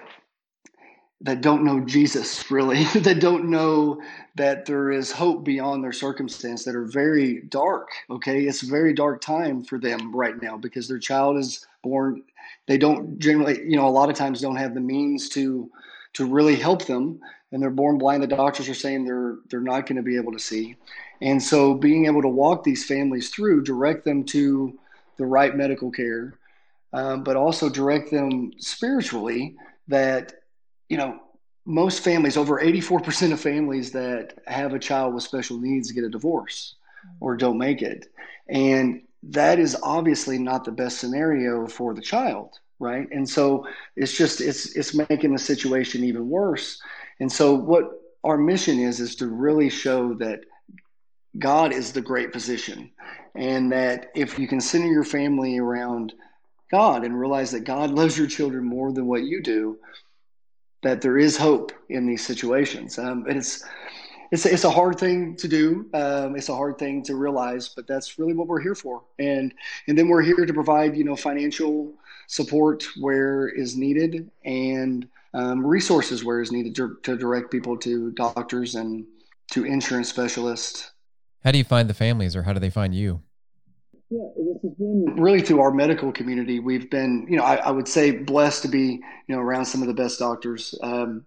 that 1.20 1.40
don't 1.40 1.64
know 1.64 1.80
Jesus 1.80 2.48
really, 2.50 2.84
that 2.94 3.20
don't 3.20 3.50
know 3.50 4.00
that 4.36 4.66
there 4.66 4.90
is 4.92 5.10
hope 5.10 5.44
beyond 5.44 5.82
their 5.82 5.92
circumstance, 5.92 6.64
that 6.64 6.76
are 6.76 6.84
very 6.84 7.42
dark. 7.48 7.88
Okay, 8.10 8.44
it's 8.44 8.62
a 8.62 8.66
very 8.66 8.94
dark 8.94 9.20
time 9.20 9.64
for 9.64 9.78
them 9.78 10.14
right 10.14 10.40
now 10.40 10.56
because 10.56 10.86
their 10.86 10.98
child 10.98 11.36
is 11.36 11.66
born. 11.82 12.22
They 12.66 12.78
don't 12.78 13.18
generally, 13.18 13.60
you 13.64 13.76
know, 13.76 13.88
a 13.88 13.90
lot 13.90 14.10
of 14.10 14.16
times 14.16 14.40
don't 14.40 14.56
have 14.56 14.74
the 14.74 14.80
means 14.80 15.28
to 15.30 15.70
to 16.14 16.26
really 16.26 16.56
help 16.56 16.86
them, 16.86 17.20
and 17.52 17.62
they're 17.62 17.70
born 17.70 17.98
blind. 17.98 18.22
The 18.22 18.28
doctors 18.28 18.68
are 18.68 18.74
saying 18.74 19.04
they're 19.04 19.36
they're 19.50 19.60
not 19.60 19.86
going 19.86 19.96
to 19.96 20.02
be 20.02 20.16
able 20.16 20.32
to 20.32 20.38
see, 20.38 20.76
and 21.20 21.42
so 21.42 21.74
being 21.74 22.06
able 22.06 22.22
to 22.22 22.28
walk 22.28 22.64
these 22.64 22.84
families 22.84 23.30
through, 23.30 23.62
direct 23.62 24.04
them 24.04 24.24
to 24.24 24.78
the 25.16 25.26
right 25.26 25.56
medical 25.56 25.90
care, 25.90 26.34
um, 26.92 27.22
but 27.22 27.36
also 27.36 27.68
direct 27.68 28.10
them 28.10 28.52
spiritually 28.58 29.56
that 29.88 30.34
you 30.88 30.96
know 30.96 31.20
most 31.68 32.02
families 32.02 32.38
over 32.38 32.58
84% 32.58 33.32
of 33.32 33.40
families 33.40 33.92
that 33.92 34.38
have 34.46 34.72
a 34.72 34.78
child 34.78 35.12
with 35.12 35.22
special 35.22 35.58
needs 35.58 35.92
get 35.92 36.02
a 36.02 36.08
divorce 36.08 36.76
or 37.20 37.36
don't 37.36 37.58
make 37.58 37.82
it. 37.82 38.06
And 38.48 39.02
that 39.24 39.58
is 39.58 39.76
obviously 39.82 40.38
not 40.38 40.64
the 40.64 40.72
best 40.72 40.98
scenario 40.98 41.66
for 41.66 41.92
the 41.92 42.00
child 42.00 42.58
right 42.78 43.08
and 43.10 43.28
so 43.28 43.66
it's 43.96 44.16
just 44.16 44.40
it's 44.40 44.76
it's 44.76 44.94
making 44.94 45.32
the 45.32 45.38
situation 45.38 46.04
even 46.04 46.28
worse 46.28 46.80
and 47.20 47.30
so 47.30 47.54
what 47.54 47.90
our 48.24 48.38
mission 48.38 48.78
is 48.78 49.00
is 49.00 49.16
to 49.16 49.26
really 49.26 49.68
show 49.68 50.14
that 50.14 50.40
god 51.38 51.72
is 51.72 51.92
the 51.92 52.00
great 52.00 52.32
physician 52.32 52.90
and 53.34 53.70
that 53.70 54.10
if 54.14 54.38
you 54.38 54.48
can 54.48 54.60
center 54.60 54.88
your 54.88 55.04
family 55.04 55.58
around 55.58 56.12
God 56.70 57.04
and 57.04 57.18
realize 57.18 57.50
that 57.52 57.64
God 57.64 57.90
loves 57.90 58.18
your 58.18 58.26
children 58.26 58.64
more 58.64 58.92
than 58.92 59.06
what 59.06 59.22
you 59.22 59.42
do, 59.42 59.78
that 60.82 61.00
there 61.00 61.18
is 61.18 61.36
hope 61.36 61.72
in 61.88 62.06
these 62.06 62.24
situations. 62.24 62.98
Um, 62.98 63.24
and 63.28 63.38
it's, 63.38 63.64
it's, 64.30 64.44
it's 64.44 64.64
a 64.64 64.70
hard 64.70 64.98
thing 64.98 65.34
to 65.36 65.48
do. 65.48 65.88
Um, 65.94 66.36
it's 66.36 66.50
a 66.50 66.54
hard 66.54 66.78
thing 66.78 67.02
to 67.04 67.16
realize, 67.16 67.68
but 67.68 67.86
that's 67.86 68.18
really 68.18 68.34
what 68.34 68.46
we're 68.46 68.60
here 68.60 68.74
for. 68.74 69.02
And, 69.18 69.52
and 69.86 69.96
then 69.96 70.08
we're 70.08 70.22
here 70.22 70.44
to 70.44 70.52
provide, 70.52 70.96
you 70.96 71.04
know, 71.04 71.16
financial 71.16 71.94
support 72.28 72.84
where 73.00 73.48
is 73.48 73.76
needed 73.76 74.30
and 74.44 75.08
um, 75.34 75.66
resources 75.66 76.24
where 76.24 76.40
is 76.40 76.52
needed 76.52 76.74
to, 76.76 76.96
to 77.02 77.16
direct 77.16 77.50
people 77.50 77.76
to 77.78 78.12
doctors 78.12 78.76
and 78.76 79.06
to 79.50 79.64
insurance 79.64 80.08
specialists. 80.08 80.92
How 81.42 81.50
do 81.50 81.58
you 81.58 81.64
find 81.64 81.88
the 81.88 81.94
families 81.94 82.36
or 82.36 82.42
how 82.42 82.52
do 82.52 82.60
they 82.60 82.70
find 82.70 82.94
you? 82.94 83.22
Yeah, 84.10 84.28
this 84.36 84.62
has 84.62 84.72
been 84.78 85.14
really 85.16 85.40
through 85.40 85.60
our 85.60 85.70
medical 85.70 86.12
community. 86.12 86.60
We've 86.60 86.90
been, 86.90 87.26
you 87.28 87.36
know, 87.36 87.44
I, 87.44 87.56
I, 87.56 87.70
would 87.70 87.88
say 87.88 88.10
blessed 88.10 88.62
to 88.62 88.68
be, 88.68 89.00
you 89.26 89.36
know, 89.36 89.38
around 89.38 89.66
some 89.66 89.82
of 89.82 89.88
the 89.88 89.94
best 89.94 90.18
doctors. 90.18 90.74
Um, 90.82 91.26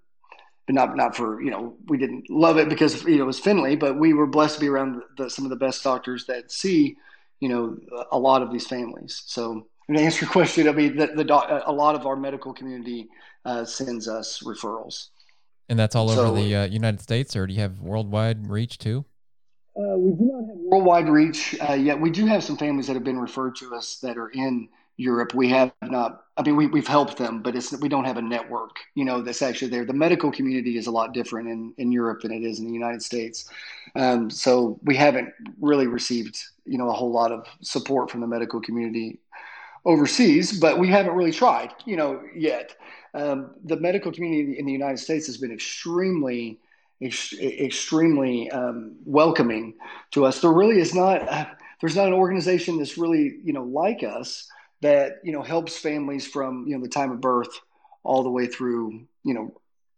but 0.68 0.76
not 0.76 0.96
not 0.96 1.16
for 1.16 1.42
you 1.42 1.50
know 1.50 1.76
we 1.88 1.98
didn't 1.98 2.30
love 2.30 2.58
it 2.58 2.70
because 2.70 3.04
you 3.04 3.18
know 3.18 3.24
it 3.24 3.28
was 3.28 3.40
Finley, 3.40 3.76
but 3.76 3.98
we 3.98 4.14
were 4.14 4.28
blessed 4.28 4.56
to 4.56 4.62
be 4.62 4.68
around 4.68 5.02
the, 5.18 5.30
some 5.30 5.46
of 5.46 5.50
the 5.50 5.56
best 5.56 5.84
doctors 5.84 6.26
that 6.28 6.52
see, 6.52 6.96
you 7.40 7.50
know, 7.50 7.78
a 8.12 8.18
lot 8.18 8.42
of 8.42 8.52
these 8.52 8.68
families. 8.68 9.24
So 9.26 9.68
to 9.98 10.04
answer 10.04 10.26
your 10.26 10.32
question, 10.32 10.68
I 10.68 10.72
mean, 10.72 10.96
the, 10.96 11.08
the 11.08 11.24
doc, 11.24 11.64
a 11.66 11.72
lot 11.72 11.96
of 11.96 12.06
our 12.06 12.16
medical 12.16 12.54
community 12.54 13.10
uh, 13.46 13.66
sends 13.66 14.08
us 14.08 14.42
referrals. 14.44 15.08
And 15.70 15.80
that's 15.80 15.96
all 15.96 16.10
over 16.10 16.28
so, 16.28 16.36
the 16.36 16.56
uh, 16.56 16.66
United 16.66 17.00
States, 17.00 17.36
or 17.36 17.48
do 17.48 17.54
you 17.54 17.62
have 17.62 17.80
worldwide 17.80 18.48
reach 18.48 18.78
too? 18.78 19.06
Uh, 19.78 19.98
we 19.98 20.12
do 20.12 20.26
not 20.26 20.48
have 20.48 20.58
worldwide 20.58 21.08
reach 21.08 21.56
uh, 21.70 21.74
yet. 21.74 22.00
We 22.00 22.10
do 22.10 22.26
have 22.26 22.44
some 22.44 22.58
families 22.58 22.88
that 22.88 22.94
have 22.94 23.06
been 23.06 23.20
referred 23.20 23.56
to 23.58 23.74
us 23.74 24.00
that 24.04 24.18
are 24.18 24.30
in 24.30 24.68
Europe. 24.98 25.34
We 25.34 25.48
have 25.50 25.72
not. 25.82 26.26
I 26.36 26.42
mean, 26.44 26.58
we, 26.58 26.68
we've 26.68 26.88
helped 26.88 27.18
them, 27.18 27.42
but 27.42 27.56
it's 27.56 27.72
we 27.80 27.88
don't 27.88 28.04
have 28.04 28.18
a 28.18 28.22
network. 28.22 28.76
You 28.96 29.06
know, 29.06 29.22
that's 29.22 29.42
actually 29.42 29.70
there. 29.70 29.86
The 29.86 29.94
medical 29.94 30.30
community 30.30 30.78
is 30.78 30.88
a 30.88 30.92
lot 30.92 31.14
different 31.14 31.48
in 31.48 31.74
in 31.78 31.92
Europe 31.92 32.22
than 32.22 32.34
it 32.34 32.44
is 32.44 32.60
in 32.60 32.68
the 32.68 32.74
United 32.74 33.02
States. 33.02 33.50
Um, 33.96 34.30
so 34.30 34.78
we 34.84 34.96
haven't 34.96 35.30
really 35.62 35.88
received 35.88 36.38
you 36.66 36.78
know 36.78 36.90
a 36.90 36.94
whole 36.94 37.12
lot 37.12 37.32
of 37.32 37.48
support 37.62 38.12
from 38.12 38.20
the 38.20 38.28
medical 38.28 38.60
community 38.60 39.20
overseas, 39.86 40.60
but 40.60 40.80
we 40.80 40.88
haven't 40.88 41.14
really 41.14 41.32
tried, 41.32 41.74
you 41.86 41.98
know, 41.98 42.22
yet. 42.36 42.76
Um, 43.14 43.56
the 43.66 43.78
medical 43.78 44.12
community 44.12 44.58
in 44.58 44.66
the 44.66 44.72
United 44.72 44.98
States 44.98 45.26
has 45.28 45.38
been 45.38 45.52
extremely, 45.52 46.60
ex- 47.02 47.34
extremely 47.34 48.50
um, 48.52 48.96
welcoming 49.06 49.74
to 50.12 50.26
us. 50.26 50.40
There 50.40 50.52
really 50.52 50.80
is 50.80 50.96
not, 50.96 51.28
uh, 51.28 51.46
there's 51.82 51.96
not 51.96 52.08
an 52.08 52.14
organization 52.14 52.78
that's 52.78 52.98
really, 52.98 53.40
you 53.44 53.54
know, 53.54 53.64
like 53.64 54.04
us 54.04 54.48
that 54.82 55.20
you 55.24 55.32
know 55.32 55.42
helps 55.42 55.78
families 55.78 56.28
from 56.28 56.66
you 56.68 56.76
know 56.76 56.82
the 56.82 56.90
time 56.90 57.12
of 57.12 57.22
birth 57.22 57.60
all 58.04 58.24
the 58.24 58.30
way 58.30 58.48
through 58.48 59.06
you 59.24 59.34
know 59.34 59.54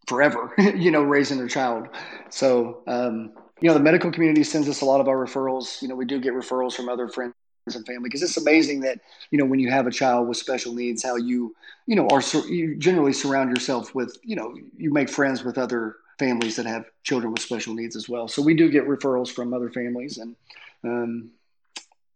forever, 0.08 0.54
you 0.58 0.92
know, 0.92 1.02
raising 1.02 1.38
their 1.38 1.48
child. 1.48 1.88
So, 2.30 2.84
um, 2.88 3.32
you 3.62 3.70
know, 3.70 3.74
the 3.74 3.80
medical 3.80 4.12
community 4.12 4.44
sends 4.44 4.68
us 4.68 4.82
a 4.82 4.86
lot 4.86 5.00
of 5.00 5.08
our 5.08 5.16
referrals. 5.16 5.82
You 5.82 5.88
know, 5.88 5.96
we 5.96 6.06
do 6.06 6.20
get 6.20 6.34
referrals 6.34 6.74
from 6.74 6.90
other 6.90 7.08
friends 7.08 7.34
and 7.68 7.86
family 7.86 8.04
because 8.04 8.22
it's 8.22 8.36
amazing 8.36 8.82
that 8.82 9.00
you 9.32 9.38
know 9.38 9.46
when 9.46 9.60
you 9.60 9.72
have 9.72 9.88
a 9.88 9.92
child 9.92 10.28
with 10.28 10.36
special 10.36 10.74
needs 10.74 11.02
how 11.02 11.16
you 11.16 11.56
you 11.86 11.96
know 11.96 12.08
are 12.10 12.22
you 12.50 12.76
generally 12.76 13.14
surround 13.14 13.50
yourself 13.50 13.96
with 13.96 14.18
you 14.22 14.36
know 14.36 14.54
you 14.78 14.92
make 14.92 15.10
friends 15.10 15.44
with 15.44 15.58
other 15.58 15.96
families 16.20 16.56
that 16.56 16.66
have 16.66 16.86
children 17.04 17.32
with 17.32 17.42
special 17.42 17.74
needs 17.74 17.96
as 17.96 18.08
well. 18.08 18.28
So 18.28 18.42
we 18.42 18.54
do 18.54 18.70
get 18.70 18.88
referrals 18.88 19.30
from 19.32 19.54
other 19.54 19.70
families 19.70 20.18
and 20.18 20.36
um, 20.84 21.32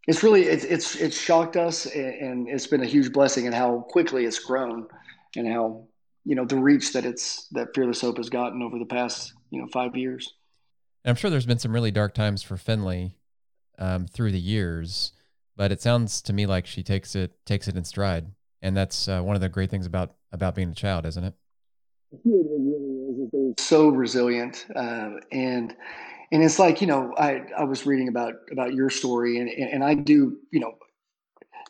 it's 0.08 0.24
really 0.24 0.44
it's 0.44 0.64
it's 0.64 0.96
it's 0.96 1.20
shocked 1.20 1.58
us 1.58 1.86
and 1.86 2.48
it's 2.48 2.68
been 2.68 2.82
a 2.82 2.86
huge 2.86 3.12
blessing 3.12 3.46
and 3.46 3.56
how 3.56 3.86
quickly 3.90 4.26
it's 4.26 4.40
grown 4.40 4.88
and 5.36 5.48
how 5.48 5.84
you 6.26 6.36
know 6.36 6.46
the 6.46 6.56
reach 6.56 6.94
that 6.94 7.06
it's 7.06 7.48
that 7.50 7.74
fearless 7.74 8.02
hope 8.02 8.18
has 8.18 8.30
gotten 8.30 8.62
over 8.62 8.80
the 8.80 8.86
past 8.86 9.34
you 9.50 9.62
know 9.62 9.68
five 9.68 9.96
years. 9.96 10.34
I'm 11.06 11.16
sure 11.16 11.30
there's 11.30 11.46
been 11.46 11.60
some 11.60 11.74
really 11.74 11.92
dark 11.92 12.14
times 12.14 12.44
for 12.44 12.58
finley 12.58 13.16
um, 13.80 14.08
through 14.08 14.32
the 14.32 14.40
years 14.40 15.14
but 15.58 15.72
it 15.72 15.82
sounds 15.82 16.22
to 16.22 16.34
me 16.34 16.46
like 16.46 16.66
she 16.66 16.84
takes 16.84 17.16
it 17.16 17.34
takes 17.46 17.68
it 17.68 17.76
in 17.76 17.84
stride, 17.84 18.28
and 18.62 18.78
that's 18.78 19.10
uh, 19.10 19.22
one 19.22 19.36
of 19.36 19.42
the 19.42 19.50
great 19.50 19.70
things 19.70 19.86
about 19.86 20.14
about 20.32 20.56
being 20.56 20.70
a 20.70 20.76
child, 20.76 21.06
isn't 21.06 21.24
it? 21.24 21.34
It 22.14 22.20
really 22.24 23.28
is. 23.34 23.54
So 23.58 23.90
resilient, 23.90 24.68
uh, 24.76 25.12
and 25.32 25.76
and 26.32 26.44
it's 26.44 26.60
like 26.60 26.80
you 26.80 26.88
know 26.88 27.14
I 27.18 27.42
I 27.58 27.64
was 27.64 27.86
reading 27.86 28.08
about 28.08 28.36
about 28.52 28.74
your 28.74 28.90
story, 28.90 29.40
and 29.40 29.50
and 29.50 29.84
I 29.84 29.96
do 29.96 30.38
you 30.52 30.60
know 30.60 30.76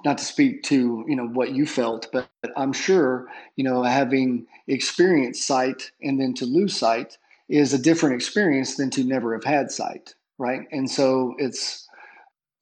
not 0.05 0.17
to 0.17 0.25
speak 0.25 0.63
to 0.63 1.05
you 1.07 1.15
know 1.15 1.27
what 1.27 1.53
you 1.53 1.65
felt, 1.65 2.07
but 2.11 2.29
I'm 2.57 2.73
sure 2.73 3.29
you 3.55 3.63
know 3.63 3.83
having 3.83 4.45
experienced 4.67 5.47
sight 5.47 5.91
and 6.03 6.19
then 6.19 6.33
to 6.35 6.45
lose 6.45 6.75
sight 6.75 7.17
is 7.47 7.73
a 7.73 7.79
different 7.79 8.15
experience 8.15 8.75
than 8.75 8.89
to 8.89 9.05
never 9.05 9.33
have 9.33 9.45
had 9.45 9.71
sight, 9.71 10.13
right? 10.37 10.67
And 10.73 10.91
so 10.91 11.33
it's 11.37 11.86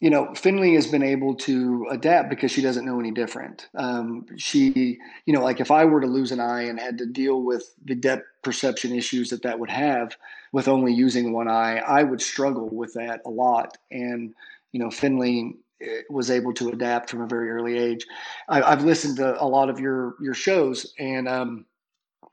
you 0.01 0.09
know, 0.09 0.33
Finley 0.35 0.75
has 0.75 0.87
been 0.87 1.03
able 1.03 1.35
to 1.35 1.87
adapt 1.89 2.29
because 2.29 2.51
she 2.51 2.61
doesn't 2.61 2.85
know 2.85 2.99
any 2.99 3.11
different. 3.11 3.69
Um, 3.75 4.25
she, 4.35 4.99
you 5.25 5.33
know, 5.33 5.41
like 5.41 5.61
if 5.61 5.71
I 5.71 5.85
were 5.85 6.01
to 6.01 6.07
lose 6.07 6.31
an 6.31 6.41
eye 6.41 6.63
and 6.63 6.79
had 6.79 6.97
to 6.97 7.05
deal 7.05 7.41
with 7.41 7.73
the 7.83 7.95
depth 7.95 8.25
perception 8.43 8.93
issues 8.93 9.29
that 9.29 9.41
that 9.43 9.57
would 9.57 9.69
have 9.69 10.17
with 10.51 10.67
only 10.67 10.93
using 10.93 11.31
one 11.31 11.47
eye, 11.47 11.77
I 11.77 12.03
would 12.03 12.21
struggle 12.21 12.69
with 12.69 12.93
that 12.93 13.21
a 13.25 13.29
lot. 13.29 13.77
And, 13.89 14.33
you 14.73 14.79
know, 14.79 14.91
Finley 14.91 15.55
eh, 15.81 16.01
was 16.09 16.29
able 16.29 16.53
to 16.55 16.69
adapt 16.69 17.09
from 17.09 17.21
a 17.21 17.27
very 17.27 17.49
early 17.49 17.77
age. 17.77 18.05
I, 18.49 18.69
have 18.69 18.83
listened 18.83 19.15
to 19.17 19.41
a 19.41 19.47
lot 19.47 19.69
of 19.69 19.79
your 19.79 20.15
your 20.21 20.33
shows, 20.33 20.93
and 20.99 21.27
um, 21.29 21.65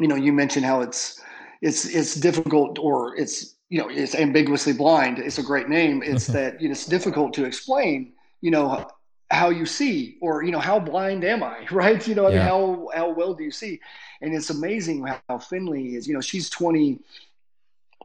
you 0.00 0.08
know, 0.08 0.16
you 0.16 0.32
mentioned 0.32 0.66
how 0.66 0.80
it's 0.80 1.20
it's 1.62 1.86
it's 1.86 2.16
difficult 2.16 2.78
or 2.78 3.16
it's 3.16 3.54
you 3.70 3.78
know, 3.78 3.88
it's 3.88 4.14
ambiguously 4.14 4.74
blind. 4.74 5.18
It's 5.18 5.38
a 5.38 5.42
great 5.42 5.68
name. 5.70 6.02
It's 6.06 6.26
that 6.26 6.60
you 6.60 6.68
know, 6.68 6.72
it's 6.72 6.84
difficult 6.84 7.32
to 7.34 7.46
explain. 7.46 8.12
You 8.42 8.50
know 8.50 8.86
how 9.30 9.48
you 9.48 9.64
see, 9.64 10.18
or 10.20 10.42
you 10.42 10.50
know 10.50 10.58
how 10.58 10.78
blind 10.78 11.24
am 11.24 11.42
I? 11.42 11.66
Right? 11.70 12.06
You 12.06 12.14
know, 12.14 12.26
I 12.26 12.30
mean, 12.30 12.40
how 12.40 12.90
how 12.94 13.08
well 13.10 13.32
do 13.32 13.44
you 13.44 13.50
see? 13.50 13.80
And 14.20 14.34
it's 14.34 14.50
amazing 14.50 15.06
how 15.28 15.38
Finley 15.38 15.94
is. 15.96 16.06
You 16.06 16.14
know, 16.14 16.20
she's 16.20 16.50
twenty. 16.50 16.98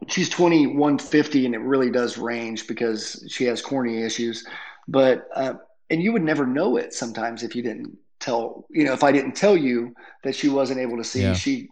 She's 0.07 0.29
twenty 0.29 0.67
one 0.67 0.97
fifty, 0.99 1.45
and 1.45 1.55
it 1.55 1.61
really 1.61 1.91
does 1.91 2.17
range 2.17 2.67
because 2.67 3.25
she 3.27 3.43
has 3.45 3.61
cornea 3.61 4.05
issues. 4.05 4.47
But 4.87 5.27
uh, 5.35 5.55
and 5.89 6.01
you 6.01 6.13
would 6.13 6.23
never 6.23 6.45
know 6.45 6.77
it 6.77 6.93
sometimes 6.93 7.43
if 7.43 7.55
you 7.55 7.63
didn't 7.63 7.97
tell. 8.19 8.65
You 8.69 8.85
know, 8.85 8.93
if 8.93 9.03
I 9.03 9.11
didn't 9.11 9.35
tell 9.35 9.57
you 9.57 9.95
that 10.23 10.35
she 10.35 10.47
wasn't 10.47 10.79
able 10.79 10.97
to 10.97 11.03
see, 11.03 11.23
yeah. 11.23 11.33
she 11.33 11.69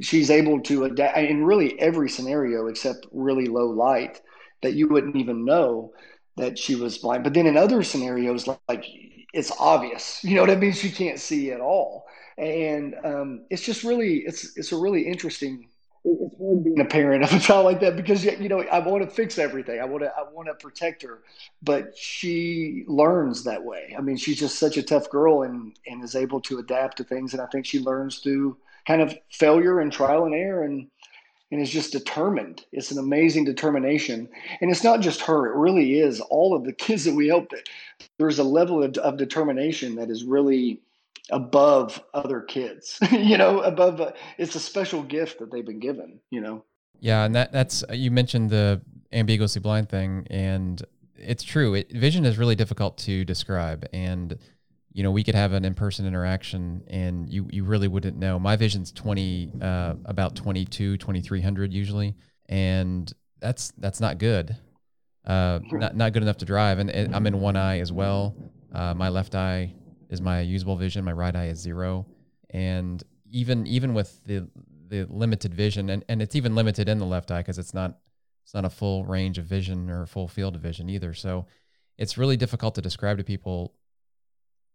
she's 0.00 0.30
able 0.30 0.60
to 0.62 0.84
adapt 0.84 1.18
in 1.18 1.44
really 1.44 1.78
every 1.80 2.08
scenario 2.08 2.66
except 2.68 3.06
really 3.12 3.46
low 3.46 3.68
light 3.68 4.20
that 4.62 4.74
you 4.74 4.88
wouldn't 4.88 5.16
even 5.16 5.44
know 5.44 5.92
that 6.36 6.58
she 6.58 6.74
was 6.74 6.98
blind. 6.98 7.24
But 7.24 7.34
then 7.34 7.46
in 7.46 7.56
other 7.56 7.82
scenarios, 7.82 8.46
like 8.68 8.84
it's 9.32 9.52
obvious, 9.58 10.20
you 10.24 10.34
know 10.34 10.42
what 10.42 10.50
I 10.50 10.56
mean? 10.56 10.72
She 10.72 10.90
can't 10.90 11.18
see 11.18 11.50
at 11.52 11.60
all. 11.60 12.06
And 12.36 12.94
um, 13.04 13.46
it's 13.50 13.62
just 13.62 13.82
really, 13.82 14.18
it's, 14.18 14.56
it's 14.56 14.72
a 14.72 14.76
really 14.76 15.02
interesting, 15.06 15.68
it's 16.04 16.36
hard 16.38 16.64
being 16.64 16.80
a 16.80 16.84
parent 16.84 17.24
of 17.24 17.32
a 17.32 17.40
child 17.40 17.64
like 17.64 17.80
that 17.80 17.96
because, 17.96 18.24
you 18.24 18.48
know, 18.48 18.62
I 18.62 18.78
want 18.78 19.02
to 19.02 19.10
fix 19.10 19.38
everything. 19.38 19.80
I 19.80 19.84
want 19.84 20.04
to, 20.04 20.12
I 20.16 20.22
want 20.32 20.46
to 20.48 20.54
protect 20.54 21.02
her, 21.02 21.22
but 21.62 21.96
she 21.96 22.84
learns 22.86 23.42
that 23.44 23.64
way. 23.64 23.94
I 23.98 24.00
mean, 24.00 24.16
she's 24.16 24.38
just 24.38 24.58
such 24.58 24.76
a 24.76 24.82
tough 24.82 25.10
girl 25.10 25.42
and, 25.42 25.76
and 25.86 26.02
is 26.04 26.14
able 26.14 26.40
to 26.42 26.58
adapt 26.58 26.98
to 26.98 27.04
things. 27.04 27.32
And 27.32 27.42
I 27.42 27.46
think 27.46 27.66
she 27.66 27.80
learns 27.80 28.20
through, 28.20 28.56
kind 28.88 29.02
of 29.02 29.14
failure 29.30 29.80
and 29.80 29.92
trial 29.92 30.24
and 30.24 30.34
error 30.34 30.64
and 30.64 30.88
and 31.50 31.62
is 31.62 31.70
just 31.70 31.92
determined. 31.92 32.64
It's 32.72 32.90
an 32.90 32.98
amazing 32.98 33.44
determination. 33.44 34.28
And 34.60 34.70
it's 34.70 34.84
not 34.84 35.00
just 35.00 35.22
her, 35.22 35.46
it 35.46 35.56
really 35.56 35.98
is 35.98 36.20
all 36.20 36.54
of 36.54 36.64
the 36.64 36.74
kids 36.74 37.04
that 37.04 37.14
we 37.14 37.28
help. 37.28 37.48
that 37.50 37.66
There's 38.18 38.38
a 38.38 38.44
level 38.44 38.82
of, 38.82 38.98
of 38.98 39.16
determination 39.16 39.94
that 39.94 40.10
is 40.10 40.24
really 40.24 40.82
above 41.30 42.02
other 42.12 42.42
kids, 42.42 42.98
you 43.12 43.38
know, 43.38 43.60
above, 43.60 43.98
uh, 43.98 44.12
it's 44.36 44.56
a 44.56 44.60
special 44.60 45.02
gift 45.02 45.38
that 45.38 45.50
they've 45.50 45.64
been 45.64 45.80
given, 45.80 46.20
you 46.28 46.42
know? 46.42 46.64
Yeah. 47.00 47.24
And 47.24 47.34
that, 47.34 47.50
that's, 47.50 47.82
you 47.92 48.10
mentioned 48.10 48.50
the 48.50 48.82
ambiguously 49.10 49.62
blind 49.62 49.88
thing 49.88 50.26
and 50.28 50.82
it's 51.16 51.44
true. 51.44 51.72
It, 51.72 51.90
vision 51.92 52.26
is 52.26 52.36
really 52.36 52.56
difficult 52.56 52.98
to 52.98 53.24
describe. 53.24 53.88
And 53.94 54.38
you 54.98 55.04
know, 55.04 55.12
we 55.12 55.22
could 55.22 55.36
have 55.36 55.52
an 55.52 55.64
in-person 55.64 56.06
interaction 56.08 56.82
and 56.88 57.30
you, 57.30 57.46
you 57.52 57.62
really 57.62 57.86
wouldn't 57.86 58.16
know. 58.16 58.36
My 58.36 58.56
vision's 58.56 58.90
20, 58.90 59.52
uh, 59.62 59.94
about 60.06 60.34
22, 60.34 60.96
2300 60.96 61.72
usually. 61.72 62.16
And 62.48 63.12
that's, 63.38 63.72
that's 63.78 64.00
not 64.00 64.18
good. 64.18 64.56
Uh, 65.24 65.60
not, 65.70 65.94
not 65.94 66.12
good 66.12 66.24
enough 66.24 66.38
to 66.38 66.44
drive. 66.44 66.80
And, 66.80 66.90
and 66.90 67.14
I'm 67.14 67.28
in 67.28 67.38
one 67.40 67.54
eye 67.54 67.78
as 67.78 67.92
well. 67.92 68.34
Uh, 68.74 68.92
my 68.92 69.08
left 69.08 69.36
eye 69.36 69.72
is 70.10 70.20
my 70.20 70.40
usable 70.40 70.74
vision. 70.74 71.04
My 71.04 71.12
right 71.12 71.36
eye 71.36 71.46
is 71.46 71.60
zero. 71.60 72.04
And 72.50 73.00
even, 73.30 73.68
even 73.68 73.94
with 73.94 74.20
the, 74.24 74.48
the 74.88 75.06
limited 75.08 75.54
vision 75.54 75.90
and, 75.90 76.04
and 76.08 76.20
it's 76.20 76.34
even 76.34 76.56
limited 76.56 76.88
in 76.88 76.98
the 76.98 77.06
left 77.06 77.30
eye 77.30 77.38
because 77.38 77.60
it's 77.60 77.72
not, 77.72 77.98
it's 78.42 78.52
not 78.52 78.64
a 78.64 78.70
full 78.70 79.04
range 79.04 79.38
of 79.38 79.44
vision 79.44 79.90
or 79.90 80.02
a 80.02 80.08
full 80.08 80.26
field 80.26 80.56
of 80.56 80.60
vision 80.60 80.90
either. 80.90 81.14
So 81.14 81.46
it's 81.98 82.18
really 82.18 82.36
difficult 82.36 82.74
to 82.74 82.82
describe 82.82 83.18
to 83.18 83.22
people 83.22 83.74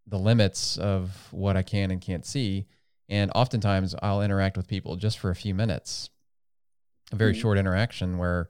the 0.06 0.18
limits 0.18 0.76
of 0.76 1.28
what 1.30 1.56
I 1.56 1.62
can 1.62 1.90
and 1.90 2.00
can't 2.00 2.26
see. 2.26 2.66
And 3.08 3.30
oftentimes 3.34 3.94
I'll 4.02 4.22
interact 4.22 4.56
with 4.56 4.66
people 4.66 4.96
just 4.96 5.18
for 5.18 5.30
a 5.30 5.36
few 5.36 5.54
minutes, 5.54 6.10
a 7.12 7.16
very 7.16 7.32
mm-hmm. 7.32 7.40
short 7.40 7.58
interaction 7.58 8.18
where 8.18 8.48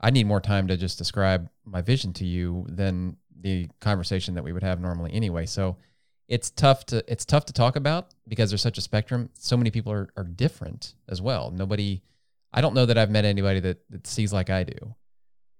I 0.00 0.10
need 0.10 0.26
more 0.26 0.40
time 0.40 0.68
to 0.68 0.76
just 0.76 0.98
describe 0.98 1.48
my 1.64 1.80
vision 1.80 2.12
to 2.14 2.24
you 2.24 2.66
than 2.68 3.16
the 3.40 3.68
conversation 3.80 4.34
that 4.34 4.44
we 4.44 4.52
would 4.52 4.62
have 4.62 4.80
normally 4.80 5.12
anyway. 5.12 5.46
So 5.46 5.76
it's 6.28 6.50
tough 6.50 6.86
to 6.86 7.04
it's 7.10 7.24
tough 7.24 7.46
to 7.46 7.52
talk 7.52 7.76
about 7.76 8.14
because 8.26 8.50
there's 8.50 8.62
such 8.62 8.78
a 8.78 8.82
spectrum. 8.82 9.30
So 9.34 9.56
many 9.56 9.70
people 9.70 9.92
are, 9.92 10.08
are 10.16 10.24
different 10.24 10.94
as 11.08 11.20
well. 11.20 11.50
Nobody 11.50 12.02
I 12.52 12.60
don't 12.60 12.74
know 12.74 12.86
that 12.86 12.96
I've 12.96 13.10
met 13.10 13.24
anybody 13.24 13.60
that, 13.60 13.78
that 13.90 14.06
sees 14.06 14.32
like 14.32 14.48
I 14.48 14.64
do. 14.64 14.94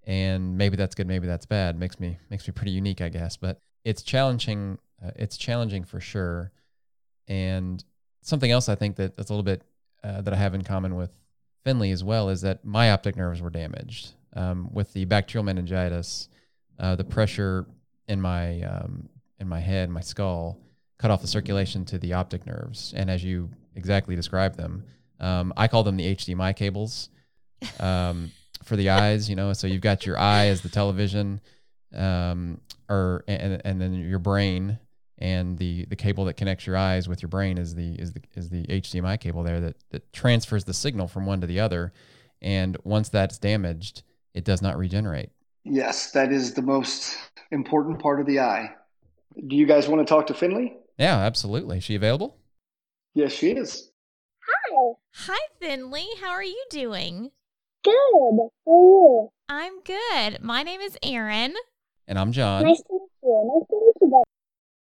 And 0.07 0.57
maybe 0.57 0.76
that's 0.76 0.95
good, 0.95 1.07
maybe 1.09 1.26
that's 1.26 1.47
bad. 1.47 1.78
Makes 1.78 1.99
me 1.99 2.18
makes 2.30 2.47
me 2.47 2.53
pretty 2.53 2.70
unique, 2.72 3.01
I 3.01 3.09
guess. 3.09 3.37
But 3.37 3.59
it's 3.85 4.03
challenging 4.03 4.78
uh, 5.03 5.11
it's 5.16 5.36
challenging 5.36 5.84
for 5.84 6.01
sure. 6.01 6.53
And 7.26 7.82
something 8.20 8.51
else 8.51 8.68
I 8.68 8.74
think 8.74 8.97
that 8.97 9.16
that's 9.16 9.30
a 9.30 9.32
little 9.32 9.45
bit 9.45 9.62
uh, 10.03 10.20
that 10.20 10.34
I 10.34 10.36
have 10.36 10.55
in 10.55 10.62
common 10.62 10.97
with 10.97 11.16
Finley 11.64 11.90
as 11.90 12.05
well 12.05 12.28
is 12.28 12.42
that 12.42 12.64
my 12.64 12.90
optic 12.90 13.16
nerves 13.16 13.40
were 13.40 13.51
damaged 13.51 14.12
um, 14.34 14.68
with 14.72 14.92
the 14.92 15.05
bacterial 15.07 15.45
meningitis. 15.45 16.28
Uh, 16.78 16.97
the 16.97 17.05
pressure 17.05 17.66
in 18.09 18.20
my 18.20 18.61
um, 18.62 19.09
in 19.38 19.49
my 19.49 19.61
head, 19.61 19.88
my 19.88 20.01
skull, 20.01 20.59
cut 20.99 21.11
off 21.11 21.22
the 21.22 21.26
circulation 21.26 21.84
to 21.84 21.99
the 21.99 22.12
optic 22.12 22.47
nerves, 22.47 22.92
and 22.97 23.11
as 23.11 23.22
you 23.22 23.49
exactly 23.76 24.16
described 24.16 24.57
them, 24.57 24.84
um, 25.20 25.53
I 25.57 25.68
call 25.68 25.84
them 25.84 25.97
the 25.97 26.14
HDMI 26.14 26.57
cables 26.57 27.11
um, 27.78 28.32
for 28.64 28.76
the 28.76 28.90
eyes. 28.90 29.30
You 29.30 29.36
know, 29.36 29.53
so 29.53 29.66
you've 29.66 29.82
got 29.82 30.05
your 30.05 30.18
eye 30.18 30.47
as 30.47 30.62
the 30.62 30.68
television, 30.68 31.40
um, 31.95 32.61
or 32.88 33.24
and 33.28 33.62
and 33.64 33.80
then 33.80 33.95
your 33.95 34.18
brain 34.18 34.78
and 35.25 35.57
the 35.57 35.87
the 35.87 35.97
cable 35.97 36.27
that 36.27 36.35
connects 36.35 36.66
your 36.66 36.77
eyes 36.77 37.09
with 37.09 37.22
your 37.22 37.31
brain 37.31 37.57
is 37.57 37.75
the 37.75 37.95
is 37.95 38.12
the 38.12 38.20
is 38.35 38.51
the 38.51 38.64
HDMI 38.66 39.18
cable 39.18 39.43
there 39.43 39.59
that 39.59 39.77
that 39.91 40.12
transfers 40.12 40.64
the 40.64 40.75
signal 40.75 41.09
from 41.09 41.25
one 41.25 41.41
to 41.41 41.47
the 41.47 41.59
other 41.59 41.93
and 42.43 42.77
once 42.85 43.09
that's 43.09 43.39
damaged 43.39 44.03
it 44.35 44.45
does 44.45 44.61
not 44.61 44.77
regenerate 44.77 45.31
yes 45.64 46.11
that 46.11 46.31
is 46.31 46.53
the 46.53 46.62
most 46.62 47.16
important 47.51 47.99
part 48.03 48.20
of 48.20 48.27
the 48.27 48.39
eye 48.39 48.68
do 49.47 49.57
you 49.57 49.64
guys 49.66 49.89
want 49.89 50.07
to 50.07 50.14
talk 50.14 50.27
to 50.27 50.35
Finley 50.35 50.77
Yeah, 50.99 51.18
absolutely. 51.18 51.79
Is 51.79 51.85
she 51.85 51.97
available? 51.97 52.37
Yes, 53.14 53.33
she 53.33 53.51
is. 53.51 53.91
Hi. 54.47 54.93
Hi, 55.12 55.41
Finley. 55.59 56.07
How 56.20 56.31
are 56.31 56.45
you 56.45 56.64
doing? 56.70 57.31
Good. 57.83 57.93
How 57.93 58.51
are 58.66 58.83
you? 58.83 59.29
I'm 59.49 59.81
good. 59.83 60.41
My 60.41 60.62
name 60.62 60.81
is 60.81 60.97
Erin. 61.03 61.55
And 62.07 62.18
I'm 62.18 62.31
John. 62.33 62.62
Nice 62.62 62.83
to 62.83 62.93
meet 62.93 63.11
you. 63.22 63.51
Nice 63.55 63.68
to 63.70 63.77
meet 63.87 64.12
you. 64.12 64.24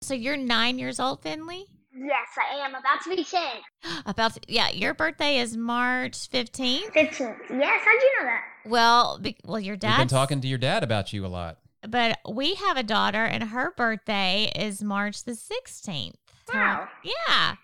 Both. 0.08 0.18
So 0.18 0.22
you're 0.22 0.38
nine 0.38 0.80
years 0.80 1.00
old, 1.00 1.22
Finley? 1.22 1.66
Yes, 1.94 2.28
I 2.38 2.64
am. 2.66 2.76
About 2.76 3.02
to 3.04 3.16
be 3.16 3.24
10. 3.24 3.42
About 4.06 4.34
to, 4.36 4.42
yeah, 4.48 4.70
your 4.70 4.94
birthday 4.94 5.38
is 5.40 5.58
March 5.58 6.30
15th. 6.30 6.94
15. 6.94 6.94
Yes, 6.94 7.82
how'd 7.84 8.02
you 8.02 8.14
know 8.20 8.26
that? 8.26 8.42
Well, 8.66 9.20
be, 9.20 9.36
well, 9.44 9.60
your 9.60 9.76
dad. 9.76 9.90
We've 9.92 9.98
been 10.00 10.08
talking 10.10 10.42
to 10.42 10.48
your 10.48 10.58
dad 10.60 10.84
about 10.84 11.12
you 11.14 11.26
a 11.26 11.28
lot. 11.28 11.58
But 11.88 12.20
we 12.30 12.56
have 12.56 12.78
a 12.78 12.84
daughter, 12.84 13.24
and 13.24 13.44
her 13.46 13.72
birthday 13.76 14.52
is 14.56 14.84
March 14.84 15.24
the 15.24 15.32
16th. 15.32 16.14
Wow. 16.54 16.88
Yeah. 17.04 17.56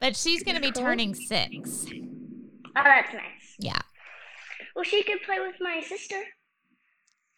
But 0.00 0.16
she's 0.16 0.42
going 0.42 0.54
to 0.56 0.60
be 0.62 0.70
turning 0.72 1.14
six. 1.14 1.86
Oh, 1.90 2.82
that's 2.84 3.12
nice. 3.12 3.56
Yeah. 3.58 3.78
Well, 4.74 4.84
she 4.84 5.02
could 5.02 5.22
play 5.26 5.40
with 5.40 5.56
my 5.60 5.80
sister. 5.86 6.20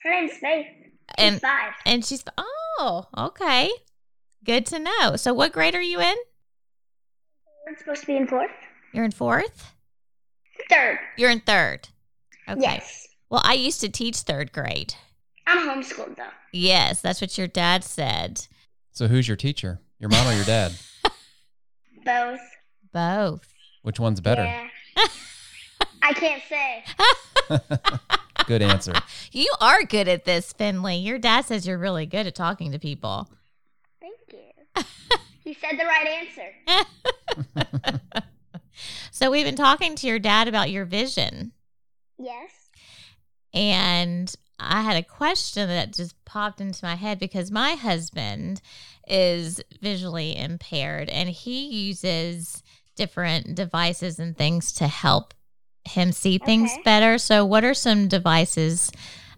Her 0.02 0.10
name's 0.10 0.32
Faith. 0.38 0.66
She's 0.70 0.90
And 1.18 1.40
five. 1.40 1.72
and 1.84 2.04
she's 2.04 2.24
oh 2.38 3.06
okay, 3.16 3.70
good 4.46 4.64
to 4.66 4.78
know. 4.78 5.16
So 5.16 5.34
what 5.34 5.52
grade 5.52 5.74
are 5.74 5.82
you 5.82 6.00
in? 6.00 6.16
We're 7.66 7.76
supposed 7.76 8.00
to 8.02 8.06
be 8.06 8.16
in 8.16 8.26
fourth. 8.26 8.50
You're 8.92 9.04
in 9.04 9.10
fourth. 9.10 9.72
Third. 10.70 10.98
You're 11.16 11.30
in 11.30 11.40
third. 11.40 11.88
Okay. 12.48 12.60
Yes. 12.60 13.08
Well, 13.28 13.42
I 13.44 13.54
used 13.54 13.80
to 13.80 13.88
teach 13.88 14.18
third 14.18 14.52
grade. 14.52 14.94
I'm 15.46 15.58
homeschooled, 15.68 16.16
though. 16.16 16.24
Yes, 16.52 17.00
that's 17.00 17.20
what 17.20 17.36
your 17.36 17.48
dad 17.48 17.84
said. 17.84 18.46
So 18.92 19.08
who's 19.08 19.28
your 19.28 19.36
teacher? 19.36 19.80
Your 19.98 20.10
mom 20.10 20.26
or 20.26 20.32
your 20.32 20.44
dad? 20.44 20.72
Both. 22.04 22.40
Both. 22.92 23.52
Which 23.82 24.00
one's 24.00 24.20
better? 24.20 24.44
Yeah. 24.44 24.68
I 26.02 26.12
can't 26.12 26.42
say. 26.48 26.84
Good 28.46 28.62
answer. 28.62 28.92
You 29.32 29.52
are 29.60 29.82
good 29.82 30.08
at 30.08 30.24
this, 30.24 30.54
Finley. 30.54 30.96
Your 30.96 31.18
dad 31.18 31.44
says 31.44 31.66
you're 31.66 31.76
really 31.76 32.06
good 32.06 32.26
at 32.26 32.34
talking 32.34 32.72
to 32.72 32.78
people. 32.78 33.28
Thank 34.06 34.44
you. 34.76 34.84
he 35.44 35.54
said 35.54 35.78
the 35.78 35.84
right 35.84 36.06
answer. 36.06 36.52
So 39.10 39.30
we've 39.30 39.46
been 39.46 39.56
talking 39.56 39.96
to 39.96 40.06
your 40.06 40.18
dad 40.18 40.46
about 40.46 40.70
your 40.70 40.84
vision. 40.84 41.52
Yes. 42.18 42.50
And 43.54 44.32
I 44.60 44.82
had 44.82 44.96
a 44.96 45.02
question 45.02 45.68
that 45.68 45.94
just 45.94 46.22
popped 46.26 46.60
into 46.60 46.84
my 46.84 46.96
head 46.96 47.18
because 47.18 47.50
my 47.50 47.72
husband 47.72 48.60
is 49.08 49.62
visually 49.80 50.36
impaired 50.36 51.08
and 51.08 51.30
he 51.30 51.86
uses 51.86 52.62
different 52.94 53.54
devices 53.54 54.18
and 54.18 54.36
things 54.36 54.72
to 54.74 54.86
help 54.86 55.32
him 55.86 56.12
see 56.12 56.36
things 56.36 56.72
Okay. 56.72 56.82
better. 56.84 57.16
So, 57.16 57.46
what 57.46 57.64
are 57.64 57.74
some 57.74 58.08
devices 58.08 58.90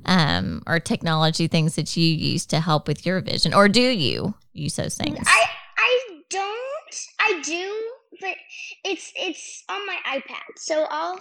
um, 0.07 0.63
or 0.67 0.81
technology 0.81 1.49
things 1.49 1.77
that 1.77 1.97
you 1.97 2.05
use 2.05 2.47
to 2.47 2.61
help 2.61 2.89
with 2.89 3.05
your 3.05 3.21
vision, 3.21 3.55
or 3.55 3.69
do 3.69 3.83
you 3.83 4.35
use 4.53 4.77
those 4.77 4.97
things? 4.97 5.27
I 5.27 5.45
I 5.77 6.21
don't. 6.31 7.07
I 7.21 7.41
do, 7.43 7.91
but 8.21 8.37
it's 8.85 9.13
it's 9.17 9.65
on 9.69 9.87
my 9.87 9.99
iPad. 10.07 10.57
So 10.57 10.87
I'll 10.91 11.21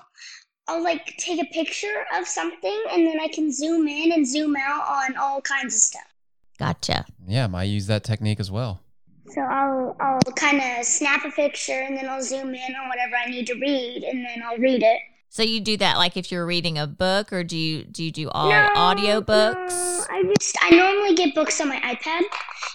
I'll 0.68 0.84
like 0.84 1.16
take 1.18 1.42
a 1.42 1.46
picture 1.46 2.06
of 2.16 2.28
something 2.28 2.84
and 2.92 3.06
then 3.06 3.20
I 3.20 3.28
can 3.30 3.52
zoom 3.54 3.88
in 3.88 4.12
and 4.12 4.28
zoom 4.28 4.56
out 4.56 4.88
on 4.88 5.16
all 5.18 5.42
kinds 5.42 5.76
of 5.76 5.82
stuff. 5.82 6.14
gotcha. 6.60 7.06
Yeah, 7.26 7.48
I 7.54 7.64
use 7.64 7.88
that 7.88 8.04
technique 8.04 8.40
as 8.40 8.52
well. 8.52 8.82
So 9.30 9.42
I'll 9.42 9.96
I'll 10.00 10.34
kind 10.36 10.62
of 10.62 10.86
snap 10.86 11.26
a 11.26 11.32
picture 11.32 11.80
and 11.80 11.98
then 11.98 12.08
I'll 12.10 12.22
zoom 12.22 12.54
in 12.54 12.76
on 12.76 12.90
whatever 12.90 13.16
I 13.16 13.30
need 13.30 13.48
to 13.48 13.54
read 13.54 14.04
and 14.04 14.26
then 14.26 14.42
I'll 14.46 14.58
read 14.58 14.84
it. 14.84 15.00
So 15.30 15.44
you 15.44 15.60
do 15.60 15.78
that 15.78 15.98
like 15.98 16.18
if 16.18 16.32
you're 16.32 16.46
reading 16.46 16.78
a 16.78 16.88
book, 16.88 17.32
or 17.32 17.44
do 17.44 17.58
you 17.58 17.84
do 17.84 18.04
you 18.04 18.12
do 18.12 18.30
all 18.30 18.50
No, 18.50 18.70
audio 18.76 19.22
books? 19.22 19.74
no, 19.74 20.06
I 20.10 20.24
just 20.40 20.58
I 20.62 20.70
normally 20.72 21.16
get 21.16 21.36
books 21.36 21.60
on 21.62 21.68
my 21.70 21.80
iPad 21.80 22.22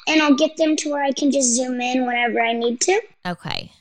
and 0.06 0.22
I'll 0.22 0.34
get 0.36 0.56
them 0.56 0.76
to 0.76 0.90
where 0.90 1.02
I 1.02 1.12
can 1.12 1.30
just 1.30 1.54
zoom 1.56 1.80
in 1.80 2.06
whenever 2.06 2.40
I 2.40 2.52
need 2.52 2.80
to. 2.82 3.00
Okay. 3.26 3.72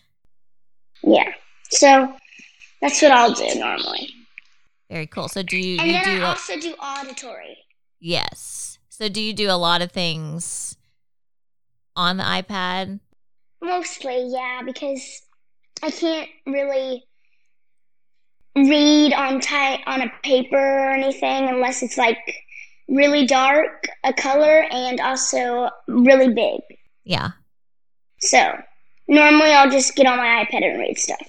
Yeah. 1.04 1.32
So 1.70 2.14
that's 2.82 3.02
what 3.02 3.12
I'll 3.12 3.34
do 3.34 3.54
normally. 3.56 4.10
Very 4.90 5.08
cool. 5.08 5.28
So 5.30 5.42
do 5.44 5.58
you, 5.58 5.78
And 5.80 5.88
you 5.88 5.94
then 5.94 6.04
do 6.18 6.24
I 6.24 6.30
also 6.30 6.60
do 6.60 6.74
auditory. 6.74 7.58
yes. 8.00 8.78
So 8.90 9.10
do 9.10 9.22
you 9.22 9.34
do 9.34 9.50
a 9.50 9.58
lot 9.58 9.82
of 9.82 9.92
things 9.92 10.78
on 11.96 12.18
the 12.18 12.24
iPad? 12.24 13.00
Mostly, 13.62 14.28
yeah, 14.32 14.62
because 14.64 15.22
I 15.82 15.92
can't 15.92 16.30
really 16.46 17.04
read 18.56 19.14
on 19.14 19.40
ty- 19.40 19.82
on 19.86 20.02
a 20.02 20.12
paper 20.24 20.58
or 20.58 20.92
anything 20.92 21.48
unless 21.50 21.82
it's 21.84 21.98
like 21.98 22.18
really 22.88 23.26
dark, 23.26 23.88
a 24.04 24.14
color, 24.14 24.66
and 24.72 25.00
also 25.00 25.70
really 25.88 26.34
big. 26.34 26.62
Yeah. 27.04 27.32
So 28.20 28.58
normally 29.08 29.52
I'll 29.52 29.70
just 29.72 29.96
get 29.96 30.06
on 30.06 30.18
my 30.18 30.46
iPad 30.46 30.64
and 30.70 30.80
read 30.80 30.98
stuff. 30.98 31.22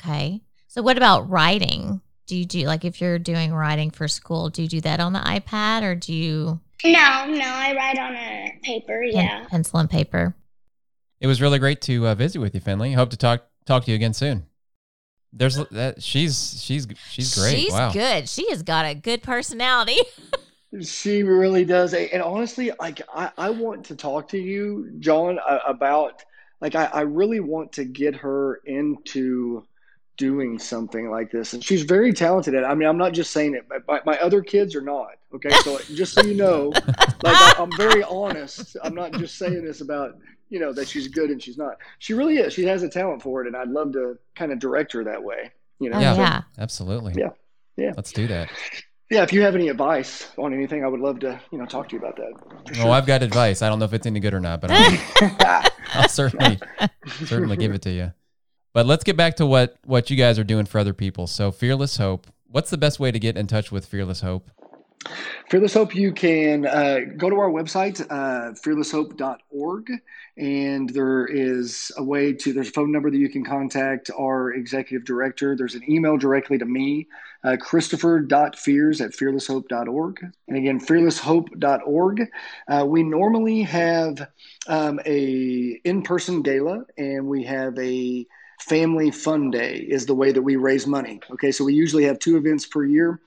Okay. 0.00 0.42
So 0.68 0.82
what 0.82 0.96
about 0.96 1.28
writing? 1.30 2.00
Do 2.26 2.36
you 2.36 2.44
do 2.44 2.60
like 2.66 2.84
if 2.84 3.00
you're 3.00 3.18
doing 3.18 3.52
writing 3.54 3.90
for 3.90 4.06
school, 4.08 4.50
do 4.50 4.62
you 4.62 4.68
do 4.68 4.80
that 4.82 5.00
on 5.00 5.12
the 5.14 5.20
iPad 5.20 5.82
or 5.82 5.94
do 5.94 6.12
you 6.12 6.60
No, 6.84 7.24
no, 7.26 7.44
I 7.46 7.74
write 7.74 7.98
on 7.98 8.14
a 8.14 8.52
paper. 8.62 9.00
pen- 9.00 9.12
Yeah. 9.12 9.46
pencil 9.48 9.78
and 9.78 9.88
paper? 9.88 10.34
It 11.20 11.26
was 11.26 11.40
really 11.40 11.58
great 11.58 11.80
to 11.82 12.06
uh, 12.08 12.14
visit 12.14 12.38
with 12.40 12.54
you, 12.54 12.60
Finley. 12.60 12.92
Hope 12.92 13.10
to 13.10 13.16
talk 13.16 13.44
talk 13.64 13.84
to 13.84 13.90
you 13.90 13.94
again 13.96 14.12
soon. 14.14 14.46
There's 15.32 15.56
that 15.68 16.02
she's 16.02 16.62
she's 16.62 16.86
she's 17.10 17.34
great. 17.34 17.56
She's 17.56 17.72
wow. 17.72 17.92
good. 17.92 18.28
She 18.28 18.48
has 18.50 18.62
got 18.62 18.86
a 18.86 18.94
good 18.94 19.22
personality. 19.22 19.98
She 20.82 21.22
really 21.22 21.64
does. 21.64 21.94
And 21.94 22.22
honestly, 22.22 22.70
like 22.78 23.00
I, 23.14 23.30
I 23.38 23.50
want 23.50 23.86
to 23.86 23.96
talk 23.96 24.28
to 24.28 24.38
you, 24.38 24.92
John, 24.98 25.38
about 25.66 26.22
like 26.60 26.74
I, 26.74 26.84
I 26.86 27.00
really 27.02 27.40
want 27.40 27.72
to 27.72 27.84
get 27.84 28.14
her 28.16 28.60
into 28.66 29.64
doing 30.18 30.58
something 30.58 31.10
like 31.10 31.30
this. 31.30 31.54
And 31.54 31.64
she's 31.64 31.82
very 31.82 32.12
talented 32.12 32.54
at 32.54 32.64
it. 32.64 32.66
I 32.66 32.74
mean, 32.74 32.88
I'm 32.88 32.98
not 32.98 33.12
just 33.12 33.30
saying 33.30 33.54
it, 33.54 33.66
but 33.68 33.86
my, 33.88 34.00
my 34.04 34.18
other 34.18 34.42
kids 34.42 34.74
are 34.74 34.82
not. 34.82 35.12
Okay. 35.34 35.50
So 35.62 35.78
just 35.94 36.12
so 36.12 36.22
you 36.22 36.34
know, 36.34 36.68
like 37.22 37.36
I, 37.36 37.54
I'm 37.58 37.74
very 37.76 38.02
honest. 38.02 38.76
I'm 38.82 38.94
not 38.94 39.12
just 39.12 39.38
saying 39.38 39.64
this 39.64 39.80
about, 39.80 40.18
you 40.50 40.58
know, 40.60 40.72
that 40.72 40.88
she's 40.88 41.08
good 41.08 41.30
and 41.30 41.42
she's 41.42 41.58
not. 41.58 41.76
She 41.98 42.14
really 42.14 42.36
is. 42.38 42.52
She 42.52 42.64
has 42.64 42.82
a 42.82 42.88
talent 42.88 43.22
for 43.22 43.42
it. 43.42 43.46
And 43.46 43.56
I'd 43.56 43.68
love 43.68 43.92
to 43.92 44.18
kind 44.34 44.52
of 44.52 44.58
direct 44.58 44.92
her 44.92 45.04
that 45.04 45.22
way. 45.22 45.52
You 45.78 45.90
know, 45.90 45.98
Oh, 45.98 46.00
Yeah. 46.00 46.14
So, 46.14 46.20
yeah. 46.20 46.42
Absolutely. 46.58 47.14
Yeah. 47.16 47.30
Yeah. 47.76 47.92
Let's 47.96 48.12
do 48.12 48.26
that. 48.26 48.48
yeah. 49.10 49.22
If 49.22 49.32
you 49.32 49.42
have 49.42 49.54
any 49.54 49.68
advice 49.68 50.30
on 50.36 50.52
anything, 50.52 50.84
I 50.84 50.88
would 50.88 51.00
love 51.00 51.20
to, 51.20 51.40
you 51.52 51.58
know, 51.58 51.66
talk 51.66 51.88
to 51.90 51.96
you 51.96 52.00
about 52.00 52.16
that. 52.16 52.74
for 52.76 52.84
Well, 52.84 52.92
I've 52.92 53.06
got 53.06 53.22
advice. 53.22 53.62
I 53.62 53.68
don't 53.68 53.78
know 53.78 53.84
if 53.84 53.92
it's 53.92 54.06
any 54.06 54.20
good 54.20 54.34
or 54.34 54.40
not, 54.40 54.60
but 54.60 54.70
I'll, 54.72 55.66
I'll 55.94 56.08
certainly 56.08 56.58
certainly 57.24 57.56
give 57.56 57.72
it 57.72 57.82
to 57.82 57.90
you. 57.90 58.12
But 58.74 58.86
let's 58.86 59.04
get 59.04 59.16
back 59.16 59.36
to 59.36 59.46
what 59.46 59.76
what 59.84 60.10
you 60.10 60.16
guys 60.16 60.38
are 60.38 60.44
doing 60.44 60.66
for 60.66 60.78
other 60.78 60.92
people. 60.92 61.26
So, 61.26 61.50
Fearless 61.50 61.96
Hope. 61.96 62.26
What's 62.50 62.70
the 62.70 62.78
best 62.78 62.98
way 62.98 63.10
to 63.12 63.18
get 63.18 63.36
in 63.36 63.46
touch 63.46 63.70
with 63.70 63.86
Fearless 63.86 64.20
Hope? 64.22 64.50
Fearless 65.48 65.74
Hope, 65.74 65.94
you 65.94 66.12
can 66.12 66.66
uh, 66.66 67.00
go 67.16 67.30
to 67.30 67.36
our 67.36 67.50
website, 67.50 68.00
uh, 68.10 68.52
fearlesshope.org, 68.52 69.90
and 70.36 70.90
there 70.90 71.26
is 71.26 71.90
a 71.96 72.04
way 72.04 72.32
to, 72.32 72.52
there's 72.52 72.68
a 72.68 72.72
phone 72.72 72.92
number 72.92 73.10
that 73.10 73.16
you 73.16 73.28
can 73.28 73.44
contact 73.44 74.10
our 74.18 74.52
executive 74.52 75.06
director. 75.06 75.56
There's 75.56 75.74
an 75.74 75.88
email 75.88 76.18
directly 76.18 76.58
to 76.58 76.66
me, 76.66 77.06
uh, 77.44 77.56
christopher.fears 77.58 79.00
at 79.00 79.12
fearlesshope.org. 79.12 80.26
And 80.48 80.56
again, 80.56 80.80
fearlesshope.org. 80.80 82.28
Uh, 82.68 82.84
we 82.86 83.02
normally 83.02 83.62
have 83.62 84.28
um, 84.66 85.00
a 85.06 85.80
in-person 85.84 86.42
gala, 86.42 86.84
and 86.98 87.26
we 87.26 87.44
have 87.44 87.78
a 87.78 88.26
family 88.60 89.10
fun 89.10 89.50
day 89.50 89.76
is 89.76 90.04
the 90.04 90.14
way 90.14 90.32
that 90.32 90.42
we 90.42 90.56
raise 90.56 90.86
money. 90.86 91.20
Okay, 91.30 91.52
so 91.52 91.64
we 91.64 91.74
usually 91.74 92.04
have 92.04 92.18
two 92.18 92.36
events 92.36 92.66
per 92.66 92.84
year. 92.84 93.20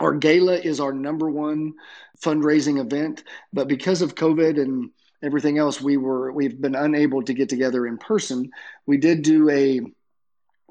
Our 0.00 0.14
gala 0.14 0.54
is 0.56 0.80
our 0.80 0.92
number 0.92 1.30
one 1.30 1.74
fundraising 2.22 2.80
event, 2.80 3.22
but 3.52 3.68
because 3.68 4.02
of 4.02 4.14
COVID 4.14 4.60
and 4.60 4.90
everything 5.22 5.58
else, 5.58 5.80
we 5.80 5.96
were 5.96 6.32
we've 6.32 6.60
been 6.60 6.74
unable 6.74 7.22
to 7.22 7.34
get 7.34 7.48
together 7.48 7.86
in 7.86 7.98
person. 7.98 8.50
We 8.86 8.96
did 8.96 9.22
do 9.22 9.48
a 9.50 9.80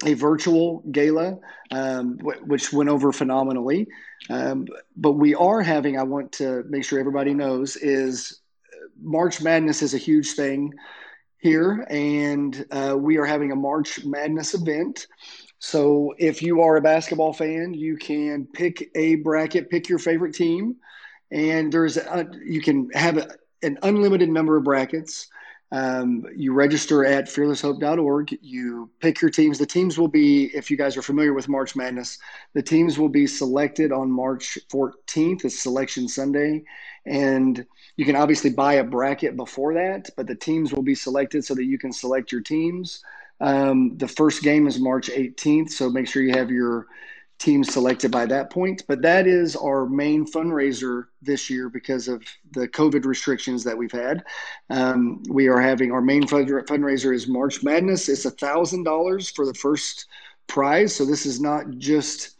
a 0.05 0.13
virtual 0.13 0.81
gala, 0.91 1.37
um, 1.71 2.17
wh- 2.19 2.47
which 2.47 2.71
went 2.71 2.89
over 2.89 3.11
phenomenally. 3.11 3.87
Um, 4.29 4.65
but 4.95 5.13
we 5.13 5.35
are 5.35 5.61
having. 5.61 5.97
I 5.97 6.03
want 6.03 6.31
to 6.33 6.63
make 6.67 6.83
sure 6.83 6.99
everybody 6.99 7.33
knows 7.33 7.75
is 7.75 8.41
uh, 8.73 8.87
March 9.01 9.41
Madness 9.41 9.81
is 9.81 9.93
a 9.93 9.97
huge 9.97 10.31
thing 10.31 10.73
here, 11.39 11.85
and 11.89 12.65
uh, 12.71 12.95
we 12.97 13.17
are 13.17 13.25
having 13.25 13.51
a 13.51 13.55
March 13.55 14.03
Madness 14.05 14.53
event. 14.53 15.07
So 15.59 16.13
if 16.17 16.41
you 16.41 16.61
are 16.61 16.77
a 16.77 16.81
basketball 16.81 17.33
fan, 17.33 17.73
you 17.73 17.97
can 17.97 18.47
pick 18.53 18.89
a 18.95 19.15
bracket, 19.15 19.69
pick 19.69 19.89
your 19.89 19.99
favorite 19.99 20.33
team, 20.33 20.77
and 21.31 21.71
there's 21.71 21.97
a, 21.97 22.27
you 22.43 22.61
can 22.61 22.89
have 22.93 23.17
a, 23.17 23.29
an 23.61 23.77
unlimited 23.83 24.29
number 24.29 24.57
of 24.57 24.63
brackets. 24.63 25.27
Um, 25.71 26.25
you 26.35 26.53
register 26.53 27.05
at 27.05 27.25
fearlesshope.org. 27.25 28.37
You 28.41 28.89
pick 29.01 29.21
your 29.21 29.29
teams. 29.29 29.59
The 29.59 29.65
teams 29.65 29.99
will 29.99 30.07
be, 30.07 30.45
if 30.45 30.71
you 30.71 30.77
guys 30.77 30.97
are 30.97 31.03
familiar 31.03 31.33
with 31.33 31.47
March 31.47 31.75
Madness, 31.75 32.17
the 32.53 32.63
teams 32.63 32.97
will 32.97 33.09
be 33.09 33.27
selected 33.27 33.91
on 33.91 34.09
March 34.09 34.57
14th. 34.71 35.45
It's 35.45 35.59
Selection 35.59 36.07
Sunday. 36.07 36.63
And 37.05 37.63
you 37.97 38.05
can 38.05 38.15
obviously 38.15 38.49
buy 38.49 38.75
a 38.75 38.83
bracket 38.83 39.35
before 39.35 39.75
that, 39.75 40.09
but 40.17 40.25
the 40.25 40.35
teams 40.35 40.73
will 40.73 40.81
be 40.81 40.95
selected 40.95 41.45
so 41.45 41.53
that 41.53 41.65
you 41.65 41.77
can 41.77 41.91
select 41.91 42.31
your 42.31 42.41
teams. 42.41 43.03
Um, 43.41 43.97
the 43.97 44.07
first 44.07 44.43
game 44.43 44.67
is 44.67 44.79
March 44.79 45.09
18th, 45.09 45.71
so 45.71 45.89
make 45.89 46.07
sure 46.07 46.21
you 46.21 46.33
have 46.33 46.51
your 46.51 46.87
team 47.39 47.63
selected 47.63 48.11
by 48.11 48.25
that 48.25 48.49
point. 48.49 48.83
But 48.87 49.01
that 49.01 49.25
is 49.25 49.55
our 49.55 49.85
main 49.85 50.25
fundraiser 50.25 51.05
this 51.21 51.49
year 51.49 51.69
because 51.69 52.07
of 52.07 52.21
the 52.51 52.67
COVID 52.67 53.05
restrictions 53.05 53.63
that 53.63 53.77
we've 53.77 53.91
had. 53.91 54.23
Um, 54.69 55.23
we 55.29 55.47
are 55.47 55.59
having 55.59 55.91
our 55.91 56.01
main 56.01 56.23
fundraiser 56.27 57.13
is 57.13 57.27
March 57.27 57.63
Madness. 57.63 58.09
It's 58.09 58.29
thousand 58.29 58.83
dollars 58.83 59.29
for 59.29 59.45
the 59.45 59.53
first 59.53 60.07
prize. 60.47 60.93
So 60.93 61.05
this 61.05 61.25
is 61.25 61.39
not 61.39 61.69
just 61.77 62.35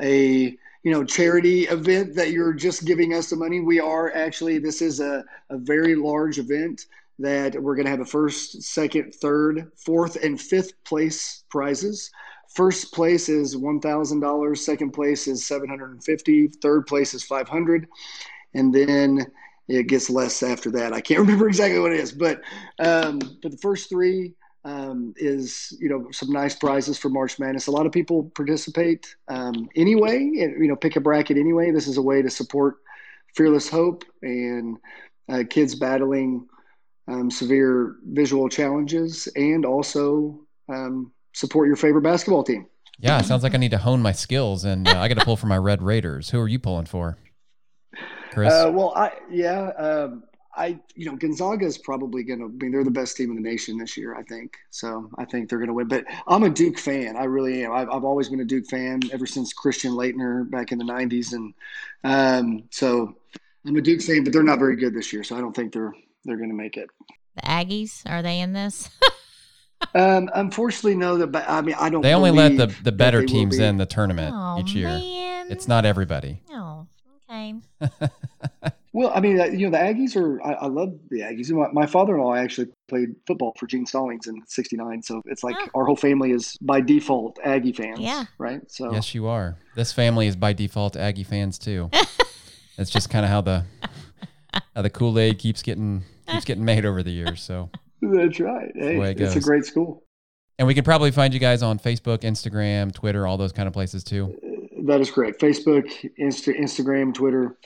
a 0.00 0.56
you 0.82 0.92
know 0.92 1.04
charity 1.04 1.62
event 1.64 2.14
that 2.14 2.30
you're 2.30 2.52
just 2.52 2.84
giving 2.84 3.14
us 3.14 3.30
the 3.30 3.36
money. 3.36 3.60
We 3.60 3.80
are 3.80 4.14
actually 4.14 4.58
this 4.58 4.82
is 4.82 5.00
a, 5.00 5.24
a 5.48 5.56
very 5.56 5.94
large 5.94 6.38
event 6.38 6.84
that 7.18 7.60
we're 7.60 7.74
going 7.74 7.84
to 7.84 7.90
have 7.90 8.00
a 8.00 8.04
first, 8.04 8.62
second, 8.62 9.14
third, 9.14 9.70
fourth, 9.76 10.16
and 10.16 10.40
fifth 10.40 10.72
place 10.84 11.44
prizes. 11.48 12.10
First 12.54 12.92
place 12.92 13.28
is 13.28 13.56
$1,000. 13.56 14.58
Second 14.58 14.90
place 14.92 15.26
is 15.26 15.46
750. 15.46 16.48
Third 16.62 16.86
place 16.86 17.14
is 17.14 17.24
500. 17.24 17.88
And 18.54 18.72
then 18.74 19.26
it 19.68 19.86
gets 19.86 20.10
less 20.10 20.42
after 20.42 20.70
that. 20.72 20.92
I 20.92 21.00
can't 21.00 21.20
remember 21.24 21.48
exactly 21.48 21.80
what 21.80 21.92
it 21.92 22.00
is, 22.00 22.12
but 22.12 22.40
um, 22.78 23.18
but 23.42 23.50
the 23.50 23.58
first 23.58 23.88
three 23.88 24.34
um, 24.64 25.12
is 25.16 25.76
you 25.80 25.88
know 25.88 26.08
some 26.10 26.30
nice 26.30 26.54
prizes 26.54 26.98
for 26.98 27.08
March 27.08 27.38
Madness. 27.38 27.66
A 27.66 27.70
lot 27.70 27.86
of 27.86 27.92
people 27.92 28.30
participate 28.34 29.14
um, 29.28 29.68
anyway. 29.76 30.18
You 30.18 30.68
know, 30.68 30.76
pick 30.76 30.96
a 30.96 31.00
bracket 31.00 31.36
anyway. 31.36 31.70
This 31.70 31.88
is 31.88 31.96
a 31.96 32.02
way 32.02 32.22
to 32.22 32.30
support 32.30 32.76
Fearless 33.34 33.68
Hope 33.68 34.04
and 34.22 34.78
uh, 35.28 35.44
kids 35.48 35.74
battling 35.74 36.46
um, 37.08 37.30
severe 37.30 37.96
visual 38.04 38.48
challenges, 38.48 39.28
and 39.36 39.64
also 39.64 40.40
um, 40.68 41.12
support 41.32 41.66
your 41.66 41.76
favorite 41.76 42.02
basketball 42.02 42.44
team. 42.44 42.66
Yeah, 42.98 43.18
it 43.18 43.24
sounds 43.24 43.42
like 43.42 43.54
I 43.54 43.58
need 43.58 43.72
to 43.72 43.78
hone 43.78 44.00
my 44.00 44.12
skills, 44.12 44.64
and 44.64 44.86
uh, 44.86 44.98
I 44.98 45.08
got 45.08 45.18
to 45.18 45.24
pull 45.24 45.36
for 45.36 45.46
my 45.46 45.58
Red 45.58 45.82
Raiders. 45.82 46.30
Who 46.30 46.40
are 46.40 46.48
you 46.48 46.58
pulling 46.58 46.86
for, 46.86 47.18
Chris? 48.30 48.52
Uh, 48.52 48.70
well, 48.72 48.92
I 48.94 49.12
yeah, 49.30 49.70
um, 49.70 50.22
I 50.56 50.78
you 50.94 51.06
know 51.06 51.16
Gonzaga 51.16 51.66
is 51.66 51.76
probably 51.76 52.22
going 52.22 52.38
to. 52.38 52.46
I 52.46 52.48
mean, 52.48 52.70
they're 52.70 52.84
the 52.84 52.90
best 52.90 53.16
team 53.16 53.30
in 53.30 53.36
the 53.36 53.42
nation 53.42 53.78
this 53.78 53.96
year. 53.96 54.14
I 54.14 54.22
think 54.22 54.56
so. 54.70 55.10
I 55.18 55.24
think 55.24 55.48
they're 55.48 55.58
going 55.58 55.68
to 55.68 55.74
win. 55.74 55.88
But 55.88 56.04
I'm 56.28 56.44
a 56.44 56.50
Duke 56.50 56.78
fan. 56.78 57.16
I 57.16 57.24
really 57.24 57.64
am. 57.64 57.72
I've, 57.72 57.90
I've 57.90 58.04
always 58.04 58.28
been 58.28 58.40
a 58.40 58.44
Duke 58.44 58.66
fan 58.66 59.00
ever 59.12 59.26
since 59.26 59.52
Christian 59.52 59.92
Laettner 59.92 60.48
back 60.48 60.70
in 60.70 60.78
the 60.78 60.84
'90s, 60.84 61.32
and 61.32 61.54
um, 62.04 62.64
so 62.70 63.16
I'm 63.66 63.76
a 63.76 63.80
Duke 63.80 64.02
fan. 64.02 64.22
But 64.22 64.32
they're 64.32 64.44
not 64.44 64.60
very 64.60 64.76
good 64.76 64.94
this 64.94 65.12
year, 65.12 65.24
so 65.24 65.36
I 65.36 65.40
don't 65.40 65.54
think 65.54 65.72
they're 65.72 65.94
they're 66.24 66.36
going 66.36 66.50
to 66.50 66.56
make 66.56 66.76
it. 66.76 66.88
The 67.36 67.42
Aggies 67.42 68.02
are 68.06 68.22
they 68.22 68.40
in 68.40 68.52
this? 68.52 68.90
Um, 69.94 70.30
unfortunately, 70.34 70.96
no. 70.96 71.18
The 71.18 71.50
I 71.50 71.60
mean, 71.60 71.76
I 71.78 71.90
don't. 71.90 72.02
They 72.02 72.14
only 72.14 72.30
let 72.30 72.56
the 72.56 72.74
the 72.82 72.92
better 72.92 73.24
teams 73.24 73.58
in 73.58 73.76
the 73.76 73.86
tournament 73.86 74.34
oh, 74.36 74.60
each 74.60 74.72
year. 74.72 74.88
Man. 74.88 75.50
It's 75.50 75.68
not 75.68 75.84
everybody. 75.84 76.40
Oh, 76.50 76.86
okay. 77.30 77.54
well, 78.92 79.12
I 79.14 79.20
mean, 79.20 79.40
uh, 79.40 79.44
you 79.44 79.68
know, 79.68 79.78
the 79.78 79.84
Aggies 79.84 80.16
are. 80.16 80.42
I, 80.42 80.52
I 80.54 80.66
love 80.66 80.94
the 81.10 81.20
Aggies. 81.20 81.50
My, 81.50 81.68
my, 81.72 81.86
father-in-law 81.86 82.34
actually 82.34 82.68
played 82.88 83.14
football 83.26 83.52
for 83.58 83.66
Gene 83.66 83.86
Stallings 83.86 84.26
in 84.26 84.42
'69, 84.46 85.02
so 85.02 85.22
it's 85.26 85.44
like 85.44 85.56
oh. 85.58 85.68
our 85.74 85.84
whole 85.84 85.96
family 85.96 86.32
is 86.32 86.56
by 86.60 86.80
default 86.80 87.38
Aggie 87.44 87.72
fans. 87.72 88.00
Yeah. 88.00 88.24
Right. 88.38 88.62
So 88.70 88.92
yes, 88.92 89.14
you 89.14 89.26
are. 89.26 89.56
This 89.76 89.92
family 89.92 90.26
is 90.26 90.36
by 90.36 90.54
default 90.54 90.96
Aggie 90.96 91.24
fans 91.24 91.58
too. 91.58 91.90
it's 92.78 92.90
just 92.90 93.10
kind 93.10 93.24
of 93.24 93.30
how 93.30 93.42
the 93.42 93.64
how 94.74 94.82
the 94.82 94.90
Kool 94.90 95.18
Aid 95.18 95.38
keeps 95.38 95.62
getting 95.62 96.04
keeps 96.34 96.44
getting 96.44 96.64
made 96.64 96.84
over 96.84 97.02
the 97.02 97.10
years. 97.10 97.42
So. 97.42 97.70
That's 98.02 98.40
right. 98.40 98.70
Hey, 98.74 99.00
it 99.00 99.20
it's 99.20 99.36
a 99.36 99.40
great 99.40 99.64
school. 99.64 100.04
And 100.58 100.68
we 100.68 100.74
can 100.74 100.84
probably 100.84 101.10
find 101.10 101.34
you 101.34 101.40
guys 101.40 101.62
on 101.62 101.78
Facebook, 101.78 102.18
Instagram, 102.20 102.92
Twitter, 102.92 103.26
all 103.26 103.36
those 103.36 103.52
kind 103.52 103.66
of 103.66 103.72
places 103.72 104.04
too. 104.04 104.36
That 104.84 105.00
is 105.00 105.10
correct. 105.10 105.40
Facebook, 105.40 105.86
Insta- 106.18 106.58
Instagram, 106.58 107.12
Twitter. 107.14 107.56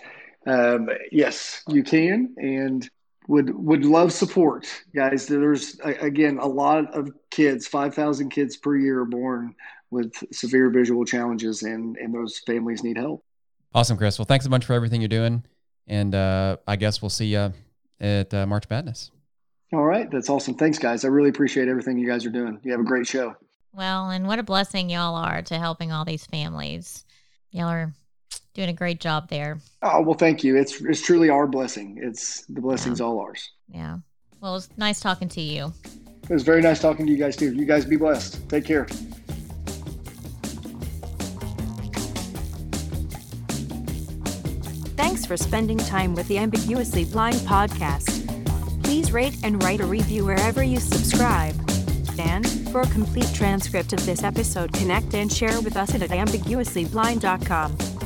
Um, 0.47 0.89
yes, 1.13 1.63
you 1.69 1.83
can, 1.83 2.35
and 2.39 2.89
would 3.27 3.55
would 3.55 3.85
love 3.85 4.13
support, 4.13 4.67
guys. 4.95 5.27
There's 5.27 5.79
again 5.81 6.39
a 6.39 6.47
lot 6.47 6.95
of 6.95 7.11
kids, 7.31 7.67
five 7.67 7.95
thousand 7.95 8.31
kids 8.31 8.57
per 8.57 8.77
year 8.77 9.01
are 9.01 9.05
born 9.05 9.55
with 9.91 10.13
severe 10.33 10.71
visual 10.71 11.05
challenges, 11.05 11.63
and 11.63 11.97
and 11.99 12.15
those 12.15 12.39
families 12.39 12.83
need 12.83 12.97
help. 12.97 13.23
Awesome, 13.75 13.99
Chris. 13.99 14.19
Well, 14.19 14.25
thanks 14.25 14.47
a 14.47 14.49
bunch 14.49 14.65
for 14.65 14.73
everything 14.73 15.03
you're 15.03 15.09
doing, 15.09 15.45
and 15.87 16.15
uh, 16.15 16.57
I 16.67 16.77
guess 16.77 17.03
we'll 17.03 17.11
see 17.11 17.27
you 17.27 17.53
at 18.01 18.33
uh, 18.33 18.47
March 18.47 18.65
Madness. 18.71 19.11
All 19.73 19.85
right. 19.85 20.11
That's 20.11 20.31
awesome. 20.31 20.55
Thanks, 20.55 20.79
guys. 20.79 21.05
I 21.05 21.09
really 21.09 21.29
appreciate 21.29 21.69
everything 21.69 21.99
you 21.99 22.07
guys 22.09 22.25
are 22.25 22.31
doing. 22.31 22.59
You 22.63 22.73
have 22.73 22.81
a 22.81 22.85
great 22.85 23.07
show. 23.07 23.37
Well, 23.75 24.11
and 24.11 24.27
what 24.27 24.39
a 24.39 24.43
blessing 24.43 24.89
y'all 24.89 25.15
are 25.15 25.43
to 25.43 25.59
helping 25.59 25.93
all 25.93 26.05
these 26.05 26.25
families. 26.25 27.05
Y'all 27.51 27.69
are 27.69 27.93
doing 28.55 28.71
a 28.71 28.73
great 28.73 28.99
job 28.99 29.29
there. 29.29 29.59
Oh, 29.83 30.01
well, 30.01 30.15
thank 30.15 30.43
you. 30.43 30.57
It's, 30.57 30.81
it's 30.81 31.03
truly 31.03 31.29
our 31.29 31.47
blessing. 31.47 31.99
It's 32.03 32.47
the 32.47 32.61
blessing's 32.61 33.01
yeah. 33.01 33.07
all 33.07 33.21
ours. 33.21 33.51
Yeah. 33.69 33.99
Well, 34.41 34.57
it's 34.57 34.69
nice 34.77 35.01
talking 35.01 35.29
to 35.29 35.41
you. 35.41 35.73
It 36.23 36.31
was 36.31 36.43
very 36.43 36.63
nice 36.63 36.81
talking 36.81 37.07
to 37.07 37.13
you 37.13 37.19
guys, 37.19 37.37
too. 37.37 37.53
You 37.55 37.67
guys 37.67 37.85
be 37.85 37.97
blessed. 37.97 38.49
Take 38.49 38.65
care. 38.65 38.87
For 45.29 45.37
spending 45.37 45.79
time 45.79 46.17
with 46.17 46.27
the 46.27 46.39
Ambiguously 46.39 47.05
Blind 47.05 47.37
podcast 47.43 48.29
please 48.89 49.13
rate 49.13 49.37
and 49.43 49.63
write 49.63 49.81
a 49.81 49.85
review 49.87 50.25
wherever 50.25 50.63
you 50.63 50.81
subscribe. 50.81 51.55
And 52.19 52.49
for 52.71 52.81
a 52.81 52.87
complete 52.87 53.31
transcript 53.35 53.93
of 53.93 54.05
this 54.07 54.25
episode, 54.25 54.73
connect 54.73 55.13
and 55.13 55.31
share 55.31 55.61
with 55.61 55.77
us 55.77 55.95
at 55.95 56.01
ambiguouslyblind.com. 56.01 57.98